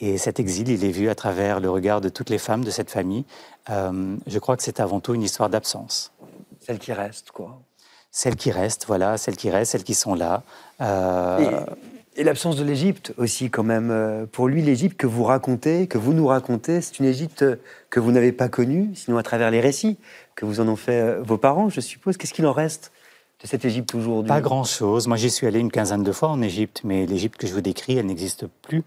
[0.00, 2.70] et cet exil, il est vu à travers le regard de toutes les femmes de
[2.70, 3.24] cette famille.
[3.70, 6.12] Euh, je crois que c'est avant tout une histoire d'absence.
[6.66, 7.60] Celles qui restent, quoi.
[8.10, 10.42] Celles qui restent, voilà, celles qui restent, celles qui sont là.
[10.80, 11.64] Euh,
[12.16, 13.90] Et, et l'absence de l'Égypte aussi, quand même.
[13.90, 17.44] Euh, Pour lui, l'Égypte que vous racontez, que vous nous racontez, c'est une Égypte
[17.90, 19.96] que vous n'avez pas connue, sinon à travers les récits
[20.34, 22.16] que vous en ont fait euh, vos parents, je suppose.
[22.16, 22.92] Qu'est-ce qu'il en reste
[23.42, 24.28] de cette Égypte aujourd'hui?
[24.28, 25.08] Pas grand-chose.
[25.08, 27.60] Moi, j'y suis allé une quinzaine de fois en Égypte, mais l'Égypte que je vous
[27.62, 28.82] décris, elle n'existe plus.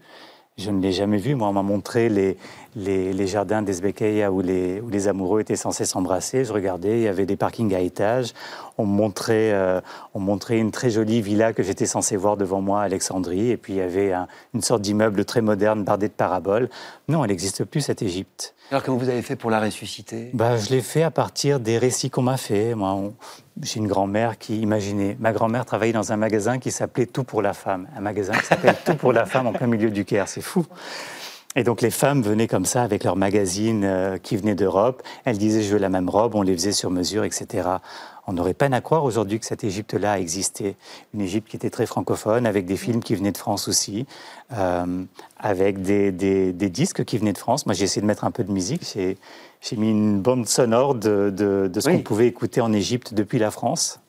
[0.58, 1.34] Je ne l'ai jamais vue.
[1.34, 2.38] Moi, on m'a montré les,
[2.76, 6.46] les, les jardins d'Ezbekeia où les, où les amoureux étaient censés s'embrasser.
[6.46, 8.32] Je regardais, il y avait des parkings à étages.
[8.78, 9.82] On montrait, euh,
[10.14, 13.50] on montrait une très jolie villa que j'étais censé voir devant moi à Alexandrie.
[13.50, 16.70] Et puis, il y avait un- une sorte d'immeuble très moderne bardé de paraboles.
[17.08, 18.54] Non, elle n'existe plus, cette Égypte.
[18.70, 20.30] Alors, comment vous avez fait pour la ressusciter?
[20.32, 22.74] Bah, je l'ai fait à partir des récits qu'on m'a fait.
[22.74, 23.12] Moi, on-
[23.62, 27.42] j'ai une grand-mère qui, imaginez, ma grand-mère travaillait dans un magasin qui s'appelait Tout pour
[27.42, 27.88] la femme.
[27.96, 30.28] Un magasin qui s'appelle Tout pour la femme en plein milieu du Caire.
[30.28, 30.66] C'est fou.
[31.58, 35.02] Et donc les femmes venaient comme ça avec leurs magazines euh, qui venaient d'Europe.
[35.24, 37.68] Elles disaient je veux la même robe, on les faisait sur mesure, etc.
[38.26, 40.76] On aurait peine à croire aujourd'hui que cette Égypte-là a existé.
[41.14, 44.04] Une Égypte qui était très francophone, avec des films qui venaient de France aussi,
[44.52, 45.04] euh,
[45.38, 46.10] avec des,
[46.52, 47.66] disques qui venaient de France.
[47.66, 48.82] Moi, j'ai essayé de mettre un peu de musique.
[48.92, 49.16] J'ai,
[49.60, 53.38] j'ai mis une bande sonore de, de, de ce qu'on pouvait écouter en Égypte depuis
[53.38, 54.00] la France.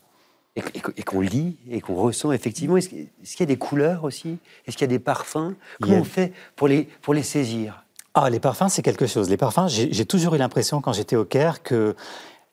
[0.56, 0.64] Et,
[0.98, 2.78] et, qu'on lit et qu'on ressent effectivement.
[2.78, 3.08] Est-ce, qu'il
[3.40, 4.40] y a des couleurs aussi?
[4.66, 5.54] Est-ce qu'il y a des parfums?
[5.80, 7.84] Comment on fait pour les, pour les saisir?
[8.16, 9.30] Ah, les parfums, c'est quelque chose.
[9.30, 11.96] Les parfums, j'ai toujours eu l'impression quand j'étais au Caire que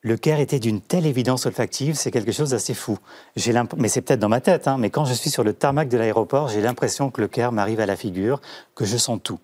[0.02, 2.98] le Caire était d'une telle évidence olfactive, c'est quelque chose d'assez fou.
[3.78, 5.96] Mais c'est peut-être dans ma tête, hein, mais quand je suis sur le tarmac de
[5.96, 8.42] l'aéroport, j'ai l'impression que le Caire m'arrive à la figure,
[8.74, 9.38] que je sens tout.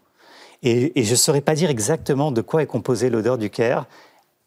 [0.63, 3.87] Et, je ne saurais pas dire exactement de quoi est composée l'odeur du Caire,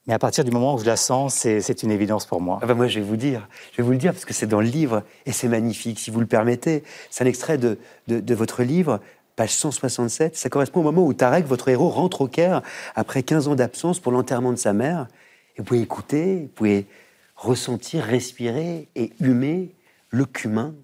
[0.06, 2.60] mais à partir du moment où je la sens, c'est une évidence pour moi.
[2.62, 4.48] Ah bah moi, je vais vous dire, je vais vous le dire parce que c'est
[4.48, 6.84] dans le livre et c'est magnifique, si vous le permettez.
[7.10, 7.78] C'est un extrait de,
[8.08, 9.00] de votre livre
[9.36, 12.62] page 167, ça correspond au moment où Tarek, votre héros, rentre au Caire
[12.96, 15.08] après 15 ans d'absence pour l'enterrement de sa mère.
[15.56, 16.88] Et vous pouvez écouter, vous pouvez
[17.36, 19.74] ressentir, respirer et humer
[20.10, 20.76] le cumin,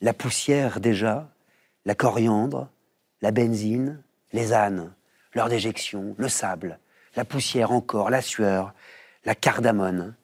[0.00, 1.30] la poussière déjà,
[1.84, 2.68] la coriandre,
[3.22, 4.92] la benzine, les ânes,
[5.34, 6.78] leur déjection, le sable,
[7.16, 8.72] la poussière encore, la sueur,
[9.24, 10.14] la cardamone,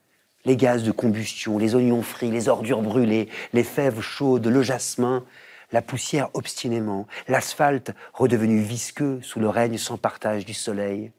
[0.45, 5.25] les gaz de combustion, les oignons frits, les ordures brûlées, les fèves chaudes, le jasmin,
[5.73, 11.13] la poussière obstinément, l'asphalte redevenu visqueux sous le règne sans partage du soleil.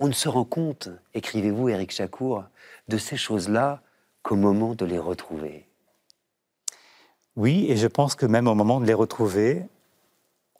[0.00, 2.44] On ne se rend compte, écrivez-vous Éric Chacour,
[2.88, 3.82] de ces choses-là
[4.22, 5.66] qu'au moment de les retrouver.
[7.36, 9.68] Oui, et je pense que même au moment de les retrouver,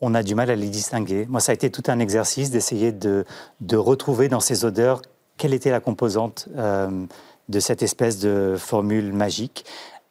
[0.01, 1.27] on a du mal à les distinguer.
[1.28, 3.24] Moi, ça a été tout un exercice d'essayer de,
[3.73, 5.02] retrouver dans ces odeurs
[5.36, 7.06] quelle était la composante euh,
[7.48, 9.64] de cette espèce de formule magique.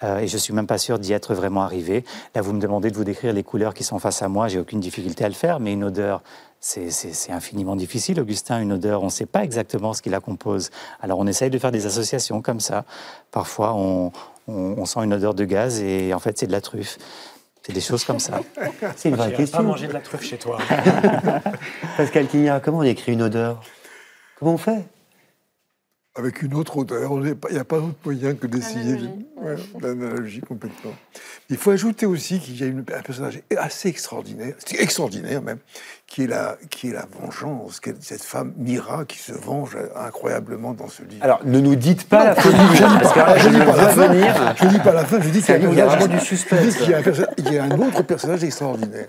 [0.03, 2.03] Euh, et je suis même pas sûr d'y être vraiment arrivé.
[2.35, 4.47] Là, vous me demandez de vous décrire les couleurs qui sont face à moi.
[4.47, 6.21] J'ai aucune difficulté à le faire, mais une odeur,
[6.59, 8.59] c'est infiniment difficile, Augustin.
[8.59, 10.69] Une odeur, on ne sait pas exactement ce qui la compose.
[11.01, 12.83] Alors, on essaye de faire des associations comme ça.
[13.31, 14.11] Parfois, on,
[14.47, 16.97] on, sent une odeur de gaz et en fait, c'est de la truffe.
[17.65, 18.41] C'est des choses comme ça.
[18.95, 19.57] C'est une vraie question.
[19.57, 20.59] pas manger de la truffe chez toi.
[21.97, 23.59] Pascal Quignard, comment on écrit une odeur?
[24.37, 24.85] Comment on fait?
[26.15, 27.11] Avec une autre odeur.
[27.49, 28.97] Il n'y a pas d'autre moyen que d'essayer
[29.81, 30.93] l'analogie complètement.
[31.49, 35.59] Il faut ajouter aussi qu'il y a une, un personnage assez extraordinaire, extraordinaire même,
[36.07, 40.87] qui est la, qui est la vengeance, cette femme Mira qui se venge incroyablement dans
[40.87, 41.23] ce livre.
[41.23, 43.89] Alors, ne nous dites pas la fin du livre, parce que je, dis pas la
[43.89, 46.75] fin, je dis pas la fin, je dis qu'il y a, du suspense.
[47.37, 49.07] Il y a un autre personnage extraordinaire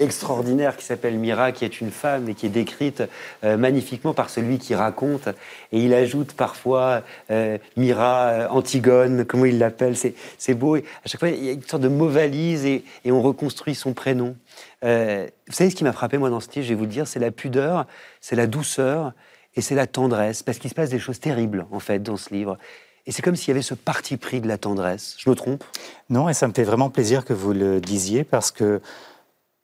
[0.00, 3.02] extraordinaire qui s'appelle Mira, qui est une femme et qui est décrite
[3.44, 5.28] euh, magnifiquement par celui qui raconte.
[5.72, 9.96] Et il ajoute parfois euh, Mira, euh, Antigone, comment il l'appelle.
[9.96, 10.76] C'est beau.
[10.76, 13.74] Et à chaque fois, il y a une sorte de mot valise et, on reconstruit
[13.74, 14.36] son prénom.
[14.82, 17.06] vous savez ce qui m'a frappé, moi, dans ce livre, je vais vous le dire,
[17.06, 17.86] c'est la pudeur,
[18.20, 19.12] c'est la douceur
[19.54, 20.42] et c'est la tendresse.
[20.42, 22.58] Parce qu'il se passe des choses terribles, en fait, dans ce livre.
[23.06, 25.14] Et c'est comme s'il y avait ce parti pris de la tendresse.
[25.18, 25.62] Je me trompe?
[26.08, 28.80] Non, et ça me fait vraiment plaisir que vous le disiez parce que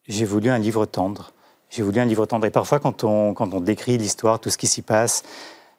[0.09, 1.33] j'ai voulu un livre tendre.
[1.71, 2.47] J'ai voulu un livre tendre.
[2.47, 5.23] Et parfois, quand on, quand on décrit l'histoire, tout ce qui s'y passe,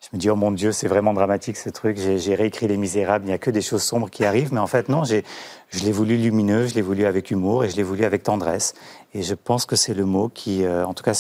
[0.02, 1.98] je me dis, oh mon Dieu, c'est vraiment dramatique ce truc.
[1.98, 4.52] J'ai réécrit Les Misérables, il n'y a que des choses sombres qui arrivent.
[4.54, 5.22] Mais en fait, non, je
[5.84, 8.74] l'ai voulu lumineux, je l'ai voulu avec humour et je l'ai voulu avec tendresse.
[9.14, 11.14] Et je pense que c'est le mot qui, euh, en tout cas,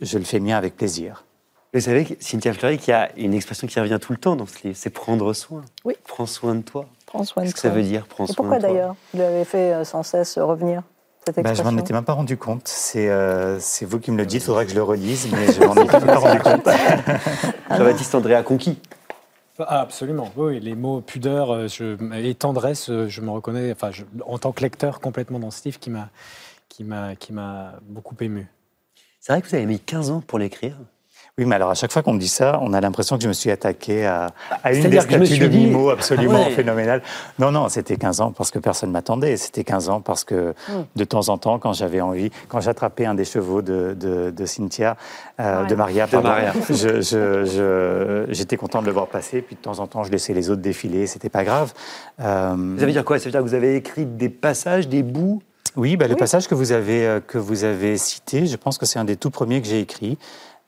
[0.00, 1.24] je le fais bien avec plaisir.
[1.72, 4.46] Vous savez, Cynthia Fleury, qu'il y a une expression qui revient tout le temps dans
[4.46, 5.62] ce livre, c'est prendre soin.
[5.84, 5.94] Oui.
[6.04, 6.86] Prends soin de toi.
[7.06, 8.44] Prends soin de Qu'est-ce que ça veut dire, prends soin de toi?
[8.44, 8.96] Pourquoi d'ailleurs?
[9.14, 10.82] Vous l'avez fait euh, sans cesse revenir?
[11.42, 12.66] Bah, je m'en étais même pas rendu compte.
[12.68, 15.60] C'est euh, vous qui me le dites, il faudrait que je le relise, mais je
[15.64, 16.68] m'en étais pas rendu compte.
[17.70, 18.78] Jean-Baptiste André conquis.
[19.58, 23.90] Ah, absolument, oui, les mots pudeur euh, je, et tendresse, euh, je me reconnais, enfin,
[24.24, 28.48] en tant que lecteur, complètement dans ce livre qui m'a beaucoup ému.
[29.20, 30.76] C'est vrai que vous avez mis 15 ans pour l'écrire
[31.40, 33.28] oui, mais alors à chaque fois qu'on me dit ça, on a l'impression que je
[33.28, 34.26] me suis attaqué à,
[34.62, 37.00] à une des statues de Mimo absolument phénoménale.
[37.38, 39.38] Non, non, c'était 15 ans parce que personne m'attendait.
[39.38, 40.84] C'était 15 ans parce que hmm.
[40.96, 44.98] de temps en temps, quand j'avais envie, quand j'attrapais un des chevaux de, de, Cynthia,
[45.40, 46.30] euh, de Maria, pardon,
[46.68, 49.40] j'étais je, je, content de le voir passer.
[49.40, 51.06] Puis de temps en temps, je laissais les autres défiler.
[51.06, 51.72] C'était pas grave.
[52.20, 52.78] Euh...
[52.78, 53.18] Ça veut dire quoi?
[53.18, 55.40] Ça veut dire que vous avez écrit des passages, des bouts?
[55.76, 58.84] Oui, bah, le passage que vous, avez, euh, que vous avez cité, je pense que
[58.84, 60.18] c'est un des tout premiers que j'ai écrit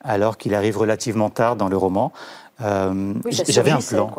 [0.05, 2.13] alors qu'il arrive relativement tard dans le roman.
[2.61, 3.15] Euh,
[3.49, 4.13] j'avais un plan.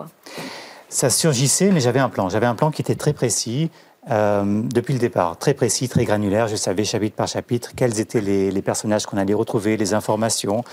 [0.89, 2.29] Ça surgissait, mais j'avais un plan.
[2.29, 3.71] J'avais un plan qui était très précis.
[4.11, 6.47] Euh, depuis le départ, très précis, très granulaire.
[6.47, 10.63] Je savais chapitre par chapitre quels étaient les, personnages qu'on allait retrouver, les informations.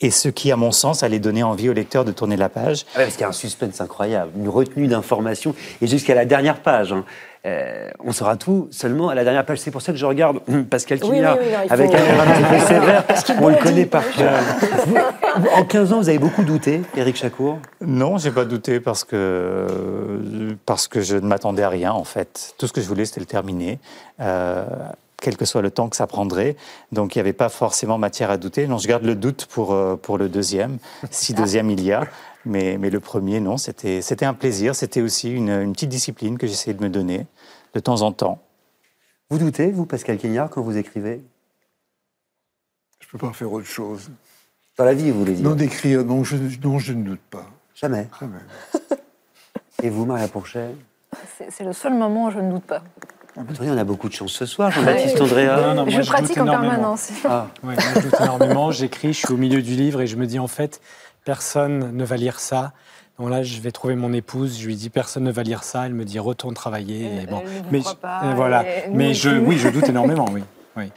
[0.00, 2.84] Et ce qui, à mon sens, allait donner envie au lecteur de tourner la page.
[2.94, 6.24] Ah ouais, parce qu'il y a un suspense incroyable, une retenue d'informations, et jusqu'à la
[6.24, 6.92] dernière page.
[6.92, 7.04] hein.
[7.46, 9.58] Euh, on saura tout seulement à la dernière page.
[9.58, 12.32] C'est pour ça que je regarde hum, Pascal Oui, Quignard oui, avec un air un
[12.32, 13.04] petit peu sévère.
[13.40, 14.32] On le connaît par cœur.
[15.54, 17.58] En 15 ans, vous avez beaucoup douté, Éric Chacour?
[17.80, 22.54] Non, j'ai pas douté parce que, parce que je ne m'attendais à rien, en fait.
[22.58, 23.78] Tout ce que je voulais, c'était le terminer.
[24.20, 24.64] euh,
[25.20, 26.56] quel que soit le temps que ça prendrait.
[26.92, 28.66] Donc, il n'y avait pas forcément matière à douter.
[28.66, 30.78] Non, je garde le doute pour, euh, pour le deuxième,
[31.10, 32.06] si deuxième il y a.
[32.44, 34.76] Mais, mais le premier, non, c'était c'était un plaisir.
[34.76, 37.26] C'était aussi une, une petite discipline que j'essayais de me donner
[37.74, 38.40] de temps en temps.
[39.28, 41.24] Vous doutez, vous, Pascal Quignard, quand vous écrivez?
[43.00, 44.10] Je peux pas faire autre chose.
[44.78, 45.44] Dans la vie, vous voulez dire?
[45.44, 47.46] Non, d'écrire, non je, non, je ne doute pas.
[47.74, 48.08] Jamais.
[48.20, 48.38] Jamais.
[49.82, 50.74] Et vous, Maria Pourchet?
[51.50, 52.82] C'est le seul moment où je ne doute pas.
[53.38, 55.20] Attendez, on a beaucoup de chance ce soir, Jean-Baptiste.
[55.20, 56.70] Non, non, moi, je je pratique doute en énormément.
[56.72, 57.08] permanence.
[57.24, 57.48] Ah.
[57.62, 58.70] Ouais, moi, je doute énormément.
[58.70, 60.80] J'écris, je suis au milieu du livre et je me dis en fait,
[61.24, 62.72] personne ne va lire ça.
[63.18, 64.58] Donc là, je vais trouver mon épouse.
[64.58, 65.86] Je lui dis, personne ne va lire ça.
[65.86, 67.22] Elle me dit, retourne travailler.
[67.22, 68.64] Et bon, elle ne vous mais je- pas, et voilà.
[68.90, 70.26] Mais je, oui, je doute énormément.
[70.32, 70.42] Oui.
[70.76, 70.90] oui.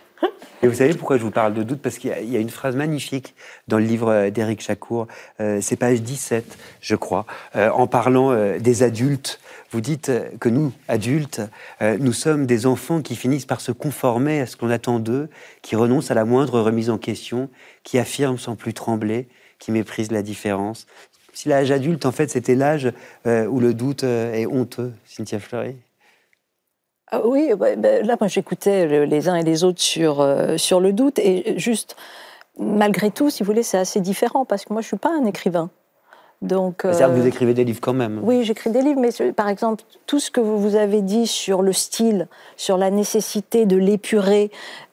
[0.61, 1.81] Et vous savez pourquoi je vous parle de doute?
[1.81, 3.33] Parce qu'il y a- il y, a une phrase magnifique
[3.69, 5.07] dans le livre euh, d'Éric Chacour,
[5.39, 7.25] euh, c'est page 17, je crois,
[7.55, 9.39] euh, en parlant euh, des adultes.
[9.71, 11.41] Vous dites euh, que nous, adultes,
[11.81, 15.29] euh, nous sommes des enfants qui finissent par se conformer à ce qu'on attend d'eux,
[15.61, 17.49] qui renoncent à la moindre remise en question,
[17.83, 19.27] qui affirment sans plus trembler,
[19.59, 20.87] qui méprisent la différence.
[21.33, 22.91] Si l'âge adulte, en fait, c'était l'âge
[23.27, 25.75] euh, où le doute est honteux, Cynthia Fleury?
[27.11, 30.25] Ah oui, bah, bah, là, moi, j'écoutais le- les uns et les autres sur,
[30.57, 31.19] sur le doute.
[31.19, 31.95] Et juste,
[32.59, 35.11] malgré tout, si vous voulez, c'est assez différent parce que moi, je ne suis pas
[35.11, 35.69] un écrivain.
[36.41, 38.21] Donc, C'est-à-dire que euh, vous écrivez des livres quand même.
[38.23, 41.61] Oui, j'écris des livres, mais par exemple, tout ce que vous vous avez dit sur
[41.61, 44.49] le style, sur la nécessité de l'épurer,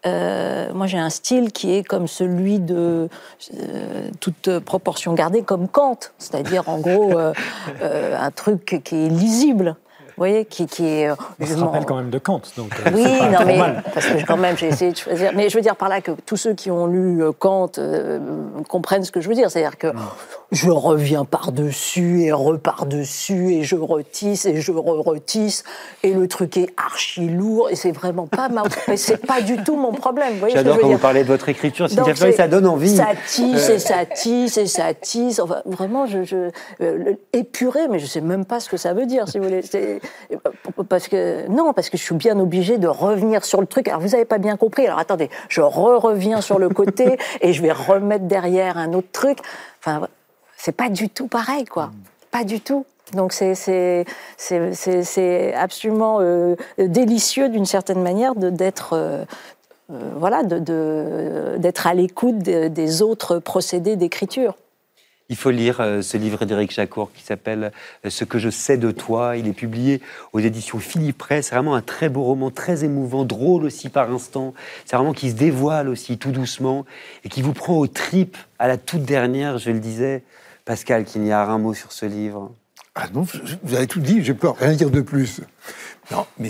[0.06, 3.09] euh, moi j'ai un style qui est comme celui de
[3.55, 7.32] euh, toute proportion gardée, comme Kant, c'est-à-dire en gros euh,
[7.81, 9.77] euh, un truc qui est lisible.
[10.17, 11.11] Vous voyez, qui, qui est.
[11.11, 12.41] On je se m'en- rappelle quand même de Kant.
[12.57, 13.83] Donc, euh, oui, pas non, mais mal.
[13.93, 15.33] parce que quand même j'ai essayé de choisir.
[15.35, 18.19] Mais je veux dire par là que tous ceux qui ont lu euh, Kant euh,
[18.69, 19.51] comprennent ce que je veux dire.
[19.51, 19.89] C'est-à-dire que
[20.53, 25.65] je reviens par-dessus et repars-dessus et je retisse et je re-retisse
[26.03, 28.63] et le truc est archi lourd et c'est vraiment pas ma...
[28.93, 30.35] et c'est pas du tout mon problème.
[30.53, 32.97] J'adore quand vous parlez de votre écriture, Donc, Fleury, c'est- ça donne envie.
[32.97, 35.41] Ça tisse Euh, et ça tisse et ça tisse.
[35.41, 37.15] Enfin, vraiment, je, je, euh,
[37.91, 39.63] mais je sais même pas ce que ça veut dire, si vous voulez.
[40.31, 40.39] C'est-
[40.89, 43.89] Parce que, non, parce que je suis bien obligée de revenir sur le truc.
[43.89, 44.87] Alors, vous avez pas bien compris.
[44.87, 49.39] Alors, attendez, je re-reviens sur le côté et je vais remettre derrière un autre truc.
[49.81, 50.09] Enfin,
[50.57, 51.91] c'est pas du tout pareil, quoi.
[52.31, 52.85] Pas du tout.
[53.12, 54.05] Donc c'est c'est-
[54.37, 59.24] c'est- c'est- c'est absolument euh, délicieux d'une certaine manière de- d'être euh,
[59.93, 64.55] euh, voilà de- de- d'être à l'écoute de- des autres procédés d'écriture.
[65.28, 67.73] Il faut lire euh, ce livre d'Éric Chacour qui s'appelle
[68.05, 69.36] euh, Ce que je sais de toi.
[69.36, 70.01] Il est publié
[70.32, 71.47] aux éditions Philippe Presse.
[71.48, 74.55] C'est vraiment un très beau roman, très émouvant, drôle aussi par instant.
[74.85, 76.86] C'est vraiment qui se dévoile aussi tout doucement
[77.24, 80.23] et qui vous prend aux tripes à la toute dernière, je le disais.
[80.65, 82.53] Pascal, qu'il n'y a un mot sur ce livre.
[82.94, 83.27] Ah non,
[83.62, 85.40] vous avez tout dit, je peux rien dire de plus.
[86.11, 86.48] Non, mais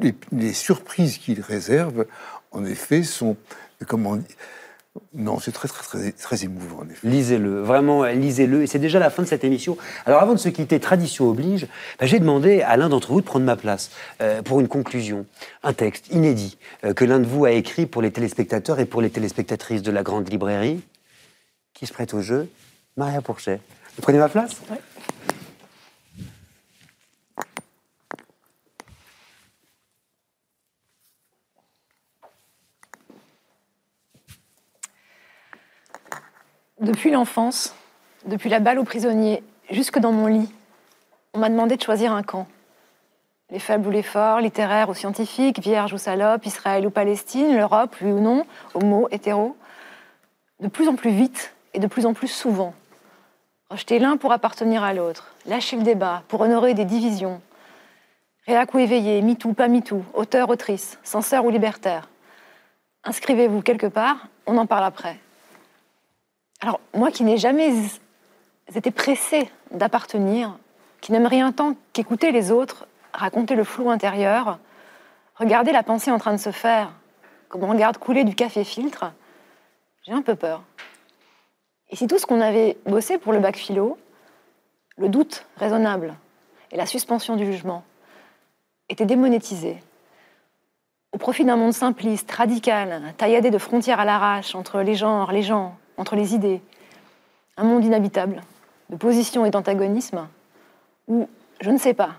[0.00, 2.06] les, les- surprises qu'il réserve,
[2.52, 3.36] en effet, sont.
[3.86, 4.18] Comment
[5.14, 7.06] Non, c'est très, très, très, très émouvant, en effet.
[7.06, 8.62] Lisez-le, vraiment, lisez-le.
[8.62, 9.76] Et c'est déjà la fin de cette émission.
[10.04, 11.66] Alors avant de se quitter, tradition oblige,
[11.98, 13.90] bah, j'ai demandé à l'un d'entre vous de prendre ma place
[14.20, 15.26] euh, pour une conclusion.
[15.62, 19.02] Un texte inédit euh, que l'un de vous a écrit pour les téléspectateurs et pour
[19.02, 20.80] les téléspectatrices de la grande librairie.
[21.74, 22.48] Qui se prête au jeu?
[22.96, 23.60] Maria Pourchet.
[23.96, 24.56] Vous prenez ma place?
[36.80, 37.74] Depuis l'enfance,
[38.26, 40.52] depuis la balle aux prisonniers, jusque dans mon lit,
[41.32, 42.46] on m'a demandé de choisir un camp.
[43.50, 47.96] Les faibles ou les forts, littéraires ou scientifiques, vierges ou salopes, Israël ou Palestine, l'Europe,
[48.02, 48.44] oui ou non,
[48.74, 49.56] homo, hétéro.
[50.60, 52.74] De plus en plus vite et de plus en plus souvent.
[53.70, 57.40] Rejeter l'un pour appartenir à l'autre, lâcher le débat pour honorer des divisions.
[58.46, 62.10] Réac ou éveillé, MeToo, pas MeToo, auteur, autrice, censeur ou libertaire.
[63.04, 65.18] Inscrivez-vous quelque part, on en parle après.
[66.60, 67.72] Alors, moi qui n'ai jamais
[68.74, 70.58] été pressée d'appartenir,
[71.00, 74.58] qui n'aime rien tant qu'écouter les autres, raconter le flou intérieur,
[75.34, 76.92] regarder la pensée en train de se faire,
[77.48, 79.12] comme on regarde couler du café filtre,
[80.04, 80.62] j'ai un peu peur.
[81.90, 83.98] Et si tout ce qu'on avait bossé pour le bac philo,
[84.96, 86.14] le doute raisonnable
[86.72, 87.84] et la suspension du jugement,
[88.88, 89.78] étaient démonétisés,
[91.12, 95.42] au profit d'un monde simpliste, radical, tailladé de frontières à l'arrache entre les genres, les
[95.42, 96.60] gens, entre les idées,
[97.56, 98.42] un monde inhabitable,
[98.90, 100.28] de position et d'antagonisme,
[101.08, 101.28] où
[101.60, 102.10] je ne sais pas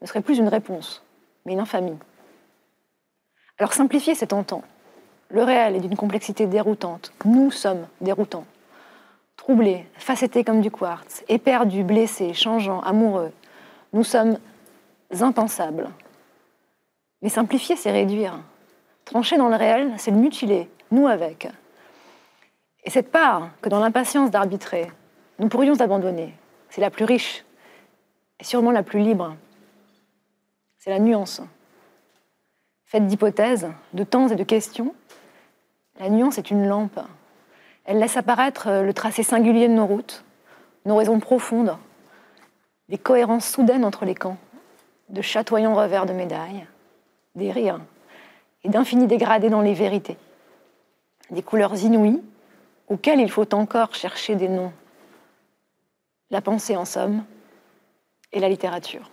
[0.00, 1.02] ne serait plus une réponse,
[1.44, 1.98] mais une infamie.
[3.58, 4.62] Alors simplifier, c'est tentant.
[5.30, 7.12] Le réel est d'une complexité déroutante.
[7.24, 8.46] Nous sommes déroutants.
[9.36, 13.32] Troublés, facettés comme du quartz, éperdus, blessés, changeants, amoureux.
[13.92, 14.38] Nous sommes
[15.20, 15.88] impensables.
[17.22, 18.38] Mais simplifier, c'est réduire.
[19.04, 21.48] Trancher dans le réel, c'est le mutiler, nous avec.
[22.84, 24.90] Et cette part que dans l'impatience d'arbitrer,
[25.38, 26.34] nous pourrions abandonner,
[26.70, 27.44] c'est la plus riche
[28.40, 29.36] et sûrement la plus libre.
[30.78, 31.42] C'est la nuance.
[32.84, 34.94] Faite d'hypothèses, de temps et de questions,
[35.98, 37.00] la nuance est une lampe.
[37.84, 40.24] Elle laisse apparaître le tracé singulier de nos routes,
[40.86, 41.76] nos raisons profondes,
[42.88, 44.38] des cohérences soudaines entre les camps,
[45.08, 46.66] de chatoyants revers de médailles,
[47.34, 47.80] des rires
[48.64, 50.16] et d'infinis dégradés dans les vérités,
[51.30, 52.22] des couleurs inouïes
[52.88, 54.72] auxquelles il faut encore chercher des noms.
[56.30, 57.24] La pensée en somme
[58.32, 59.10] et la littérature.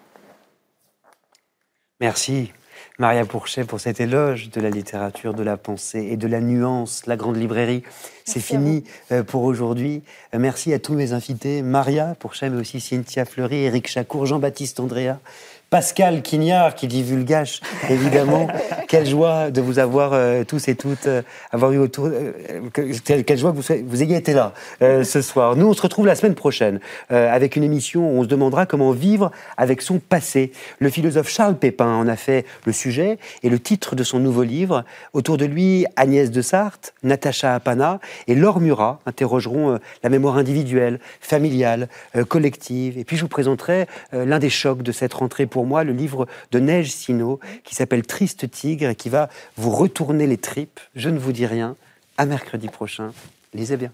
[2.01, 2.51] Merci.
[2.97, 7.05] Maria Pourchet pour cet éloge de la littérature, de la pensée et de la nuance.
[7.07, 7.83] La grande librairie,
[8.25, 10.03] c'est fini euh, pour aujourd'hui.
[10.33, 14.79] Euh, merci à tous mes invités, Maria Pourchet, mais aussi Cynthia Fleury, Éric Chacour, Jean-Baptiste
[14.79, 15.17] Andrea,
[15.69, 18.47] Pascal Quignard qui dit vulgache, évidemment.
[18.87, 21.21] quelle joie de vous avoir euh, tous et toutes, euh,
[21.51, 22.07] avoir eu autour.
[22.07, 22.31] Euh,
[22.73, 25.55] quelle joie que vous, vous ayez été là ce soir.
[25.55, 26.79] Nous, on se retrouve la semaine prochaine
[27.09, 30.51] avec une émission où on se demandera comment vivre avec son passé.
[30.79, 34.43] Le philosophe Charles Pépin en a fait le sujet et le titre de son nouveau
[34.43, 34.83] livre.
[35.13, 40.99] Autour de lui, Agnès de Sarthe, Natacha Apana et Laure Murat interrogeront la mémoire individuelle,
[41.19, 41.87] familiale,
[42.27, 42.97] collective.
[42.97, 46.27] Et puis, je vous présenterai l'un des chocs de cette rentrée pour moi le livre
[46.51, 50.81] de Neige Sino qui s'appelle Triste Tigre et qui va vous retourner les tripes.
[50.97, 51.77] Je ne vous dis rien.
[52.17, 53.13] À mercredi prochain.
[53.53, 53.93] Lisez bien.